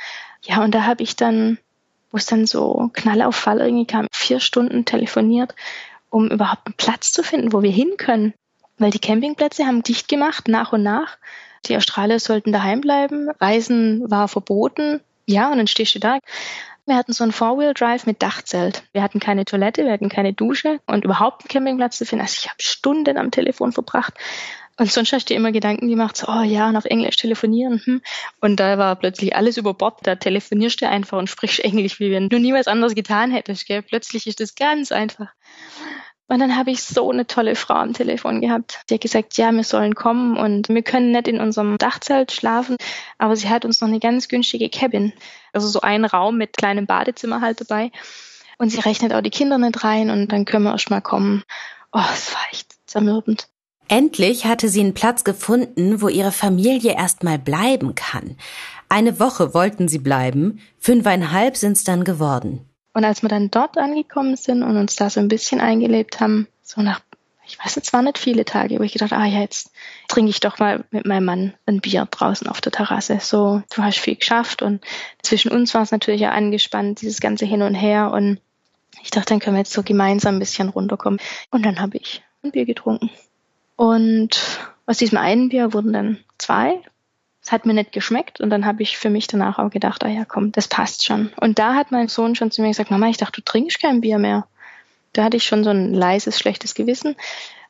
Ja, 0.43 0.63
und 0.63 0.75
da 0.75 0.85
habe 0.85 1.03
ich 1.03 1.17
dann, 1.17 1.59
wo 2.11 2.17
es 2.17 2.27
dann 2.27 2.47
so 2.47 2.91
Knall 2.93 3.23
auf 3.23 3.37
Fall 3.37 3.61
irgendwie 3.61 3.87
kam, 3.87 4.09
vier 4.13 4.41
Stunden 4.41 4.85
telefoniert, 4.85 5.55
um 6.11 6.29
überhaupt 6.29 6.67
einen 6.67 6.75
Platz 6.77 7.13
zu 7.13 7.23
finden, 7.23 7.53
wo 7.53 7.63
wir 7.63 7.71
hin 7.71 7.95
können. 7.97 8.35
Weil 8.79 8.91
die 8.91 8.99
Campingplätze 8.99 9.65
haben 9.65 9.83
dicht 9.83 10.09
gemacht, 10.09 10.49
nach 10.49 10.73
und 10.73 10.83
nach. 10.83 11.17
Die 11.67 11.77
Australier 11.77 12.21
sollten 12.21 12.53
daheim 12.53 12.81
bleiben. 12.81 13.31
Reisen 13.41 14.11
war 14.11 14.29
verboten. 14.29 15.01
Ja, 15.25 15.51
und 15.51 15.59
dann 15.59 15.67
stehst 15.67 15.95
du 15.95 15.99
da. 15.99 16.19
Wir 16.87 16.95
hatten 16.95 17.13
so 17.13 17.25
ein 17.25 17.33
Four-Wheel-Drive 17.33 18.07
mit 18.07 18.23
Dachzelt. 18.23 18.85
Wir 18.93 19.03
hatten 19.03 19.19
keine 19.19 19.45
Toilette, 19.45 19.85
wir 19.85 19.93
hatten 19.93 20.09
keine 20.09 20.33
Dusche 20.33 20.81
und 20.87 21.05
überhaupt 21.05 21.43
einen 21.43 21.49
Campingplatz 21.49 21.99
zu 21.99 22.07
finden. 22.07 22.23
Also 22.23 22.37
ich 22.39 22.49
habe 22.49 22.63
Stunden 22.63 23.19
am 23.19 23.33
Telefon 23.33 23.73
verbracht. 23.73 24.15
Und 24.79 24.93
sonst 24.93 25.13
hast 25.13 25.29
du 25.29 25.35
dir 25.35 25.41
immer 25.41 25.53
Gedanken 25.53 25.89
gemacht, 25.89 26.17
so, 26.17 26.29
oh 26.29 26.43
ja, 26.43 26.71
auf 26.71 26.85
Englisch 26.85 27.17
telefonieren. 27.17 27.81
Hm. 27.85 28.03
Und 28.41 28.61
da 28.61 28.79
war 28.79 28.95
plötzlich 28.95 29.35
alles 29.35 29.57
über 29.57 29.75
Bord. 29.75 29.99
Da 30.03 30.15
telefonierst 30.17 30.81
du 30.81 30.89
einfach 30.89 31.19
und 31.19 31.29
sprichst 31.29 31.61
Englisch, 31.61 31.99
wie 31.99 32.13
wenn 32.13 32.29
du 32.29 32.39
nie 32.39 32.53
was 32.53 32.69
anderes 32.69 32.95
getan 32.95 33.33
hättest. 33.33 33.67
Gell? 33.67 33.83
Plötzlich 33.83 34.27
ist 34.27 34.39
das 34.39 34.55
ganz 34.55 34.93
einfach. 34.93 35.33
Und 36.29 36.41
dann 36.41 36.57
habe 36.57 36.73
ich 36.73 36.83
so 36.83 37.11
eine 37.11 37.27
tolle 37.27 37.55
Frau 37.55 37.75
am 37.75 37.93
Telefon 37.93 38.41
gehabt. 38.41 38.81
Die 38.91 38.95
hat 38.95 39.01
gesagt, 39.01 39.37
ja, 39.37 39.53
wir 39.53 39.63
sollen 39.63 39.95
kommen 39.95 40.37
und 40.37 40.69
wir 40.69 40.83
können 40.83 41.13
nicht 41.13 41.29
in 41.29 41.41
unserem 41.41 41.79
Dachzelt 41.79 42.33
schlafen, 42.33 42.77
aber 43.19 43.37
sie 43.37 43.49
hat 43.49 43.65
uns 43.65 43.81
noch 43.81 43.89
eine 43.89 44.01
ganz 44.01 44.27
günstige 44.27 44.69
Cabin, 44.69 45.13
also 45.53 45.69
so 45.69 45.81
einen 45.83 46.05
Raum 46.05 46.37
mit 46.37 46.57
kleinem 46.57 46.87
Badezimmer 46.87 47.41
halt 47.41 47.61
dabei. 47.61 47.93
Und 48.59 48.71
sie 48.71 48.81
rechnet 48.81 49.13
auch 49.13 49.21
die 49.21 49.31
Kinder 49.31 49.59
nicht 49.59 49.85
rein 49.85 50.11
und 50.11 50.33
dann 50.33 50.47
können 50.47 50.65
wir 50.65 50.73
erst 50.73 50.91
mal 50.91 51.01
kommen. 51.01 51.45
Oh, 51.93 52.03
es 52.13 52.35
war 52.35 52.43
echt 52.51 52.75
zermürbend. 52.87 53.49
Endlich 53.89 54.47
hatte 54.47 54.69
sie 54.69 54.81
einen 54.81 54.95
Platz 54.95 55.23
gefunden, 55.23 56.01
wo 56.01 56.09
ihre 56.09 56.33
Familie 56.33 56.95
erstmal 56.97 57.39
bleiben 57.39 57.95
kann. 57.95 58.37
Eine 58.89 59.21
Woche 59.21 59.55
wollten 59.55 59.87
sie 59.87 60.01
bleiben, 60.01 60.61
fünfeinhalb 60.79 61.57
sind's 61.57 61.85
dann 61.85 62.03
geworden. 62.03 62.66
Und 62.97 63.05
als 63.05 63.21
wir 63.21 63.29
dann 63.29 63.51
dort 63.51 63.77
angekommen 63.77 64.37
sind 64.37 64.63
und 64.63 64.79
uns 64.79 64.97
da 64.97 65.11
so 65.11 65.21
ein 65.21 65.29
bisschen 65.29 65.61
eingelebt 65.61 66.19
haben, 66.19 66.49
so 66.63 66.81
nach, 66.81 67.03
ich 67.47 67.59
weiß 67.59 67.77
nicht, 67.77 67.89
es 67.89 67.93
waren 67.93 68.07
nicht 68.07 68.17
viele 68.17 68.47
Tage, 68.47 68.79
wo 68.79 68.85
ich 68.85 68.95
gedacht, 68.95 69.13
ah 69.13 69.27
ja, 69.27 69.41
jetzt 69.41 69.71
trinke 70.09 70.31
ich 70.31 70.41
doch 70.41 70.59
mal 70.59 70.83
mit 70.91 71.05
meinem 71.05 71.27
Mann 71.27 71.55
ein 71.67 71.83
Bier 71.83 72.09
draußen 72.11 72.49
auf 72.49 72.63
der 72.63 72.73
Terrasse. 72.73 73.19
So, 73.21 73.63
du 73.75 73.83
hast 73.83 73.99
viel 73.99 74.17
geschafft 74.17 74.63
und 74.63 74.83
zwischen 75.21 75.51
uns 75.51 75.75
war 75.75 75.83
es 75.83 75.91
natürlich 75.91 76.23
ja 76.23 76.31
angespannt, 76.31 77.03
dieses 77.03 77.21
ganze 77.21 77.45
Hin 77.45 77.61
und 77.61 77.75
Her 77.75 78.13
und 78.13 78.41
ich 79.03 79.11
dachte, 79.11 79.29
dann 79.29 79.41
können 79.41 79.57
wir 79.57 79.61
jetzt 79.61 79.75
so 79.75 79.83
gemeinsam 79.83 80.37
ein 80.37 80.41
bisschen 80.41 80.71
runterkommen. 80.71 81.21
Und 81.51 81.67
dann 81.67 81.79
habe 81.81 81.99
ich 81.99 82.23
ein 82.43 82.53
Bier 82.53 82.65
getrunken. 82.65 83.11
Und 83.77 84.41
aus 84.87 84.97
diesem 84.97 85.19
einen 85.19 85.51
Bier 85.51 85.75
wurden 85.75 85.93
dann 85.93 86.25
zwei 86.39 86.81
es 87.47 87.53
hat 87.53 87.65
mir 87.65 87.75
nicht 87.75 87.93
geschmeckt 87.93 88.41
und 88.41 88.51
dann 88.51 88.67
habe 88.67 88.83
ich 88.83 88.99
für 88.99 89.09
mich 89.09 89.29
danach 89.29 89.61
auch 89.61 89.71
gedacht, 89.71 90.03
ah 90.03 90.09
ja, 90.09 90.25
komm, 90.25 90.51
das 90.51 90.67
passt 90.67 91.05
schon. 91.05 91.33
Und 91.41 91.61
da 91.61 91.75
hat 91.75 91.93
mein 91.93 92.09
Sohn 92.09 92.35
schon 92.35 92.51
zu 92.51 92.61
mir 92.61 92.69
gesagt, 92.69 92.91
Mama, 92.91 93.09
ich 93.09 93.19
dachte, 93.19 93.41
du 93.41 93.45
trinkst 93.45 93.79
kein 93.79 94.01
Bier 94.01 94.19
mehr. 94.19 94.49
Da 95.13 95.23
hatte 95.23 95.37
ich 95.37 95.45
schon 95.45 95.63
so 95.63 95.71
ein 95.71 95.95
leises, 95.95 96.41
schlechtes 96.41 96.75
Gewissen. 96.75 97.15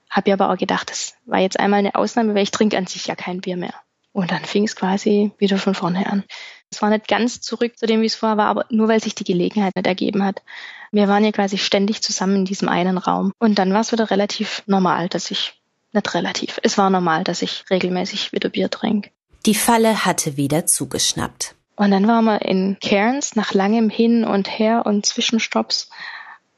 Habe 0.08 0.32
aber 0.32 0.50
auch 0.50 0.56
gedacht, 0.56 0.90
das 0.90 1.14
war 1.26 1.40
jetzt 1.40 1.60
einmal 1.60 1.80
eine 1.80 1.94
Ausnahme, 1.94 2.34
weil 2.34 2.44
ich 2.44 2.52
trinke 2.52 2.78
an 2.78 2.86
sich 2.86 3.06
ja 3.06 3.14
kein 3.14 3.42
Bier 3.42 3.58
mehr. 3.58 3.74
Und 4.12 4.30
dann 4.30 4.46
fing 4.46 4.64
es 4.64 4.76
quasi 4.76 5.32
wieder 5.36 5.58
von 5.58 5.74
vorne 5.74 6.06
an. 6.06 6.24
Es 6.70 6.80
war 6.80 6.88
nicht 6.88 7.06
ganz 7.06 7.42
zurück 7.42 7.76
zu 7.76 7.84
dem, 7.84 8.00
wie 8.00 8.06
es 8.06 8.14
vorher 8.14 8.38
war, 8.38 8.46
aber 8.46 8.64
nur 8.70 8.88
weil 8.88 9.02
sich 9.02 9.14
die 9.14 9.24
Gelegenheit 9.24 9.76
nicht 9.76 9.86
ergeben 9.86 10.24
hat. 10.24 10.42
Wir 10.90 11.06
waren 11.06 11.22
ja 11.22 11.32
quasi 11.32 11.58
ständig 11.58 12.00
zusammen 12.00 12.36
in 12.36 12.44
diesem 12.46 12.70
einen 12.70 12.96
Raum. 12.96 13.30
Und 13.38 13.58
dann 13.58 13.74
war 13.74 13.80
es 13.80 13.92
wieder 13.92 14.10
relativ 14.10 14.62
normal, 14.64 15.10
dass 15.10 15.30
ich, 15.30 15.52
nicht 15.92 16.14
relativ, 16.14 16.60
es 16.62 16.78
war 16.78 16.88
normal, 16.88 17.24
dass 17.24 17.42
ich 17.42 17.64
regelmäßig 17.68 18.32
wieder 18.32 18.48
Bier 18.48 18.70
trinke. 18.70 19.10
Die 19.46 19.54
Falle 19.54 20.04
hatte 20.04 20.36
wieder 20.36 20.66
zugeschnappt. 20.66 21.54
Und 21.76 21.92
dann 21.92 22.08
waren 22.08 22.24
wir 22.24 22.42
in 22.42 22.78
Cairns 22.80 23.36
nach 23.36 23.54
langem 23.54 23.90
Hin 23.90 24.24
und 24.24 24.58
Her 24.58 24.84
und 24.86 25.06
Zwischenstopps. 25.06 25.88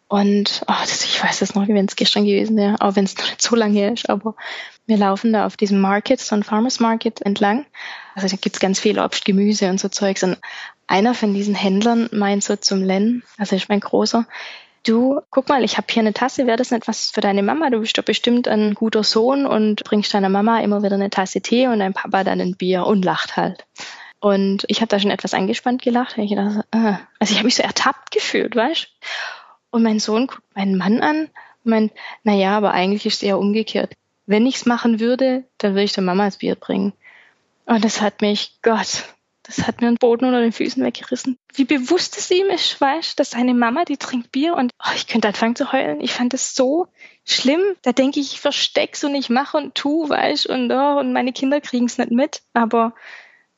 Und 0.07 0.62
oh, 0.66 0.74
das, 0.81 1.05
ich 1.05 1.22
weiß 1.22 1.42
es 1.42 1.55
noch, 1.55 1.68
wie 1.68 1.74
wenn 1.74 1.85
es 1.85 1.96
gestern 1.96 2.24
gewesen 2.24 2.57
wäre, 2.57 2.81
auch 2.81 2.96
wenn 2.96 3.05
es 3.05 3.18
noch 3.18 3.27
nicht 3.27 3.42
so 3.42 3.55
lange 3.55 3.79
her 3.79 3.92
ist. 3.92 4.09
Aber 4.09 4.35
wir 4.87 4.96
laufen 4.96 5.35
da 5.35 5.44
auf 5.44 5.59
diesem 5.59 5.81
Market, 5.81 6.18
so 6.18 6.35
ein 6.35 6.42
Farmers 6.42 6.81
Market 6.81 7.20
entlang. 7.20 7.66
Also 8.14 8.27
da 8.27 8.37
gibt's 8.40 8.59
ganz 8.59 8.81
viel 8.81 8.98
Obst, 8.98 9.27
Gemüse 9.27 9.68
und 9.68 9.79
so 9.79 9.90
Zeugs. 9.90 10.22
Und 10.22 10.38
einer 10.87 11.14
von 11.14 11.35
diesen 11.35 11.55
Händlern 11.55 12.09
meint 12.11 12.42
so 12.42 12.57
zum 12.57 12.83
Len, 12.83 13.22
also 13.37 13.55
ich 13.55 13.68
mein 13.68 13.81
großer, 13.81 14.27
du, 14.85 15.21
guck 15.31 15.49
mal, 15.49 15.64
ich 15.64 15.77
habe 15.77 15.87
hier 15.91 16.01
eine 16.01 16.12
Tasse, 16.12 16.47
wäre 16.47 16.57
das 16.57 16.71
nicht 16.71 16.88
was 16.88 17.11
für 17.11 17.21
deine 17.21 17.43
Mama? 17.43 17.71
Du 17.71 17.81
bist 17.81 17.97
doch 17.99 18.05
bestimmt 18.05 18.49
ein 18.49 18.75
guter 18.75 19.05
Sohn 19.05 19.47
und 19.47 19.85
bringst 19.85 20.14
deiner 20.14 20.29
Mama 20.29 20.61
immer 20.61 20.83
wieder 20.83 20.95
eine 20.95 21.11
Tasse 21.11 21.41
Tee 21.41 21.67
und 21.67 21.79
dein 21.79 21.95
Papa 21.95 22.25
dann 22.25 22.41
ein 22.41 22.57
Bier 22.57 22.87
und 22.87 23.05
lacht 23.05 23.37
halt. 23.37 23.67
Und 24.21 24.64
ich 24.69 24.81
habe 24.81 24.88
da 24.88 24.99
schon 24.99 25.11
etwas 25.11 25.35
angespannt 25.35 25.83
gelacht. 25.83 26.19
Ich 26.19 26.31
gedacht, 26.31 26.64
ah. 26.73 26.99
Also 27.19 27.33
ich 27.33 27.38
habe 27.38 27.47
mich 27.47 27.57
so 27.57 27.62
ertappt 27.62 28.11
gefühlt, 28.11 28.57
weißt 28.57 28.88
Und 29.71 29.83
mein 29.83 30.01
Sohn 30.01 30.27
guckt 30.27 30.57
meinen 30.57 30.77
Mann 30.77 31.01
an 31.01 31.29
und 31.64 31.71
meint, 31.71 31.93
na 32.25 32.35
ja, 32.35 32.57
aber 32.57 32.73
eigentlich 32.73 33.07
ist 33.07 33.17
es 33.17 33.23
eher 33.23 33.38
umgekehrt. 33.38 33.95
Wenn 34.27 34.47
ich's 34.47 34.67
machen 34.67 35.01
würde, 35.01 35.45
dann 35.59 35.73
würde 35.73 35.85
ich 35.85 35.93
der 35.93 36.05
Mama 36.05 36.25
das 36.25 36.38
Bier 36.38 36.55
bringen. 36.55 36.93
Und 37.64 37.85
das 37.85 38.01
hat 38.01 38.21
mich, 38.23 38.59
Gott, 38.62 39.05
das 39.49 39.67
hat 39.67 39.81
mir 39.81 39.87
den 39.87 39.97
Boden 39.97 40.27
unter 40.27 40.43
den 40.43 40.53
Füßen 40.53 40.85
weggerissen. 40.85 41.39
Wie 41.55 41.65
bewusst 41.65 42.19
es 42.19 42.31
ihm 42.31 42.49
ist, 42.49 42.79
weißt 42.79 43.19
dass 43.19 43.31
seine 43.31 43.55
Mama, 43.55 43.87
die 43.87 43.97
trinkt 43.97 44.31
Bier 44.31 44.55
und 44.55 44.73
oh, 44.79 44.93
ich 44.95 45.07
könnte 45.07 45.29
anfangen 45.29 45.57
zu 45.57 45.73
heulen. 45.73 46.03
Ich 46.03 46.13
fand 46.13 46.35
das 46.35 46.55
so 46.55 46.89
schlimm. 47.25 47.63
Da 47.81 47.93
denke 47.93 48.21
ich, 48.21 48.35
ich 48.35 48.41
versteck's 48.41 49.05
und 49.05 49.15
ich 49.15 49.31
mache 49.31 49.57
und 49.57 49.75
tu, 49.75 50.07
weißt 50.07 50.47
und, 50.49 50.71
oh, 50.71 50.99
und 50.99 51.15
meine 51.15 51.33
Kinder 51.33 51.63
kriegen's 51.63 51.97
nicht 51.97 52.11
mit. 52.11 52.43
Aber 52.53 52.95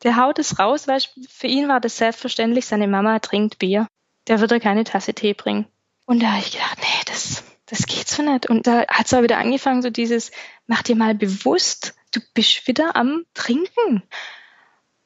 der 0.05 0.17
haut 0.17 0.39
es 0.39 0.61
raus, 0.61 0.87
weißt 0.87 1.13
Für 1.29 1.49
ihn 1.49 1.67
war 1.67 1.81
das 1.81 1.97
selbstverständlich, 1.97 2.67
seine 2.67 2.87
Mama 2.87 3.19
trinkt 3.19 3.59
Bier. 3.59 3.89
Der 4.29 4.41
wird 4.41 4.53
er 4.53 4.61
keine 4.61 4.85
Tasse 4.85 5.13
Tee 5.13 5.35
bringen. 5.35 5.67
Und 6.07 6.23
da 6.23 6.29
habe 6.29 6.41
ich 6.41 6.53
gedacht, 6.53 6.79
nee, 6.81 7.05
das, 7.07 7.43
das 7.67 7.87
geht 7.87 8.07
so 8.07 8.23
nicht. 8.23 8.49
Und 8.49 8.69
da 8.69 8.87
hat 8.87 9.07
es 9.07 9.15
auch 9.15 9.23
wieder 9.23 9.39
angefangen, 9.39 9.83
so 9.83 9.91
dieses, 9.91 10.31
mach 10.69 10.85
dir 10.85 10.95
mal 10.95 11.17
bewusst, 11.17 11.97
du 12.13 12.21
bist 12.33 12.69
wieder 12.69 12.95
am 12.95 13.25
Trinken 13.35 14.05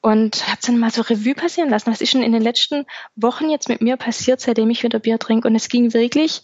und 0.05 0.47
habe 0.47 0.59
dann 0.63 0.77
mal 0.77 0.91
so 0.91 1.01
Revue 1.01 1.33
passieren 1.33 1.71
lassen. 1.71 1.89
Was 1.89 1.99
ist 1.99 2.11
schon 2.11 2.21
in 2.21 2.31
den 2.31 2.43
letzten 2.43 2.85
Wochen 3.15 3.49
jetzt 3.49 3.69
mit 3.69 3.81
mir 3.81 3.97
passiert, 3.97 4.39
seitdem 4.39 4.69
ich 4.69 4.83
wieder 4.83 4.99
Bier 4.99 5.17
trinke? 5.17 5.47
Und 5.47 5.55
es 5.55 5.67
ging 5.67 5.95
wirklich, 5.95 6.43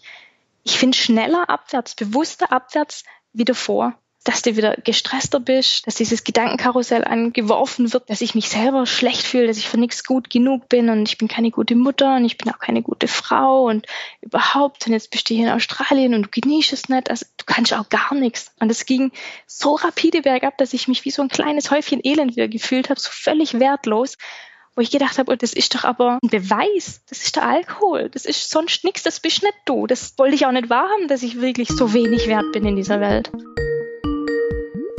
ich 0.64 0.80
finde, 0.80 0.98
schneller 0.98 1.48
abwärts, 1.48 1.94
bewusster 1.94 2.50
abwärts 2.50 3.04
wieder 3.32 3.54
vor 3.54 3.94
dass 4.24 4.42
du 4.42 4.56
wieder 4.56 4.76
gestresster 4.76 5.40
bist, 5.40 5.86
dass 5.86 5.96
dieses 5.96 6.22
Gedankenkarussell 6.22 7.04
angeworfen 7.04 7.92
wird, 7.92 8.08
dass 8.08 8.20
ich 8.20 8.34
mich 8.34 8.48
selber 8.48 8.86
schlecht 8.86 9.26
fühle, 9.26 9.48
dass 9.48 9.58
ich 9.58 9.68
für 9.68 9.78
nichts 9.78 10.04
gut 10.04 10.30
genug 10.30 10.68
bin 10.68 10.88
und 10.90 11.08
ich 11.08 11.18
bin 11.18 11.26
keine 11.26 11.50
gute 11.50 11.74
Mutter 11.74 12.16
und 12.16 12.24
ich 12.24 12.38
bin 12.38 12.52
auch 12.52 12.58
keine 12.58 12.82
gute 12.82 13.08
Frau 13.08 13.64
und 13.64 13.86
überhaupt 14.20 14.86
und 14.86 14.92
jetzt 14.92 15.10
bist 15.10 15.28
du 15.28 15.34
hier 15.34 15.48
in 15.48 15.52
Australien 15.52 16.14
und 16.14 16.22
du 16.22 16.40
genießt 16.40 16.72
es 16.72 16.88
nicht, 16.88 17.10
also 17.10 17.26
du 17.36 17.44
kannst 17.46 17.74
auch 17.74 17.88
gar 17.88 18.14
nichts. 18.14 18.52
Und 18.60 18.70
es 18.70 18.86
ging 18.86 19.10
so 19.46 19.74
rapide 19.74 20.22
bergab, 20.22 20.56
dass 20.58 20.72
ich 20.72 20.86
mich 20.86 21.04
wie 21.04 21.10
so 21.10 21.22
ein 21.22 21.28
kleines 21.28 21.70
Häufchen 21.70 22.00
Elend 22.04 22.36
wieder 22.36 22.48
gefühlt 22.48 22.90
habe, 22.90 23.00
so 23.00 23.10
völlig 23.10 23.58
wertlos 23.58 24.16
wo 24.74 24.80
ich 24.80 24.90
gedacht 24.90 25.18
habe, 25.18 25.30
oh, 25.30 25.36
das 25.36 25.52
ist 25.52 25.74
doch 25.74 25.84
aber 25.84 26.18
ein 26.22 26.28
Beweis, 26.30 27.02
das 27.08 27.24
ist 27.24 27.36
der 27.36 27.46
Alkohol, 27.46 28.08
das 28.08 28.24
ist 28.24 28.50
sonst 28.50 28.84
nichts, 28.84 29.02
das 29.02 29.20
bist 29.20 29.42
nicht 29.42 29.54
du. 29.66 29.86
Das 29.86 30.14
wollte 30.16 30.34
ich 30.34 30.46
auch 30.46 30.52
nicht 30.52 30.70
wahrhaben, 30.70 31.08
dass 31.08 31.22
ich 31.22 31.42
wirklich 31.42 31.68
so 31.68 31.92
wenig 31.92 32.26
wert 32.26 32.50
bin 32.52 32.64
in 32.64 32.76
dieser 32.76 33.00
Welt. 33.00 33.30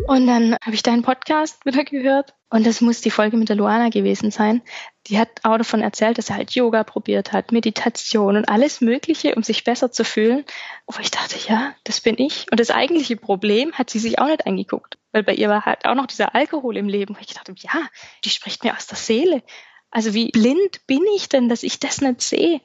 Und 0.08 0.28
dann 0.28 0.58
habe 0.63 0.76
ich 0.76 0.84
deinen 0.84 1.02
Podcast 1.02 1.66
wieder 1.66 1.84
gehört 1.84 2.34
und 2.50 2.68
das 2.68 2.82
muss 2.82 3.02
die 3.02 3.10
Folge 3.10 3.38
mit 3.38 3.50
der 3.50 3.56
Luana 3.56 3.89
gewesen 3.89 4.32
sein. 4.32 4.62
Die 5.08 5.18
hat 5.18 5.30
auch 5.44 5.58
davon 5.58 5.82
erzählt, 5.82 6.18
dass 6.18 6.30
er 6.30 6.36
halt 6.36 6.52
Yoga 6.52 6.84
probiert 6.84 7.32
hat, 7.32 7.52
Meditation 7.52 8.36
und 8.36 8.50
alles 8.50 8.82
Mögliche, 8.82 9.36
um 9.36 9.44
sich 9.44 9.63
besser 9.63 9.92
zu 9.92 10.04
fühlen. 10.04 10.46
Wo 10.88 11.00
ich 11.00 11.12
dachte, 11.12 11.36
ja, 11.48 11.74
das 11.84 12.02
bin 12.02 12.18
ich. 12.18 12.46
Und 12.52 12.60
das 12.60 12.70
eigentliche 12.70 13.18
Problem 13.18 13.74
hat 13.74 13.89
sie 13.89 14.00
sich 14.00 14.20
auch 14.20 14.28
nicht 14.28 14.46
angeguckt, 14.46 14.98
weil 15.13 15.24
bei 15.24 15.34
ihr 15.34 15.50
war 15.50 15.66
halt 15.66 15.86
auch 15.86 15.96
noch 15.96 16.08
dieser 16.08 16.36
Alkohol 16.36 16.78
im 16.78 16.88
Leben. 16.89 17.16
Und 17.16 17.22
ich 17.22 17.34
dachte, 17.34 17.56
ja, 17.58 17.88
die 18.24 18.30
spricht 18.30 18.63
mir 18.63 18.76
aus 18.76 18.88
der 18.88 18.98
Seele. 18.98 19.42
Also 19.89 20.13
wie 20.13 20.30
blind 20.30 20.86
bin 20.86 21.02
ich 21.16 21.30
denn, 21.30 21.50
dass 21.50 21.63
ich 21.63 21.80
das 21.80 22.02
nicht 22.02 22.22
sehe? 22.22 22.62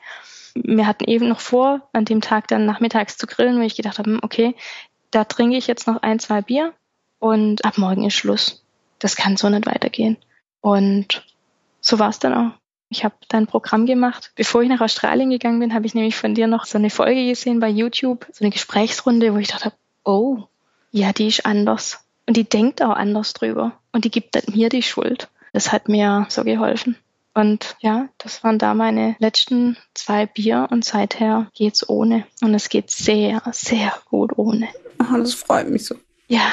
Wir 0.55 0.87
hatten 0.87 1.05
eben 1.05 1.29
noch 1.29 1.40
vor, 1.40 1.88
an 1.92 2.05
dem 2.05 2.20
Tag 2.20 2.48
dann 2.48 2.66
nachmittags 2.66 3.16
zu 3.16 3.27
grillen, 3.27 3.59
wo 3.59 3.62
ich 3.62 3.77
gedacht 3.77 3.98
habe, 3.98 4.11
hm, 4.11 4.20
okay, 4.22 4.55
da 5.11 5.24
trinke 5.24 5.57
ich 5.57 5.66
jetzt 5.66 5.87
noch 5.87 6.03
ein, 6.03 6.18
zwei 6.18 6.42
Bier 6.42 6.74
und 7.18 7.64
ab 7.64 7.78
morgen 7.78 8.04
ist 8.04 8.14
Schluss. 8.14 8.64
Das 8.98 9.16
kann 9.16 9.37
so 9.37 9.48
nicht 9.48 9.66
weitergehen. 9.66 10.16
Und 10.61 11.24
so 11.81 11.98
war 11.98 12.11
es 12.11 12.18
dann 12.18 12.35
auch. 12.35 12.52
Ich 12.90 13.04
habe 13.04 13.14
dann 13.28 13.44
ein 13.44 13.46
Programm 13.46 13.87
gemacht. 13.87 14.33
Bevor 14.35 14.62
ich 14.62 14.68
nach 14.68 14.81
Australien 14.81 15.31
gegangen 15.31 15.61
bin, 15.61 15.74
habe 15.74 15.87
ich 15.87 15.94
nämlich 15.94 16.16
von 16.16 16.35
dir 16.35 16.46
noch 16.46 16.64
so 16.64 16.78
eine 16.78 16.90
Folge 16.90 17.26
gesehen 17.26 17.61
bei 17.61 17.68
YouTube, 17.68 18.26
so 18.33 18.44
eine 18.44 18.50
Gesprächsrunde, 18.50 19.35
wo 19.35 19.38
ich 19.38 19.48
dachte, 19.48 19.72
oh, 20.04 20.44
ja, 20.90 21.12
die 21.12 21.26
ist 21.26 21.44
anders. 21.44 22.04
Und 22.26 22.37
die 22.37 22.48
denkt 22.48 22.83
auch 22.83 22.96
anders 22.96 23.35
drüber. 23.35 23.72
Und 23.92 24.04
die 24.04 24.11
gibt 24.11 24.37
mir 24.54 24.68
die 24.68 24.83
Schuld. 24.83 25.28
Das 25.52 25.72
hat 25.72 25.88
mir 25.88 26.26
so 26.31 26.44
geholfen. 26.44 26.96
Und 27.35 27.76
ja, 27.81 28.09
das 28.18 28.42
waren 28.42 28.59
da 28.59 28.74
meine 28.74 29.16
letzten 29.18 29.76
zwei 29.94 30.26
Bier 30.26 30.68
und 30.70 30.85
seither 30.85 31.50
geht's 31.54 31.88
ohne. 31.88 32.26
Und 32.40 32.54
es 32.54 32.68
geht 32.68 32.90
sehr, 32.90 33.42
sehr 33.52 33.92
gut 34.07 34.37
ohne. 34.37 34.68
Oh, 35.00 35.16
das 35.16 35.35
freut 35.35 35.70
mich 35.70 35.85
so. 35.85 35.94
Ja, 36.26 36.52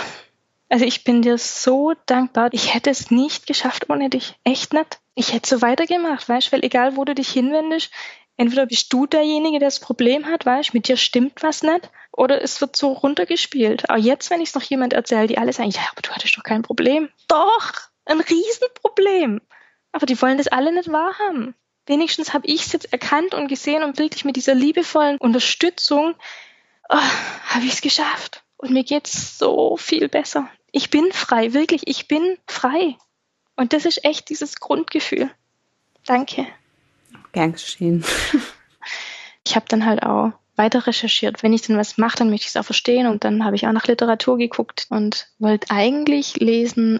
also 0.69 0.85
ich 0.85 1.03
bin 1.03 1.21
dir 1.21 1.37
so 1.37 1.93
dankbar. 2.05 2.49
Ich 2.51 2.73
hätte 2.73 2.89
es 2.89 3.11
nicht 3.11 3.47
geschafft 3.47 3.89
ohne 3.89 4.09
dich. 4.09 4.35
Echt 4.43 4.73
nicht. 4.73 4.99
Ich 5.13 5.33
hätte 5.33 5.49
so 5.49 5.61
weitergemacht, 5.61 6.27
weißt, 6.27 6.51
weil 6.51 6.63
egal 6.63 6.97
wo 6.97 7.05
du 7.05 7.15
dich 7.15 7.29
hinwendest, 7.29 7.91
entweder 8.37 8.65
bist 8.65 8.91
du 8.91 9.05
derjenige, 9.05 9.59
der 9.59 9.67
das 9.67 9.79
Problem 9.79 10.25
hat, 10.25 10.45
weißt, 10.45 10.73
mit 10.73 10.87
dir 10.87 10.97
stimmt 10.97 11.43
was 11.43 11.63
nicht, 11.63 11.89
oder 12.11 12.41
es 12.41 12.59
wird 12.61 12.75
so 12.75 12.91
runtergespielt. 12.91 13.89
Aber 13.89 13.99
jetzt, 13.99 14.29
wenn 14.29 14.41
ich 14.41 14.49
es 14.49 14.55
noch 14.55 14.63
jemand 14.63 14.93
erzähle, 14.93 15.27
die 15.27 15.37
alle 15.37 15.53
sagen, 15.53 15.69
ja, 15.69 15.81
aber 15.91 16.01
du 16.01 16.09
hattest 16.11 16.37
doch 16.37 16.43
kein 16.43 16.63
Problem. 16.63 17.09
Doch, 17.27 17.73
ein 18.05 18.19
Riesenproblem. 18.19 19.41
Aber 19.91 20.05
die 20.05 20.21
wollen 20.21 20.37
das 20.37 20.47
alle 20.47 20.73
nicht 20.73 20.91
wahrhaben. 20.91 21.55
Wenigstens 21.85 22.33
habe 22.33 22.47
ich 22.47 22.65
es 22.65 22.73
jetzt 22.73 22.91
erkannt 22.91 23.33
und 23.33 23.47
gesehen 23.47 23.83
und 23.83 23.99
wirklich 23.99 24.25
mit 24.25 24.35
dieser 24.35 24.55
liebevollen 24.55 25.17
Unterstützung 25.17 26.15
oh, 26.89 26.95
habe 27.49 27.65
ich 27.65 27.73
es 27.73 27.81
geschafft. 27.81 28.44
Und 28.57 28.71
mir 28.71 28.83
geht's 28.83 29.37
so 29.37 29.77
viel 29.77 30.07
besser. 30.09 30.49
Ich 30.71 30.89
bin 30.89 31.11
frei, 31.11 31.53
wirklich, 31.53 31.83
ich 31.85 32.07
bin 32.07 32.37
frei. 32.47 32.97
Und 33.55 33.73
das 33.73 33.85
ist 33.85 34.03
echt 34.03 34.29
dieses 34.29 34.59
Grundgefühl. 34.59 35.29
Danke. 36.05 36.47
Gern 37.31 37.53
geschehen. 37.53 38.03
Ich 39.45 39.55
habe 39.55 39.65
dann 39.69 39.85
halt 39.85 40.03
auch 40.03 40.33
weiter 40.55 40.87
recherchiert. 40.87 41.43
Wenn 41.43 41.53
ich 41.53 41.63
denn 41.63 41.77
was 41.77 41.97
mache, 41.97 42.17
dann 42.17 42.29
möchte 42.29 42.45
ich 42.45 42.49
es 42.49 42.57
auch 42.57 42.65
verstehen. 42.65 43.07
Und 43.07 43.23
dann 43.23 43.43
habe 43.43 43.55
ich 43.55 43.67
auch 43.67 43.71
nach 43.71 43.87
Literatur 43.87 44.37
geguckt 44.37 44.87
und 44.89 45.27
wollte 45.39 45.69
eigentlich 45.69 46.37
lesen 46.37 46.97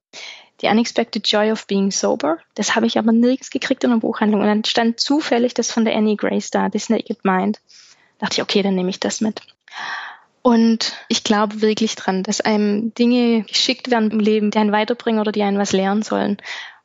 The 0.62 0.68
Unexpected 0.68 1.28
Joy 1.28 1.52
of 1.52 1.68
Being 1.68 1.92
Sober. 1.92 2.38
Das 2.54 2.76
habe 2.76 2.86
ich 2.86 2.98
aber 2.98 3.12
nirgends 3.12 3.50
gekriegt 3.50 3.84
in 3.84 3.92
einer 3.92 4.00
Buchhandlung. 4.00 4.42
Und 4.42 4.48
dann 4.48 4.64
stand 4.66 5.00
zufällig 5.00 5.54
das 5.54 5.72
von 5.72 5.86
der 5.86 5.96
Annie 5.96 6.16
Grace 6.16 6.50
da, 6.50 6.70
This 6.70 6.90
Naked 6.90 7.26
Mind. 7.26 7.60
Da 8.20 8.26
dachte 8.26 8.36
ich, 8.36 8.42
okay, 8.42 8.62
dann 8.62 8.76
nehme 8.76 8.90
ich 8.90 9.00
das 9.00 9.22
mit. 9.22 9.42
Und 10.46 10.94
ich 11.08 11.24
glaube 11.24 11.64
wirklich 11.64 11.96
dran, 11.96 12.22
dass 12.22 12.40
einem 12.40 12.94
Dinge 12.94 13.42
geschickt 13.42 13.90
werden 13.90 14.12
im 14.12 14.20
Leben, 14.20 14.52
die 14.52 14.60
einen 14.60 14.72
weiterbringen 14.72 15.20
oder 15.20 15.32
die 15.32 15.42
einen 15.42 15.58
was 15.58 15.72
lernen 15.72 16.04
sollen. 16.04 16.38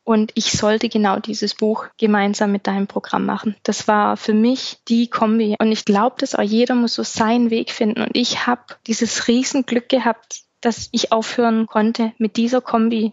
Und 0.02 0.32
ich 0.34 0.52
sollte 0.52 0.88
genau 0.88 1.18
dieses 1.18 1.54
Buch 1.54 1.84
gemeinsam 1.98 2.52
mit 2.52 2.66
deinem 2.66 2.86
Programm 2.86 3.26
machen. 3.26 3.54
Das 3.62 3.86
war 3.86 4.16
für 4.16 4.32
mich 4.32 4.78
die 4.88 5.10
Kombi. 5.10 5.56
Und 5.60 5.72
ich 5.72 5.84
glaube, 5.84 6.16
dass 6.20 6.34
auch 6.34 6.42
jeder 6.42 6.74
muss 6.74 6.94
so 6.94 7.02
seinen 7.02 7.50
Weg 7.50 7.70
finden. 7.70 8.00
Und 8.00 8.16
ich 8.16 8.46
habe 8.46 8.62
dieses 8.86 9.28
Riesenglück 9.28 9.90
gehabt, 9.90 10.40
dass 10.62 10.88
ich 10.92 11.12
aufhören 11.12 11.66
konnte 11.66 12.14
mit 12.16 12.38
dieser 12.38 12.62
Kombi, 12.62 13.12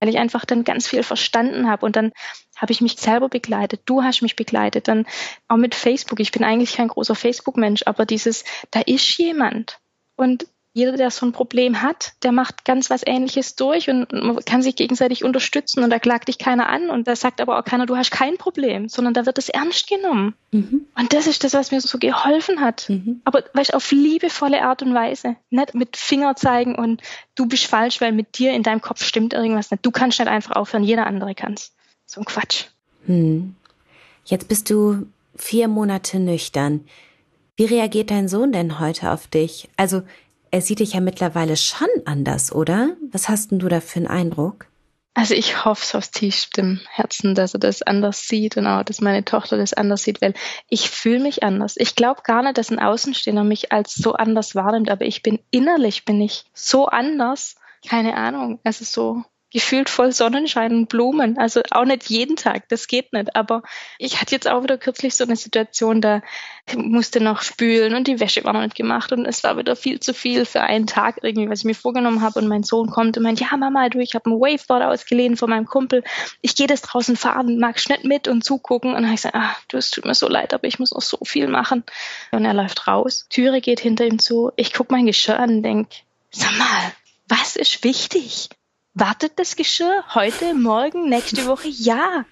weil 0.00 0.08
ich 0.08 0.18
einfach 0.18 0.44
dann 0.44 0.64
ganz 0.64 0.88
viel 0.88 1.02
verstanden 1.02 1.68
habe. 1.68 1.86
Und 1.86 1.94
dann 1.96 2.12
habe 2.56 2.72
ich 2.72 2.80
mich 2.80 2.98
selber 2.98 3.28
begleitet. 3.28 3.82
Du 3.84 4.02
hast 4.02 4.22
mich 4.22 4.34
begleitet. 4.34 4.88
Dann 4.88 5.06
auch 5.48 5.56
mit 5.56 5.74
Facebook. 5.74 6.20
Ich 6.20 6.32
bin 6.32 6.42
eigentlich 6.42 6.74
kein 6.74 6.88
großer 6.88 7.14
Facebook-Mensch, 7.14 7.82
aber 7.86 8.06
dieses, 8.06 8.44
da 8.70 8.80
ist 8.80 9.16
jemand. 9.18 9.78
Und 10.16 10.46
jeder, 10.72 10.92
der 10.92 11.10
so 11.10 11.26
ein 11.26 11.32
Problem 11.32 11.82
hat, 11.82 12.12
der 12.22 12.30
macht 12.30 12.64
ganz 12.64 12.90
was 12.90 13.02
Ähnliches 13.04 13.56
durch 13.56 13.90
und 13.90 14.12
man 14.12 14.36
kann 14.44 14.62
sich 14.62 14.76
gegenseitig 14.76 15.24
unterstützen 15.24 15.82
und 15.82 15.90
da 15.90 15.98
klagt 15.98 16.28
dich 16.28 16.38
keiner 16.38 16.68
an 16.68 16.90
und 16.90 17.08
da 17.08 17.16
sagt 17.16 17.40
aber 17.40 17.58
auch 17.58 17.64
keiner, 17.64 17.86
du 17.86 17.96
hast 17.96 18.12
kein 18.12 18.36
Problem, 18.38 18.88
sondern 18.88 19.12
da 19.12 19.26
wird 19.26 19.38
es 19.38 19.48
ernst 19.48 19.88
genommen. 19.88 20.34
Mhm. 20.52 20.86
Und 20.96 21.12
das 21.12 21.26
ist 21.26 21.42
das, 21.42 21.54
was 21.54 21.72
mir 21.72 21.80
so 21.80 21.98
geholfen 21.98 22.60
hat. 22.60 22.88
Mhm. 22.88 23.20
Aber 23.24 23.42
weißt, 23.52 23.74
auf 23.74 23.90
liebevolle 23.90 24.62
Art 24.62 24.82
und 24.82 24.94
Weise. 24.94 25.34
Nicht 25.50 25.74
mit 25.74 25.96
Finger 25.96 26.36
zeigen 26.36 26.76
und 26.76 27.02
du 27.34 27.46
bist 27.46 27.66
falsch, 27.66 28.00
weil 28.00 28.12
mit 28.12 28.38
dir 28.38 28.52
in 28.52 28.62
deinem 28.62 28.80
Kopf 28.80 29.02
stimmt 29.02 29.32
irgendwas 29.32 29.72
nicht. 29.72 29.84
Du 29.84 29.90
kannst 29.90 30.20
nicht 30.20 30.28
einfach 30.28 30.54
aufhören, 30.54 30.84
jeder 30.84 31.06
andere 31.06 31.34
kann's. 31.34 31.72
So 32.06 32.20
ein 32.20 32.24
Quatsch. 32.24 32.66
Hm. 33.06 33.56
Jetzt 34.24 34.46
bist 34.46 34.70
du 34.70 35.08
vier 35.34 35.66
Monate 35.66 36.20
nüchtern. 36.20 36.84
Wie 37.56 37.64
reagiert 37.64 38.12
dein 38.12 38.28
Sohn 38.28 38.52
denn 38.52 38.78
heute 38.78 39.10
auf 39.10 39.26
dich? 39.26 39.68
Also 39.76 40.02
er 40.50 40.60
sieht 40.60 40.80
dich 40.80 40.94
ja 40.94 41.00
mittlerweile 41.00 41.56
schon 41.56 41.88
anders, 42.04 42.52
oder? 42.52 42.96
Was 43.10 43.28
hast 43.28 43.50
denn 43.50 43.58
du 43.58 43.68
da 43.68 43.80
für 43.80 43.98
einen 43.98 44.06
Eindruck? 44.08 44.66
Also 45.14 45.34
ich 45.34 45.64
hoffe 45.64 45.82
es 45.82 45.94
aus 45.94 46.12
tiefstem 46.12 46.80
Herzen, 46.88 47.34
dass 47.34 47.54
er 47.54 47.60
das 47.60 47.82
anders 47.82 48.28
sieht 48.28 48.56
und 48.56 48.66
auch, 48.66 48.84
dass 48.84 49.00
meine 49.00 49.24
Tochter 49.24 49.56
das 49.56 49.74
anders 49.74 50.04
sieht, 50.04 50.22
weil 50.22 50.34
ich 50.68 50.88
fühle 50.88 51.20
mich 51.20 51.42
anders. 51.42 51.74
Ich 51.76 51.96
glaube 51.96 52.22
gar 52.22 52.42
nicht, 52.42 52.58
dass 52.58 52.70
ein 52.70 52.78
Außenstehender 52.78 53.42
mich 53.42 53.72
als 53.72 53.94
so 53.94 54.12
anders 54.12 54.54
wahrnimmt, 54.54 54.88
aber 54.88 55.04
ich 55.04 55.22
bin 55.22 55.40
innerlich, 55.50 56.04
bin 56.04 56.20
ich 56.20 56.44
so 56.54 56.86
anders. 56.86 57.56
Keine 57.86 58.16
Ahnung. 58.16 58.60
Also 58.62 58.84
so, 58.84 59.24
gefühlt 59.52 59.88
voll 59.88 60.12
Sonnenschein 60.12 60.72
und 60.72 60.88
Blumen. 60.88 61.38
Also 61.38 61.62
auch 61.70 61.84
nicht 61.84 62.08
jeden 62.08 62.36
Tag, 62.36 62.68
das 62.68 62.86
geht 62.86 63.12
nicht. 63.12 63.34
Aber 63.34 63.62
ich 63.98 64.20
hatte 64.20 64.34
jetzt 64.34 64.48
auch 64.48 64.62
wieder 64.62 64.78
kürzlich 64.78 65.14
so 65.14 65.24
eine 65.24 65.36
Situation, 65.36 66.00
da 66.00 66.22
musste 66.76 67.20
noch 67.20 67.42
spülen 67.42 67.94
und 67.94 68.06
die 68.06 68.20
Wäsche 68.20 68.44
war 68.44 68.52
noch 68.52 68.62
nicht 68.62 68.76
gemacht 68.76 69.10
und 69.12 69.26
es 69.26 69.42
war 69.42 69.56
wieder 69.56 69.74
viel 69.74 69.98
zu 69.98 70.14
viel 70.14 70.44
für 70.44 70.60
einen 70.60 70.86
Tag 70.86 71.18
irgendwie, 71.22 71.48
was 71.48 71.60
ich 71.60 71.64
mir 71.64 71.74
vorgenommen 71.74 72.20
habe. 72.20 72.38
Und 72.38 72.48
mein 72.48 72.62
Sohn 72.62 72.90
kommt 72.90 73.16
und 73.16 73.22
meint, 73.22 73.40
ja 73.40 73.56
Mama, 73.56 73.88
du, 73.88 73.98
ich 73.98 74.14
habe 74.14 74.30
ein 74.30 74.40
Waveboard 74.40 74.84
ausgeliehen 74.84 75.36
von 75.36 75.50
meinem 75.50 75.66
Kumpel. 75.66 76.04
Ich 76.42 76.54
gehe 76.54 76.66
das 76.66 76.82
draußen 76.82 77.16
fahren, 77.16 77.58
mag 77.58 77.76
nicht 77.88 78.04
mit 78.04 78.28
und 78.28 78.44
zugucken. 78.44 78.94
Und 78.94 79.04
habe 79.04 79.14
ich 79.14 79.22
gesagt, 79.22 79.34
ah, 79.34 79.56
du, 79.68 79.76
es 79.76 79.90
tut 79.90 80.04
mir 80.04 80.14
so 80.14 80.28
leid, 80.28 80.54
aber 80.54 80.66
ich 80.68 80.78
muss 80.78 80.92
noch 80.92 81.02
so 81.02 81.18
viel 81.24 81.48
machen. 81.48 81.82
Und 82.30 82.44
er 82.44 82.54
läuft 82.54 82.86
raus, 82.86 83.26
Türe 83.30 83.60
geht 83.60 83.80
hinter 83.80 84.06
ihm 84.06 84.18
zu. 84.18 84.52
Ich 84.56 84.72
guck 84.72 84.90
mein 84.90 85.06
Geschirr 85.06 85.40
an 85.40 85.56
und 85.56 85.62
denk, 85.62 85.88
sag 86.30 86.56
mal, 86.56 86.92
was 87.28 87.56
ist 87.56 87.84
wichtig? 87.84 88.48
Wartet 88.94 89.38
das 89.38 89.56
Geschirr 89.56 90.04
heute, 90.14 90.54
morgen, 90.54 91.08
nächste 91.08 91.46
Woche? 91.46 91.68
Ja. 91.68 92.24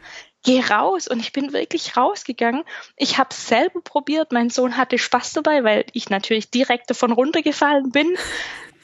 Geh 0.44 0.60
raus. 0.60 1.08
Und 1.08 1.18
ich 1.20 1.32
bin 1.32 1.52
wirklich 1.52 1.96
rausgegangen. 1.96 2.62
Ich 2.96 3.18
habe 3.18 3.34
selber 3.34 3.80
probiert. 3.80 4.32
Mein 4.32 4.50
Sohn 4.50 4.76
hatte 4.76 4.96
Spaß 4.96 5.32
dabei, 5.32 5.64
weil 5.64 5.84
ich 5.92 6.10
natürlich 6.10 6.50
direkt 6.50 6.88
davon 6.90 7.12
runtergefallen 7.12 7.90
bin. 7.90 8.16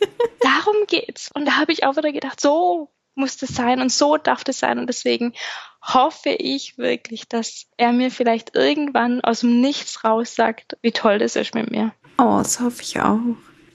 Darum 0.41 0.75
geht's. 0.89 1.31
Und 1.33 1.47
da 1.47 1.57
habe 1.57 1.73
ich 1.73 1.85
auch 1.85 1.97
wieder 1.97 2.13
gedacht, 2.13 2.41
so 2.41 2.91
muss 3.15 3.37
das 3.37 3.51
sein 3.51 3.81
und 3.81 3.93
so 3.93 4.17
darf 4.17 4.43
das 4.43 4.59
sein. 4.59 4.79
Und 4.79 4.89
deswegen 4.89 5.33
hoffe 5.81 6.31
ich 6.31 6.77
wirklich, 6.77 7.29
dass 7.29 7.67
er 7.77 7.93
mir 7.93 8.11
vielleicht 8.11 8.57
irgendwann 8.57 9.21
aus 9.21 9.41
dem 9.41 9.61
Nichts 9.61 10.03
raus 10.03 10.35
sagt, 10.35 10.77
wie 10.83 10.93
toll 10.93 11.19
das 11.19 11.37
ist 11.37 11.55
mit 11.55 11.71
mir. 11.71 11.95
Oh, 12.19 12.39
das 12.39 12.61
hoffe 12.61 12.83
ich 12.83 13.01
auch. 13.01 13.21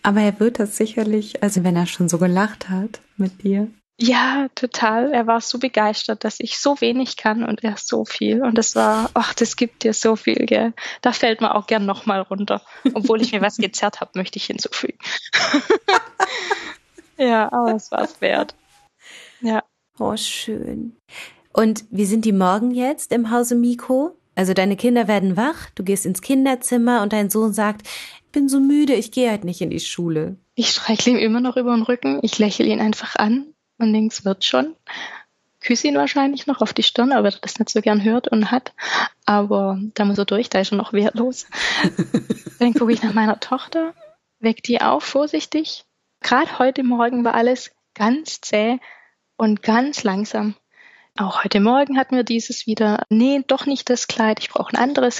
Aber 0.04 0.22
er 0.22 0.39
wird 0.39 0.60
das 0.60 0.78
sicherlich, 0.78 1.43
also 1.43 1.64
wenn 1.64 1.76
er 1.76 1.86
schon 1.86 2.10
so 2.10 2.18
gelacht 2.18 2.70
hat 2.70 3.02
mit 3.18 3.43
dir, 3.43 3.70
ja, 4.02 4.47
total. 4.56 5.12
Er 5.12 5.28
war 5.28 5.41
so 5.41 5.60
begeistert, 5.60 6.24
dass 6.24 6.39
ich 6.39 6.58
so 6.58 6.80
wenig 6.80 7.18
kann 7.18 7.43
und 7.43 7.64
er 7.66 7.76
so 7.78 8.06
viel. 8.06 8.41
Und 8.41 8.58
das 8.58 8.76
war, 8.76 9.10
ach, 9.14 9.34
das 9.34 9.58
gibt 9.58 9.84
dir 9.84 9.93
so 9.93 10.16
viel, 10.16 10.45
gell. 10.45 10.74
Da 11.02 11.12
fällt 11.12 11.41
man 11.41 11.52
auch 11.52 11.68
gern 11.68 11.86
nochmal 11.86 12.22
runter. 12.22 12.62
Obwohl 12.93 13.22
ich 13.22 13.34
mir 13.34 13.41
was 13.41 13.58
gezerrt 13.58 14.00
habe, 14.00 14.12
möchte 14.16 14.38
ich 14.38 14.45
hinzufügen. 14.45 14.97
ja, 17.18 17.52
aber 17.52 17.76
es 17.76 17.91
war 17.91 18.04
es 18.04 18.22
wert. 18.22 18.56
Ja. 19.41 19.64
Oh, 20.00 20.16
schön. 20.16 20.95
Und 21.52 21.84
wie 21.91 22.06
sind 22.06 22.24
die 22.24 22.32
Morgen 22.32 22.72
jetzt 22.72 23.12
im 23.12 23.32
Hause 23.32 23.56
Miko? 23.56 24.16
Also 24.34 24.54
deine 24.54 24.78
Kinder 24.78 25.10
werden 25.10 25.36
wach, 25.36 25.70
du 25.76 25.84
gehst 25.84 26.06
ins 26.06 26.22
Kinderzimmer 26.22 27.02
und 27.02 27.12
dein 27.12 27.30
Sohn 27.30 27.52
sagt, 27.52 27.86
ich 27.86 28.32
bin 28.32 28.47
so 28.47 28.62
müde, 28.62 28.93
ich 28.93 29.12
gehe 29.12 29.30
halt 29.30 29.43
nicht 29.43 29.60
in 29.60 29.70
die 29.70 29.82
Schule. 29.82 30.38
Ich 30.56 30.70
streichle 30.70 31.12
ihm 31.12 31.18
immer 31.18 31.41
noch 31.41 31.58
über 31.58 31.76
den 31.76 31.84
Rücken, 31.84 32.20
ich 32.22 32.39
lächle 32.39 32.66
ihn 32.66 32.80
einfach 32.80 33.18
an 33.18 33.54
und 33.80 33.92
links 33.92 34.26
wird 34.26 34.46
schon. 34.46 34.76
Küsse 35.62 35.88
ihn 35.88 35.96
wahrscheinlich 35.96 36.48
noch 36.48 36.62
auf 36.62 36.74
die 36.74 36.84
Stirn, 36.84 37.12
aber 37.12 37.30
er 37.30 37.40
das 37.42 37.60
nicht 37.60 37.70
so 37.70 37.82
gern 37.82 38.04
hört 38.04 38.30
und 38.30 38.52
hat. 38.52 38.74
Aber 39.26 39.80
da 39.94 40.06
muss 40.06 40.18
er 40.18 40.26
durch, 40.26 40.50
da 40.50 40.60
ist 40.60 40.72
er 40.72 40.78
noch 40.78 40.94
wertlos. 40.94 41.48
Dann 42.60 42.74
gucke 42.74 42.94
ich 42.94 43.04
nach 43.04 43.14
meiner 43.14 43.40
Tochter, 43.40 43.94
weck 44.40 44.64
die 44.64 44.82
auf, 44.82 45.04
vorsichtig. 45.04 45.84
Gerade 46.22 46.60
heute 46.60 46.84
Morgen 46.84 47.26
war 47.26 47.34
alles 47.34 47.72
ganz 47.94 48.40
zäh 48.42 48.80
und 49.36 49.62
ganz 49.62 50.04
langsam. 50.04 50.56
Auch 51.20 51.44
heute 51.44 51.60
Morgen 51.60 51.98
hatten 51.98 52.16
wir 52.16 52.24
dieses 52.24 52.66
wieder, 52.66 53.04
nee, 53.10 53.44
doch 53.46 53.66
nicht 53.66 53.90
das 53.90 54.08
Kleid, 54.08 54.40
ich 54.40 54.48
brauche 54.48 54.72
ein 54.72 54.82
anderes. 54.82 55.20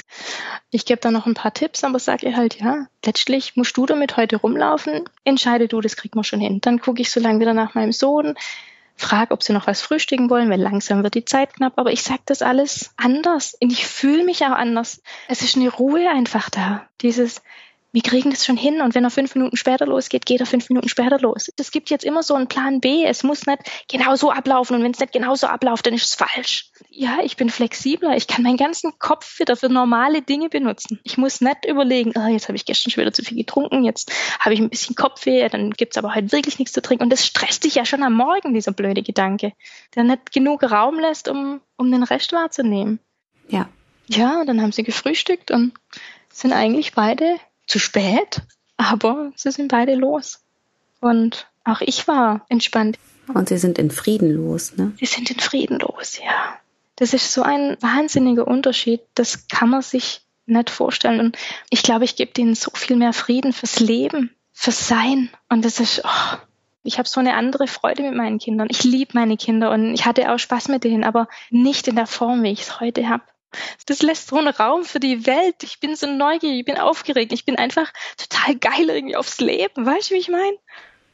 Ich 0.70 0.86
gebe 0.86 0.98
da 0.98 1.10
noch 1.10 1.26
ein 1.26 1.34
paar 1.34 1.52
Tipps, 1.52 1.84
aber 1.84 1.98
sage 1.98 2.26
ihr 2.26 2.38
halt, 2.38 2.58
ja, 2.58 2.86
letztlich 3.04 3.54
musst 3.54 3.76
du 3.76 3.84
damit 3.84 4.16
heute 4.16 4.36
rumlaufen, 4.36 5.02
entscheide 5.24 5.68
du, 5.68 5.82
das 5.82 5.96
kriegt 5.96 6.14
man 6.14 6.24
schon 6.24 6.40
hin. 6.40 6.62
Dann 6.62 6.80
gucke 6.80 7.02
ich 7.02 7.10
so 7.10 7.20
lange 7.20 7.40
wieder 7.40 7.52
nach 7.52 7.74
meinem 7.74 7.92
Sohn, 7.92 8.34
frage, 8.96 9.32
ob 9.32 9.42
sie 9.42 9.52
noch 9.52 9.66
was 9.66 9.82
frühstücken 9.82 10.30
wollen, 10.30 10.48
weil 10.48 10.62
langsam 10.62 11.02
wird 11.02 11.16
die 11.16 11.26
Zeit 11.26 11.52
knapp, 11.52 11.74
aber 11.76 11.92
ich 11.92 12.02
sage 12.02 12.22
das 12.24 12.40
alles 12.40 12.94
anders 12.96 13.54
und 13.60 13.70
ich 13.70 13.86
fühle 13.86 14.24
mich 14.24 14.42
auch 14.46 14.52
anders. 14.52 15.02
Es 15.28 15.42
ist 15.42 15.56
eine 15.56 15.68
Ruhe 15.68 16.08
einfach 16.08 16.48
da. 16.48 16.88
Dieses, 17.02 17.42
wir 17.92 18.02
kriegen 18.02 18.30
das 18.30 18.44
schon 18.44 18.56
hin 18.56 18.80
und 18.80 18.94
wenn 18.94 19.04
er 19.04 19.10
fünf 19.10 19.34
Minuten 19.34 19.56
später 19.56 19.86
losgeht, 19.86 20.24
geht 20.26 20.40
er 20.40 20.46
fünf 20.46 20.68
Minuten 20.68 20.88
später 20.88 21.18
los. 21.18 21.50
Es 21.56 21.70
gibt 21.70 21.90
jetzt 21.90 22.04
immer 22.04 22.22
so 22.22 22.34
einen 22.34 22.46
Plan 22.46 22.80
B. 22.80 23.04
Es 23.04 23.22
muss 23.22 23.46
nicht 23.46 23.62
genau 23.88 24.14
so 24.14 24.30
ablaufen 24.30 24.76
und 24.76 24.84
wenn 24.84 24.92
es 24.92 25.00
nicht 25.00 25.12
genau 25.12 25.34
so 25.34 25.46
abläuft, 25.46 25.86
dann 25.86 25.94
ist 25.94 26.04
es 26.04 26.14
falsch. 26.14 26.70
Ja, 26.88 27.18
ich 27.22 27.36
bin 27.36 27.50
flexibler. 27.50 28.16
Ich 28.16 28.26
kann 28.26 28.42
meinen 28.42 28.56
ganzen 28.56 28.98
Kopf 28.98 29.38
wieder 29.40 29.56
für 29.56 29.68
normale 29.68 30.22
Dinge 30.22 30.48
benutzen. 30.48 31.00
Ich 31.02 31.18
muss 31.18 31.40
nicht 31.40 31.64
überlegen, 31.66 32.12
oh, 32.16 32.28
jetzt 32.28 32.48
habe 32.48 32.56
ich 32.56 32.64
gestern 32.64 32.90
schon 32.90 33.02
wieder 33.02 33.12
zu 33.12 33.22
viel 33.22 33.36
getrunken, 33.36 33.84
jetzt 33.84 34.12
habe 34.38 34.54
ich 34.54 34.60
ein 34.60 34.70
bisschen 34.70 34.94
Kopfweh, 34.94 35.48
dann 35.48 35.70
gibt's 35.70 35.98
aber 35.98 36.14
heute 36.14 36.32
wirklich 36.32 36.58
nichts 36.58 36.72
zu 36.72 36.82
trinken. 36.82 37.04
Und 37.04 37.10
das 37.10 37.26
stresst 37.26 37.64
dich 37.64 37.74
ja 37.74 37.84
schon 37.84 38.02
am 38.02 38.14
Morgen, 38.14 38.54
dieser 38.54 38.72
blöde 38.72 39.02
Gedanke, 39.02 39.52
der 39.94 40.04
nicht 40.04 40.32
genug 40.32 40.62
Raum 40.62 40.98
lässt, 40.98 41.28
um, 41.28 41.60
um 41.76 41.90
den 41.90 42.02
Rest 42.02 42.32
wahrzunehmen. 42.32 43.00
Ja. 43.48 43.68
Ja, 44.08 44.44
dann 44.44 44.60
haben 44.60 44.72
sie 44.72 44.82
gefrühstückt 44.82 45.52
und 45.52 45.72
sind 46.32 46.52
eigentlich 46.52 46.94
beide 46.94 47.38
zu 47.70 47.78
spät, 47.78 48.42
aber 48.76 49.32
sie 49.36 49.50
sind 49.52 49.68
beide 49.68 49.94
los. 49.94 50.42
Und 51.00 51.46
auch 51.64 51.80
ich 51.80 52.08
war 52.08 52.44
entspannt. 52.48 52.98
Und 53.32 53.48
sie 53.48 53.58
sind 53.58 53.78
in 53.78 53.90
Frieden 53.90 54.32
los, 54.32 54.76
ne? 54.76 54.92
Sie 54.98 55.06
sind 55.06 55.30
in 55.30 55.38
Frieden 55.38 55.78
los, 55.78 56.18
ja. 56.18 56.58
Das 56.96 57.14
ist 57.14 57.32
so 57.32 57.42
ein 57.42 57.76
wahnsinniger 57.80 58.46
Unterschied. 58.46 59.00
Das 59.14 59.48
kann 59.48 59.70
man 59.70 59.82
sich 59.82 60.22
nicht 60.46 60.68
vorstellen. 60.68 61.20
Und 61.20 61.38
ich 61.70 61.82
glaube, 61.82 62.04
ich 62.04 62.16
gebe 62.16 62.38
ihnen 62.38 62.54
so 62.54 62.70
viel 62.74 62.96
mehr 62.96 63.12
Frieden 63.12 63.52
fürs 63.52 63.78
Leben, 63.80 64.34
fürs 64.52 64.88
Sein. 64.88 65.30
Und 65.48 65.64
das 65.64 65.80
ist, 65.80 66.02
oh, 66.04 66.36
ich 66.82 66.98
habe 66.98 67.08
so 67.08 67.20
eine 67.20 67.34
andere 67.34 67.68
Freude 67.68 68.02
mit 68.02 68.14
meinen 68.14 68.38
Kindern. 68.38 68.68
Ich 68.70 68.84
liebe 68.84 69.12
meine 69.14 69.36
Kinder 69.36 69.70
und 69.70 69.94
ich 69.94 70.04
hatte 70.04 70.30
auch 70.32 70.38
Spaß 70.38 70.68
mit 70.68 70.84
denen, 70.84 71.04
aber 71.04 71.28
nicht 71.50 71.88
in 71.88 71.96
der 71.96 72.06
Form, 72.06 72.42
wie 72.42 72.50
ich 72.50 72.62
es 72.62 72.80
heute 72.80 73.08
habe. 73.08 73.22
Das 73.86 74.02
lässt 74.02 74.28
so 74.28 74.36
einen 74.36 74.48
Raum 74.48 74.84
für 74.84 75.00
die 75.00 75.26
Welt. 75.26 75.62
Ich 75.62 75.80
bin 75.80 75.96
so 75.96 76.06
neugierig, 76.06 76.60
ich 76.60 76.64
bin 76.64 76.78
aufgeregt, 76.78 77.32
ich 77.32 77.44
bin 77.44 77.56
einfach 77.56 77.92
total 78.16 78.56
geil 78.56 78.88
irgendwie 78.88 79.16
aufs 79.16 79.40
Leben. 79.40 79.86
Weißt 79.86 80.10
du, 80.10 80.14
wie 80.14 80.18
ich 80.18 80.28
meine? 80.28 80.56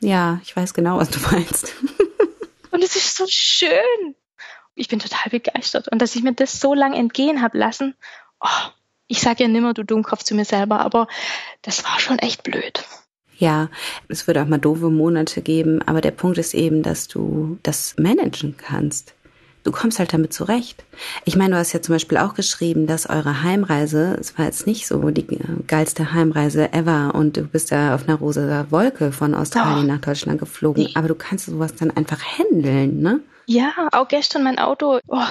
Ja, 0.00 0.40
ich 0.42 0.54
weiß 0.54 0.74
genau, 0.74 0.98
was 0.98 1.10
du 1.10 1.20
meinst. 1.20 1.74
Und 2.70 2.82
es 2.82 2.96
ist 2.96 3.16
so 3.16 3.24
schön. 3.28 4.14
Ich 4.74 4.88
bin 4.88 4.98
total 4.98 5.30
begeistert. 5.30 5.88
Und 5.88 6.02
dass 6.02 6.14
ich 6.14 6.22
mir 6.22 6.34
das 6.34 6.60
so 6.60 6.74
lange 6.74 6.96
entgehen 6.96 7.40
habe 7.40 7.56
lassen, 7.56 7.94
oh, 8.40 8.70
Ich 9.08 9.20
sage 9.20 9.44
ja 9.44 9.48
nimmer 9.48 9.72
du 9.72 9.84
Dummkopf 9.84 10.24
zu 10.24 10.34
mir 10.34 10.44
selber, 10.44 10.80
aber 10.80 11.06
das 11.62 11.84
war 11.84 11.98
schon 12.00 12.18
echt 12.18 12.42
blöd. 12.42 12.84
Ja, 13.38 13.68
es 14.08 14.26
würde 14.26 14.42
auch 14.42 14.46
mal 14.46 14.58
doofe 14.58 14.90
Monate 14.90 15.42
geben, 15.42 15.82
aber 15.82 16.00
der 16.00 16.10
Punkt 16.10 16.38
ist 16.38 16.54
eben, 16.54 16.82
dass 16.82 17.06
du 17.06 17.58
das 17.62 17.94
managen 17.98 18.56
kannst. 18.56 19.14
Du 19.66 19.72
kommst 19.72 19.98
halt 19.98 20.12
damit 20.12 20.32
zurecht. 20.32 20.84
Ich 21.24 21.34
meine, 21.34 21.50
du 21.50 21.58
hast 21.58 21.72
ja 21.72 21.82
zum 21.82 21.96
Beispiel 21.96 22.18
auch 22.18 22.34
geschrieben, 22.34 22.86
dass 22.86 23.10
eure 23.10 23.42
Heimreise, 23.42 24.16
es 24.20 24.38
war 24.38 24.44
jetzt 24.44 24.64
nicht 24.64 24.86
so 24.86 25.10
die 25.10 25.26
geilste 25.66 26.12
Heimreise 26.12 26.72
ever 26.72 27.16
und 27.16 27.36
du 27.36 27.42
bist 27.42 27.72
ja 27.72 27.92
auf 27.92 28.06
einer 28.06 28.16
rosa 28.16 28.66
Wolke 28.70 29.10
von 29.10 29.34
Australien 29.34 29.90
oh. 29.90 29.92
nach 29.94 30.00
Deutschland 30.00 30.38
geflogen, 30.38 30.90
aber 30.94 31.08
du 31.08 31.16
kannst 31.16 31.46
sowas 31.46 31.74
dann 31.74 31.90
einfach 31.90 32.22
handeln, 32.22 33.00
ne? 33.00 33.18
Ja, 33.46 33.88
auch 33.90 34.06
gestern 34.06 34.44
mein 34.44 34.60
Auto 34.60 35.00
oh, 35.08 35.26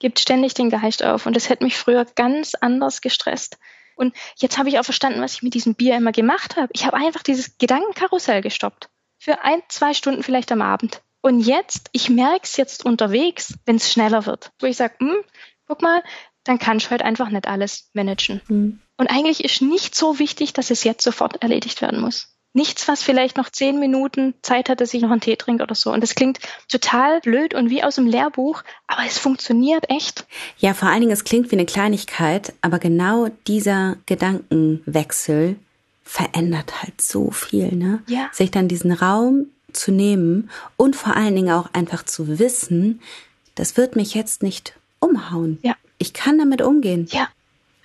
gibt 0.00 0.18
ständig 0.18 0.54
den 0.54 0.70
Geist 0.70 1.04
auf 1.04 1.24
und 1.24 1.36
das 1.36 1.48
hätte 1.48 1.62
mich 1.62 1.76
früher 1.76 2.06
ganz 2.16 2.56
anders 2.56 3.02
gestresst. 3.02 3.56
Und 3.94 4.16
jetzt 4.34 4.58
habe 4.58 4.68
ich 4.68 4.80
auch 4.80 4.84
verstanden, 4.84 5.20
was 5.20 5.34
ich 5.34 5.42
mit 5.42 5.54
diesem 5.54 5.76
Bier 5.76 5.96
immer 5.96 6.10
gemacht 6.10 6.56
habe. 6.56 6.70
Ich 6.72 6.86
habe 6.86 6.96
einfach 6.96 7.22
dieses 7.22 7.56
Gedankenkarussell 7.58 8.40
gestoppt. 8.40 8.88
Für 9.20 9.44
ein, 9.44 9.62
zwei 9.68 9.94
Stunden 9.94 10.24
vielleicht 10.24 10.50
am 10.50 10.60
Abend. 10.60 11.02
Und 11.20 11.40
jetzt, 11.40 11.88
ich 11.92 12.08
merke 12.08 12.44
es 12.44 12.56
jetzt 12.56 12.84
unterwegs, 12.84 13.54
wenn 13.64 13.76
es 13.76 13.90
schneller 13.90 14.26
wird. 14.26 14.52
Wo 14.60 14.66
ich 14.66 14.76
sage, 14.76 14.94
hm, 14.98 15.16
guck 15.66 15.82
mal, 15.82 16.02
dann 16.44 16.58
kann 16.58 16.76
ich 16.76 16.90
heute 16.90 17.04
einfach 17.04 17.30
nicht 17.30 17.48
alles 17.48 17.90
managen. 17.94 18.40
Mhm. 18.48 18.80
Und 18.96 19.08
eigentlich 19.08 19.44
ist 19.44 19.60
nicht 19.62 19.94
so 19.94 20.18
wichtig, 20.18 20.52
dass 20.52 20.70
es 20.70 20.84
jetzt 20.84 21.02
sofort 21.02 21.42
erledigt 21.42 21.82
werden 21.82 22.00
muss 22.00 22.36
nichts, 22.56 22.88
was 22.88 23.02
vielleicht 23.02 23.36
noch 23.36 23.50
zehn 23.50 23.78
Minuten 23.78 24.34
Zeit 24.42 24.68
hat, 24.68 24.80
dass 24.80 24.94
ich 24.94 25.02
noch 25.02 25.10
einen 25.10 25.20
Tee 25.20 25.36
trinke 25.36 25.62
oder 25.62 25.74
so. 25.74 25.92
Und 25.92 26.00
das 26.02 26.16
klingt 26.16 26.40
total 26.68 27.20
blöd 27.20 27.54
und 27.54 27.70
wie 27.70 27.84
aus 27.84 27.96
dem 27.96 28.06
Lehrbuch, 28.06 28.64
aber 28.88 29.02
es 29.06 29.18
funktioniert 29.18 29.88
echt. 29.90 30.26
Ja, 30.58 30.74
vor 30.74 30.88
allen 30.88 31.00
Dingen, 31.00 31.12
es 31.12 31.24
klingt 31.24 31.52
wie 31.52 31.56
eine 31.56 31.66
Kleinigkeit, 31.66 32.54
aber 32.62 32.78
genau 32.78 33.28
dieser 33.46 33.96
Gedankenwechsel 34.06 35.56
verändert 36.02 36.82
halt 36.82 37.00
so 37.00 37.30
viel, 37.30 37.72
ne? 37.72 38.02
Ja. 38.08 38.30
Sich 38.32 38.50
dann 38.50 38.68
diesen 38.68 38.92
Raum 38.92 39.46
zu 39.76 39.92
nehmen 39.92 40.50
und 40.76 40.96
vor 40.96 41.16
allen 41.16 41.36
Dingen 41.36 41.52
auch 41.52 41.72
einfach 41.72 42.04
zu 42.04 42.38
wissen, 42.38 43.00
das 43.54 43.76
wird 43.76 43.96
mich 43.96 44.14
jetzt 44.14 44.42
nicht 44.42 44.74
umhauen. 44.98 45.58
Ja. 45.62 45.76
Ich 45.98 46.12
kann 46.12 46.38
damit 46.38 46.62
umgehen. 46.62 47.06
Ja 47.10 47.28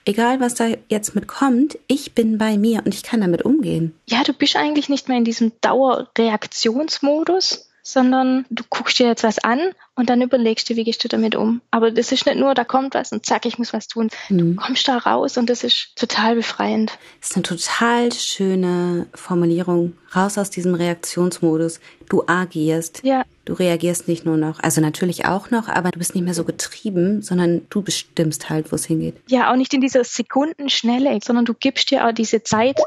egal 0.05 0.39
was 0.39 0.55
da 0.55 0.69
jetzt 0.89 1.15
mit 1.15 1.27
kommt, 1.27 1.77
ich 1.87 2.13
bin 2.13 2.37
bei 2.37 2.57
mir 2.57 2.83
und 2.85 2.93
ich 2.93 3.03
kann 3.03 3.21
damit 3.21 3.43
umgehen. 3.43 3.93
Ja, 4.07 4.23
du 4.23 4.33
bist 4.33 4.55
eigentlich 4.55 4.89
nicht 4.89 5.07
mehr 5.07 5.17
in 5.17 5.23
diesem 5.23 5.51
Dauerreaktionsmodus, 5.61 7.69
sondern 7.83 8.45
du 8.49 8.63
guckst 8.69 8.99
dir 8.99 9.07
jetzt 9.07 9.23
was 9.23 9.39
an 9.39 9.59
und 9.95 10.09
dann 10.09 10.21
überlegst 10.21 10.69
du, 10.69 10.75
wie 10.75 10.83
gehst 10.83 11.03
du 11.03 11.07
damit 11.07 11.35
um. 11.35 11.61
Aber 11.71 11.91
das 11.91 12.11
ist 12.11 12.25
nicht 12.25 12.37
nur, 12.37 12.53
da 12.53 12.63
kommt 12.63 12.93
was 12.93 13.11
und 13.11 13.25
zack, 13.25 13.45
ich 13.45 13.57
muss 13.57 13.73
was 13.73 13.87
tun. 13.87 14.09
Mhm. 14.29 14.37
Du 14.37 14.55
kommst 14.55 14.87
da 14.87 14.97
raus 14.97 15.37
und 15.37 15.49
das 15.49 15.63
ist 15.63 15.95
total 15.95 16.35
befreiend. 16.35 16.97
Das 17.19 17.31
ist 17.31 17.35
eine 17.35 17.43
total 17.43 18.11
schöne 18.11 19.07
Formulierung. 19.13 19.93
Raus 20.15 20.37
aus 20.37 20.49
diesem 20.49 20.75
Reaktionsmodus. 20.75 21.79
Du 22.09 22.23
agierst. 22.27 23.01
Ja. 23.03 23.23
Du 23.45 23.53
reagierst 23.53 24.07
nicht 24.07 24.25
nur 24.25 24.37
noch, 24.37 24.59
also 24.59 24.81
natürlich 24.81 25.25
auch 25.25 25.49
noch, 25.49 25.67
aber 25.67 25.89
du 25.91 25.99
bist 25.99 26.13
nicht 26.13 26.23
mehr 26.23 26.33
so 26.33 26.43
getrieben, 26.43 27.21
sondern 27.21 27.65
du 27.69 27.81
bestimmst 27.81 28.49
halt, 28.49 28.71
wo 28.71 28.75
es 28.75 28.85
hingeht. 28.85 29.15
Ja, 29.27 29.51
auch 29.51 29.55
nicht 29.55 29.73
in 29.73 29.81
dieser 29.81 30.03
Sekundenschnelle, 30.03 31.17
sondern 31.23 31.45
du 31.45 31.53
gibst 31.53 31.89
dir 31.89 32.07
auch 32.07 32.11
diese 32.11 32.43
Zeit, 32.43 32.79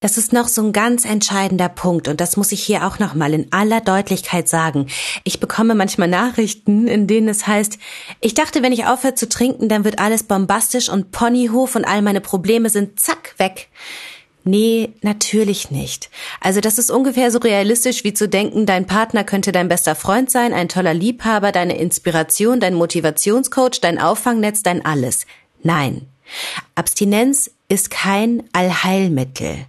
das 0.00 0.16
ist 0.16 0.32
noch 0.32 0.46
so 0.46 0.62
ein 0.62 0.72
ganz 0.72 1.04
entscheidender 1.04 1.68
Punkt 1.68 2.06
und 2.06 2.20
das 2.20 2.36
muss 2.36 2.52
ich 2.52 2.62
hier 2.62 2.86
auch 2.86 3.00
noch 3.00 3.14
mal 3.14 3.34
in 3.34 3.52
aller 3.52 3.80
Deutlichkeit 3.80 4.48
sagen. 4.48 4.86
Ich 5.24 5.40
bekomme 5.40 5.74
manchmal 5.74 6.06
Nachrichten, 6.06 6.86
in 6.86 7.08
denen 7.08 7.28
es 7.28 7.48
heißt, 7.48 7.78
ich 8.20 8.34
dachte, 8.34 8.62
wenn 8.62 8.72
ich 8.72 8.86
aufhöre 8.86 9.16
zu 9.16 9.28
trinken, 9.28 9.68
dann 9.68 9.84
wird 9.84 9.98
alles 9.98 10.22
bombastisch 10.22 10.88
und 10.88 11.10
Ponyhof 11.10 11.74
und 11.74 11.84
all 11.84 12.02
meine 12.02 12.20
Probleme 12.20 12.70
sind 12.70 13.00
zack 13.00 13.34
weg. 13.38 13.68
Nee, 14.44 14.90
natürlich 15.02 15.72
nicht. 15.72 16.10
Also 16.40 16.60
das 16.60 16.78
ist 16.78 16.92
ungefähr 16.92 17.32
so 17.32 17.38
realistisch 17.38 18.04
wie 18.04 18.14
zu 18.14 18.28
denken, 18.28 18.66
dein 18.66 18.86
Partner 18.86 19.24
könnte 19.24 19.50
dein 19.50 19.68
bester 19.68 19.96
Freund 19.96 20.30
sein, 20.30 20.54
ein 20.54 20.68
toller 20.68 20.94
Liebhaber, 20.94 21.50
deine 21.50 21.76
Inspiration, 21.76 22.60
dein 22.60 22.74
Motivationscoach, 22.74 23.80
dein 23.82 24.00
Auffangnetz, 24.00 24.62
dein 24.62 24.84
alles. 24.84 25.26
Nein. 25.64 26.06
Abstinenz 26.74 27.50
ist 27.68 27.90
kein 27.90 28.44
Allheilmittel. 28.52 29.66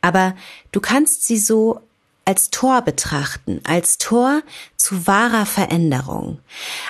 Aber 0.00 0.34
du 0.72 0.80
kannst 0.80 1.24
sie 1.24 1.38
so 1.38 1.80
als 2.28 2.50
Tor 2.50 2.82
betrachten, 2.82 3.62
als 3.64 3.96
Tor 3.96 4.42
zu 4.76 5.06
wahrer 5.06 5.46
Veränderung. 5.46 6.40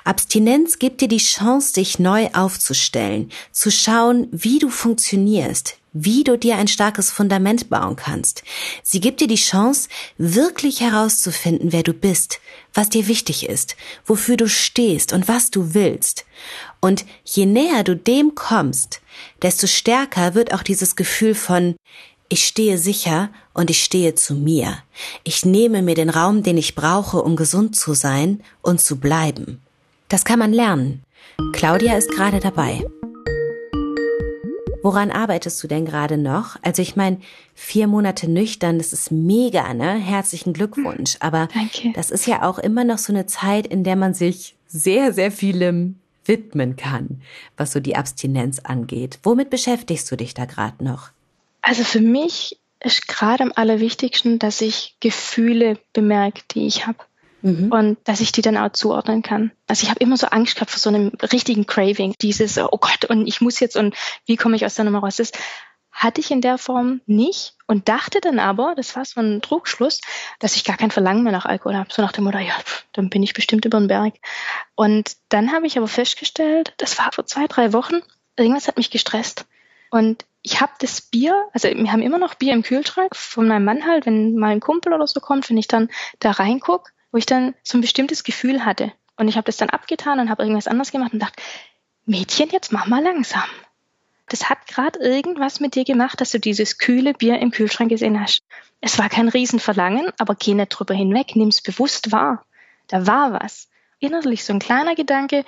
Abstinenz 0.02 0.80
gibt 0.80 1.00
dir 1.00 1.06
die 1.06 1.18
Chance, 1.18 1.74
dich 1.74 2.00
neu 2.00 2.28
aufzustellen, 2.32 3.30
zu 3.52 3.70
schauen, 3.70 4.26
wie 4.32 4.58
du 4.58 4.68
funktionierst, 4.68 5.76
wie 5.92 6.24
du 6.24 6.36
dir 6.36 6.56
ein 6.56 6.66
starkes 6.66 7.12
Fundament 7.12 7.70
bauen 7.70 7.94
kannst. 7.94 8.42
Sie 8.82 8.98
gibt 8.98 9.20
dir 9.20 9.28
die 9.28 9.36
Chance, 9.36 9.88
wirklich 10.16 10.80
herauszufinden, 10.80 11.70
wer 11.70 11.84
du 11.84 11.92
bist, 11.92 12.40
was 12.74 12.88
dir 12.88 13.06
wichtig 13.06 13.48
ist, 13.48 13.76
wofür 14.06 14.36
du 14.36 14.48
stehst 14.48 15.12
und 15.12 15.28
was 15.28 15.52
du 15.52 15.72
willst. 15.72 16.24
Und 16.80 17.04
je 17.24 17.46
näher 17.46 17.84
du 17.84 17.96
dem 17.96 18.34
kommst, 18.34 19.00
desto 19.42 19.66
stärker 19.66 20.34
wird 20.34 20.54
auch 20.54 20.62
dieses 20.62 20.96
Gefühl 20.96 21.34
von 21.34 21.74
ich 22.30 22.44
stehe 22.46 22.76
sicher 22.76 23.30
und 23.54 23.70
ich 23.70 23.82
stehe 23.82 24.14
zu 24.14 24.34
mir. 24.34 24.78
Ich 25.24 25.46
nehme 25.46 25.80
mir 25.80 25.94
den 25.94 26.10
Raum, 26.10 26.42
den 26.42 26.58
ich 26.58 26.74
brauche, 26.74 27.22
um 27.22 27.36
gesund 27.36 27.74
zu 27.74 27.94
sein 27.94 28.42
und 28.60 28.82
zu 28.82 29.00
bleiben. 29.00 29.62
Das 30.08 30.24
kann 30.26 30.38
man 30.38 30.52
lernen. 30.52 31.02
Claudia 31.52 31.96
ist 31.96 32.10
gerade 32.10 32.38
dabei. 32.38 32.84
Woran 34.82 35.10
arbeitest 35.10 35.62
du 35.62 35.68
denn 35.68 35.86
gerade 35.86 36.18
noch? 36.18 36.56
Also 36.62 36.82
ich 36.82 36.96
meine, 36.96 37.18
vier 37.54 37.86
Monate 37.86 38.30
nüchtern, 38.30 38.78
das 38.78 38.92
ist 38.92 39.10
mega, 39.10 39.74
ne? 39.74 39.94
Herzlichen 39.94 40.52
Glückwunsch. 40.52 41.16
Aber 41.20 41.48
Danke. 41.52 41.92
das 41.94 42.10
ist 42.10 42.26
ja 42.26 42.42
auch 42.42 42.58
immer 42.58 42.84
noch 42.84 42.98
so 42.98 43.12
eine 43.12 43.26
Zeit, 43.26 43.66
in 43.66 43.84
der 43.84 43.96
man 43.96 44.14
sich 44.14 44.54
sehr, 44.66 45.12
sehr 45.12 45.32
vielem 45.32 45.96
widmen 46.28 46.76
kann, 46.76 47.22
was 47.56 47.72
so 47.72 47.80
die 47.80 47.96
Abstinenz 47.96 48.60
angeht. 48.60 49.18
Womit 49.22 49.50
beschäftigst 49.50 50.10
du 50.10 50.16
dich 50.16 50.34
da 50.34 50.44
gerade 50.44 50.84
noch? 50.84 51.10
Also 51.62 51.84
für 51.84 52.00
mich 52.00 52.58
ist 52.80 53.08
gerade 53.08 53.42
am 53.42 53.52
allerwichtigsten, 53.54 54.38
dass 54.38 54.60
ich 54.60 54.96
Gefühle 55.00 55.78
bemerke, 55.92 56.42
die 56.52 56.66
ich 56.66 56.86
habe. 56.86 56.98
Mhm. 57.42 57.70
Und 57.70 57.98
dass 58.04 58.20
ich 58.20 58.32
die 58.32 58.42
dann 58.42 58.56
auch 58.56 58.72
zuordnen 58.72 59.22
kann. 59.22 59.52
Also 59.68 59.84
ich 59.84 59.90
habe 59.90 60.00
immer 60.00 60.16
so 60.16 60.26
Angst 60.26 60.56
gehabt 60.56 60.70
vor 60.70 60.80
so 60.80 60.88
einem 60.88 61.12
richtigen 61.32 61.66
Craving. 61.66 62.14
Dieses, 62.20 62.58
oh 62.58 62.78
Gott, 62.80 63.04
und 63.08 63.26
ich 63.26 63.40
muss 63.40 63.60
jetzt 63.60 63.76
und 63.76 63.94
wie 64.26 64.36
komme 64.36 64.56
ich 64.56 64.66
aus 64.66 64.74
der 64.74 64.84
Nummer 64.84 65.00
raus? 65.00 65.16
Das 65.16 65.30
hatte 65.98 66.20
ich 66.20 66.30
in 66.30 66.40
der 66.40 66.58
Form 66.58 67.00
nicht 67.06 67.54
und 67.66 67.88
dachte 67.88 68.20
dann 68.20 68.38
aber, 68.38 68.74
das 68.76 68.94
war 68.94 69.04
so 69.04 69.20
ein 69.20 69.42
Trugschluss, 69.42 70.00
dass 70.38 70.54
ich 70.54 70.62
gar 70.62 70.76
kein 70.76 70.92
Verlangen 70.92 71.24
mehr 71.24 71.32
nach 71.32 71.44
Alkohol 71.44 71.76
habe. 71.76 71.92
So 71.92 72.02
nach 72.02 72.12
dem 72.12 72.22
Motto, 72.22 72.38
ja, 72.38 72.54
dann 72.92 73.10
bin 73.10 73.24
ich 73.24 73.34
bestimmt 73.34 73.64
über 73.64 73.80
den 73.80 73.88
Berg. 73.88 74.14
Und 74.76 75.16
dann 75.28 75.52
habe 75.52 75.66
ich 75.66 75.76
aber 75.76 75.88
festgestellt, 75.88 76.72
das 76.76 76.98
war 76.98 77.10
vor 77.12 77.26
zwei, 77.26 77.48
drei 77.48 77.72
Wochen, 77.72 77.96
irgendwas 78.36 78.68
hat 78.68 78.76
mich 78.76 78.90
gestresst. 78.90 79.46
Und 79.90 80.24
ich 80.42 80.60
habe 80.60 80.72
das 80.78 81.00
Bier, 81.00 81.48
also 81.52 81.68
wir 81.68 81.92
haben 81.92 82.02
immer 82.02 82.18
noch 82.18 82.34
Bier 82.36 82.52
im 82.52 82.62
Kühlschrank 82.62 83.16
von 83.16 83.48
meinem 83.48 83.64
Mann 83.64 83.84
halt, 83.84 84.06
wenn 84.06 84.36
mal 84.36 84.50
ein 84.50 84.60
Kumpel 84.60 84.92
oder 84.92 85.06
so 85.08 85.18
kommt, 85.18 85.50
wenn 85.50 85.58
ich 85.58 85.66
dann 85.66 85.90
da 86.20 86.30
reinguck, 86.30 86.92
wo 87.10 87.18
ich 87.18 87.26
dann 87.26 87.56
so 87.64 87.76
ein 87.76 87.80
bestimmtes 87.80 88.22
Gefühl 88.22 88.64
hatte. 88.64 88.92
Und 89.16 89.26
ich 89.26 89.36
habe 89.36 89.46
das 89.46 89.56
dann 89.56 89.70
abgetan 89.70 90.20
und 90.20 90.30
habe 90.30 90.44
irgendwas 90.44 90.68
anderes 90.68 90.92
gemacht 90.92 91.12
und 91.12 91.18
dachte, 91.18 91.42
Mädchen, 92.06 92.50
jetzt 92.50 92.72
mach 92.72 92.86
mal 92.86 93.02
langsam. 93.02 93.42
Das 94.28 94.48
hat 94.48 94.66
gerade 94.66 94.98
irgendwas 94.98 95.60
mit 95.60 95.74
dir 95.74 95.84
gemacht, 95.84 96.20
dass 96.20 96.30
du 96.30 96.40
dieses 96.40 96.78
kühle 96.78 97.14
Bier 97.14 97.38
im 97.38 97.50
Kühlschrank 97.50 97.90
gesehen 97.90 98.20
hast. 98.20 98.42
Es 98.80 98.98
war 98.98 99.08
kein 99.08 99.28
Riesenverlangen, 99.28 100.10
aber 100.18 100.34
geh 100.34 100.54
nicht 100.54 100.68
drüber 100.68 100.94
hinweg, 100.94 101.34
nimm's 101.34 101.62
bewusst 101.62 102.12
wahr. 102.12 102.44
Da 102.86 103.06
war 103.06 103.32
was. 103.32 103.68
Innerlich 103.98 104.44
so 104.44 104.52
ein 104.52 104.60
kleiner 104.60 104.94
Gedanke, 104.94 105.44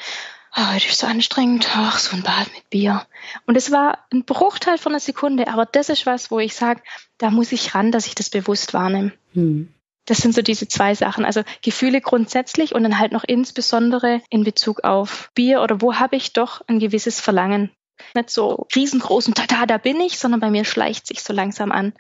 oh, 0.57 0.75
heute 0.75 0.89
ist 0.89 0.99
so 0.99 1.07
anstrengend, 1.07 1.69
ach, 1.75 1.99
so 1.99 2.17
ein 2.17 2.23
Bad 2.23 2.49
mit 2.53 2.69
Bier. 2.71 3.07
Und 3.47 3.57
es 3.57 3.71
war 3.71 4.07
ein 4.13 4.25
Bruchteil 4.25 4.79
von 4.79 4.93
einer 4.93 5.01
Sekunde, 5.01 5.49
aber 5.49 5.67
das 5.67 5.89
ist 5.89 6.07
was, 6.07 6.31
wo 6.31 6.39
ich 6.39 6.55
sage, 6.55 6.83
da 7.19 7.31
muss 7.31 7.53
ich 7.53 7.75
ran, 7.75 7.93
dass 7.93 8.07
ich 8.07 8.15
das 8.15 8.31
bewusst 8.31 8.75
wahrnehme. 8.75 9.13
Hm. 9.35 9.73
Das 10.07 10.19
sind 10.19 10.35
so 10.35 10.43
diese 10.43 10.67
zwei 10.67 10.95
Sachen. 10.95 11.25
Also 11.25 11.43
Gefühle 11.63 12.01
grundsätzlich 12.01 12.75
und 12.75 12.83
dann 12.83 12.99
halt 12.99 13.13
noch 13.13 13.23
insbesondere 13.23 14.21
in 14.29 14.43
Bezug 14.43 14.83
auf 14.83 15.31
Bier 15.35 15.63
oder 15.63 15.81
wo 15.81 15.95
habe 15.95 16.17
ich 16.17 16.33
doch 16.33 16.63
ein 16.67 16.81
gewisses 16.81 17.21
Verlangen. 17.21 17.71
Nicht 18.15 18.31
so 18.31 18.67
riesengroß 18.75 19.29
und 19.29 19.37
tada, 19.37 19.67
da 19.67 19.79
bin 19.79 20.01
ich, 20.01 20.19
sondern 20.19 20.41
bei 20.41 20.51
mir 20.51 20.65
schleicht 20.65 21.07
sich 21.07 21.23
so 21.23 21.33
langsam 21.33 21.73
an. 21.73 21.93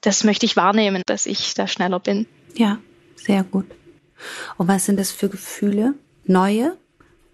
Das 0.00 0.24
möchte 0.24 0.46
ich 0.46 0.56
wahrnehmen, 0.56 1.02
dass 1.06 1.26
ich 1.26 1.54
da 1.54 1.66
schneller 1.66 2.00
bin. 2.00 2.26
Ja, 2.54 2.78
sehr 3.16 3.42
gut. 3.42 3.66
Und 4.56 4.68
was 4.68 4.84
sind 4.84 4.98
das 4.98 5.10
für 5.10 5.28
Gefühle? 5.28 5.94
Neue 6.26 6.76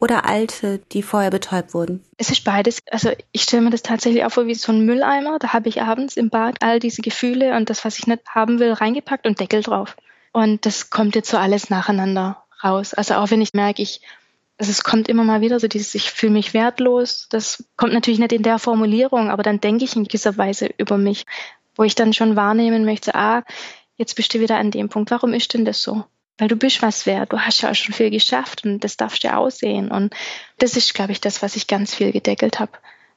oder 0.00 0.24
alte, 0.24 0.78
die 0.92 1.02
vorher 1.02 1.30
betäubt 1.30 1.74
wurden? 1.74 2.02
Es 2.16 2.30
ist 2.30 2.44
beides. 2.44 2.78
Also 2.90 3.10
ich 3.32 3.42
stelle 3.42 3.62
mir 3.62 3.70
das 3.70 3.82
tatsächlich 3.82 4.24
auch 4.24 4.30
vor 4.30 4.46
wie 4.46 4.54
so 4.54 4.72
ein 4.72 4.84
Mülleimer. 4.84 5.38
Da 5.38 5.52
habe 5.52 5.68
ich 5.68 5.82
abends 5.82 6.16
im 6.16 6.30
Bad 6.30 6.56
all 6.60 6.78
diese 6.78 7.02
Gefühle 7.02 7.54
und 7.56 7.70
das, 7.70 7.84
was 7.84 7.98
ich 7.98 8.06
nicht 8.06 8.22
haben 8.28 8.58
will, 8.58 8.72
reingepackt 8.72 9.26
und 9.26 9.38
Deckel 9.38 9.62
drauf. 9.62 9.96
Und 10.32 10.64
das 10.64 10.90
kommt 10.90 11.14
jetzt 11.14 11.30
so 11.30 11.36
alles 11.36 11.70
nacheinander 11.70 12.44
raus. 12.64 12.94
Also 12.94 13.14
auch 13.14 13.30
wenn 13.30 13.42
ich 13.42 13.52
merke, 13.52 13.82
ich 13.82 14.00
Also 14.60 14.72
es 14.72 14.84
kommt 14.84 15.08
immer 15.08 15.24
mal 15.24 15.40
wieder 15.40 15.58
so 15.58 15.68
dieses, 15.68 15.94
ich 15.94 16.10
fühle 16.10 16.32
mich 16.32 16.52
wertlos. 16.52 17.28
Das 17.30 17.64
kommt 17.78 17.94
natürlich 17.94 18.20
nicht 18.20 18.32
in 18.32 18.42
der 18.42 18.58
Formulierung, 18.58 19.30
aber 19.30 19.42
dann 19.42 19.58
denke 19.58 19.86
ich 19.86 19.96
in 19.96 20.04
gewisser 20.04 20.36
Weise 20.36 20.68
über 20.76 20.98
mich, 20.98 21.24
wo 21.76 21.82
ich 21.82 21.94
dann 21.94 22.12
schon 22.12 22.36
wahrnehmen 22.36 22.84
möchte, 22.84 23.14
ah, 23.14 23.42
jetzt 23.96 24.16
bist 24.16 24.34
du 24.34 24.40
wieder 24.40 24.58
an 24.58 24.70
dem 24.70 24.90
Punkt. 24.90 25.10
Warum 25.12 25.32
ist 25.32 25.54
denn 25.54 25.64
das 25.64 25.80
so? 25.82 26.04
Weil 26.36 26.48
du 26.48 26.56
bist 26.56 26.82
was 26.82 27.06
wert. 27.06 27.32
Du 27.32 27.40
hast 27.40 27.62
ja 27.62 27.70
auch 27.70 27.74
schon 27.74 27.94
viel 27.94 28.10
geschafft 28.10 28.66
und 28.66 28.80
das 28.80 28.98
darfst 28.98 29.24
du 29.24 29.28
ja 29.28 29.38
aussehen. 29.38 29.90
Und 29.90 30.14
das 30.58 30.76
ist, 30.76 30.92
glaube 30.92 31.12
ich, 31.12 31.22
das, 31.22 31.40
was 31.40 31.56
ich 31.56 31.66
ganz 31.66 31.94
viel 31.94 32.12
gedeckelt 32.12 32.60
habe. 32.60 32.72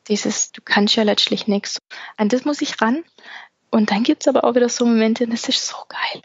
Dieses, 0.07 0.53
du 0.53 0.61
kannst 0.63 0.95
ja 0.95 1.03
letztlich 1.03 1.47
nichts. 1.47 1.81
An 2.15 2.29
das 2.29 2.45
muss 2.45 2.61
ich 2.61 2.81
ran. 2.81 3.03
Und 3.69 3.91
dann 3.91 4.03
gibt's 4.03 4.29
aber 4.29 4.45
auch 4.45 4.55
wieder 4.55 4.69
so 4.69 4.85
Momente, 4.85 5.27
das 5.27 5.49
ist 5.49 5.67
so 5.67 5.75
geil 5.89 6.21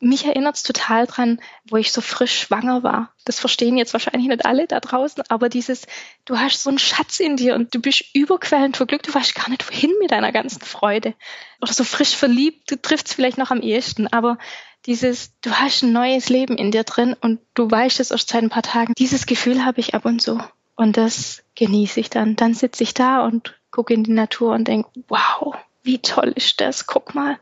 mich 0.00 0.24
erinnert 0.24 0.56
es 0.56 0.62
total 0.62 1.06
dran, 1.06 1.40
wo 1.68 1.76
ich 1.76 1.92
so 1.92 2.00
frisch 2.00 2.38
schwanger 2.38 2.82
war. 2.82 3.12
Das 3.24 3.40
verstehen 3.40 3.76
jetzt 3.76 3.92
wahrscheinlich 3.92 4.28
nicht 4.28 4.46
alle 4.46 4.66
da 4.66 4.80
draußen, 4.80 5.24
aber 5.28 5.48
dieses, 5.48 5.86
du 6.24 6.38
hast 6.38 6.62
so 6.62 6.70
einen 6.70 6.78
Schatz 6.78 7.18
in 7.20 7.36
dir 7.36 7.54
und 7.54 7.74
du 7.74 7.80
bist 7.80 8.04
überquellend 8.14 8.76
vor 8.76 8.86
Glück, 8.86 9.02
du 9.02 9.12
weißt 9.12 9.34
gar 9.34 9.50
nicht 9.50 9.68
wohin 9.68 9.92
mit 10.00 10.12
deiner 10.12 10.32
ganzen 10.32 10.60
Freude. 10.60 11.14
Oder 11.60 11.72
so 11.72 11.84
frisch 11.84 12.14
verliebt, 12.14 12.70
du 12.70 12.80
triffst 12.80 13.12
vielleicht 13.12 13.38
noch 13.38 13.50
am 13.50 13.60
ehesten, 13.60 14.06
aber 14.06 14.38
dieses, 14.86 15.32
du 15.40 15.50
hast 15.50 15.82
ein 15.82 15.92
neues 15.92 16.28
Leben 16.28 16.56
in 16.56 16.70
dir 16.70 16.84
drin 16.84 17.16
und 17.20 17.40
du 17.54 17.70
weißt 17.70 18.00
es 18.00 18.10
erst 18.10 18.30
seit 18.30 18.42
ein 18.42 18.50
paar 18.50 18.62
Tagen. 18.62 18.94
Dieses 18.96 19.26
Gefühl 19.26 19.64
habe 19.64 19.80
ich 19.80 19.94
ab 19.94 20.04
und 20.04 20.22
zu. 20.22 20.40
Und 20.76 20.96
das 20.96 21.42
genieße 21.56 21.98
ich 21.98 22.08
dann. 22.08 22.36
Dann 22.36 22.54
sitze 22.54 22.84
ich 22.84 22.94
da 22.94 23.24
und 23.24 23.58
gucke 23.72 23.92
in 23.92 24.04
die 24.04 24.12
Natur 24.12 24.54
und 24.54 24.68
denke, 24.68 24.88
wow, 25.08 25.56
wie 25.82 25.98
toll 25.98 26.32
ist 26.36 26.60
das? 26.60 26.86
Guck 26.86 27.14
mal, 27.14 27.38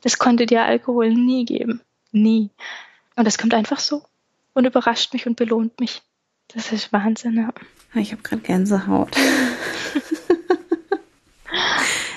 das 0.00 0.18
konnte 0.18 0.46
dir 0.46 0.64
Alkohol 0.64 1.12
nie 1.12 1.44
geben. 1.44 1.82
Nie. 2.12 2.50
Und 3.16 3.26
das 3.26 3.38
kommt 3.38 3.54
einfach 3.54 3.80
so 3.80 4.04
und 4.54 4.64
überrascht 4.64 5.12
mich 5.12 5.26
und 5.26 5.36
belohnt 5.36 5.80
mich. 5.80 6.02
Das 6.48 6.72
ist 6.72 6.92
Wahnsinn, 6.92 7.36
ja. 7.36 7.52
Ich 8.00 8.12
habe 8.12 8.22
gerade 8.22 8.42
Gänsehaut. 8.42 9.16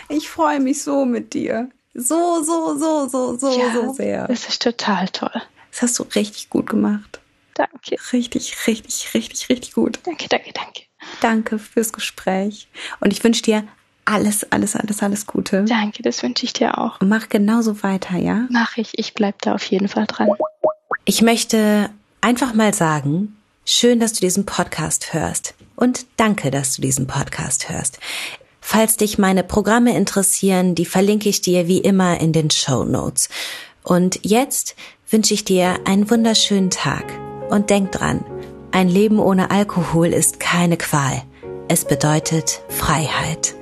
ich 0.09 0.29
freue 0.29 0.59
mich 0.59 0.81
so 0.81 1.05
mit 1.05 1.33
dir. 1.33 1.69
So, 1.93 2.41
so, 2.43 2.77
so, 2.77 3.09
so, 3.09 3.37
so, 3.37 3.59
ja, 3.59 3.73
so 3.73 3.93
sehr. 3.93 4.27
Das 4.27 4.47
ist 4.47 4.61
total 4.61 5.09
toll. 5.09 5.41
Das 5.71 5.81
hast 5.81 5.99
du 5.99 6.03
richtig 6.03 6.49
gut 6.49 6.69
gemacht. 6.69 7.19
Danke. 7.53 7.97
Richtig, 8.13 8.67
richtig, 8.67 9.13
richtig, 9.13 9.49
richtig 9.49 9.73
gut. 9.73 9.99
Danke, 10.03 10.27
danke, 10.29 10.53
danke. 10.53 10.83
Danke 11.19 11.59
fürs 11.59 11.91
Gespräch. 11.91 12.67
Und 12.99 13.11
ich 13.11 13.23
wünsche 13.23 13.41
dir 13.41 13.67
alles, 14.05 14.51
alles, 14.51 14.75
alles, 14.75 15.01
alles 15.01 15.25
Gute. 15.25 15.63
Danke, 15.65 16.03
das 16.03 16.23
wünsche 16.23 16.45
ich 16.45 16.53
dir 16.53 16.77
auch. 16.77 16.99
Und 17.01 17.09
mach 17.09 17.29
genauso 17.29 17.83
weiter, 17.83 18.17
ja? 18.17 18.47
Mach 18.49 18.77
ich. 18.77 18.91
Ich 18.97 19.13
bleib 19.13 19.41
da 19.41 19.53
auf 19.55 19.63
jeden 19.65 19.87
Fall 19.87 20.05
dran. 20.07 20.29
Ich 21.05 21.21
möchte 21.21 21.89
einfach 22.21 22.53
mal 22.53 22.73
sagen, 22.73 23.37
schön, 23.65 23.99
dass 23.99 24.13
du 24.13 24.21
diesen 24.21 24.45
Podcast 24.45 25.13
hörst. 25.13 25.53
Und 25.75 26.05
danke, 26.17 26.51
dass 26.51 26.75
du 26.75 26.81
diesen 26.81 27.07
Podcast 27.07 27.69
hörst. 27.69 27.99
Falls 28.59 28.97
dich 28.97 29.17
meine 29.17 29.43
Programme 29.43 29.95
interessieren, 29.95 30.75
die 30.75 30.85
verlinke 30.85 31.27
ich 31.27 31.41
dir 31.41 31.67
wie 31.67 31.79
immer 31.79 32.21
in 32.21 32.31
den 32.31 32.51
Show 32.51 32.83
Notes. 32.83 33.29
Und 33.83 34.19
jetzt 34.23 34.75
wünsche 35.09 35.33
ich 35.33 35.43
dir 35.43 35.79
einen 35.85 36.09
wunderschönen 36.09 36.69
Tag. 36.69 37.05
Und 37.49 37.69
denk 37.69 37.91
dran, 37.91 38.23
ein 38.71 38.87
Leben 38.87 39.19
ohne 39.19 39.51
Alkohol 39.51 40.07
ist 40.07 40.39
keine 40.39 40.77
Qual. 40.77 41.23
Es 41.67 41.85
bedeutet 41.85 42.61
Freiheit. 42.69 43.55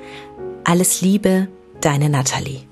Alles 0.70 1.01
Liebe, 1.01 1.47
deine 1.82 2.09
Nathalie. 2.09 2.68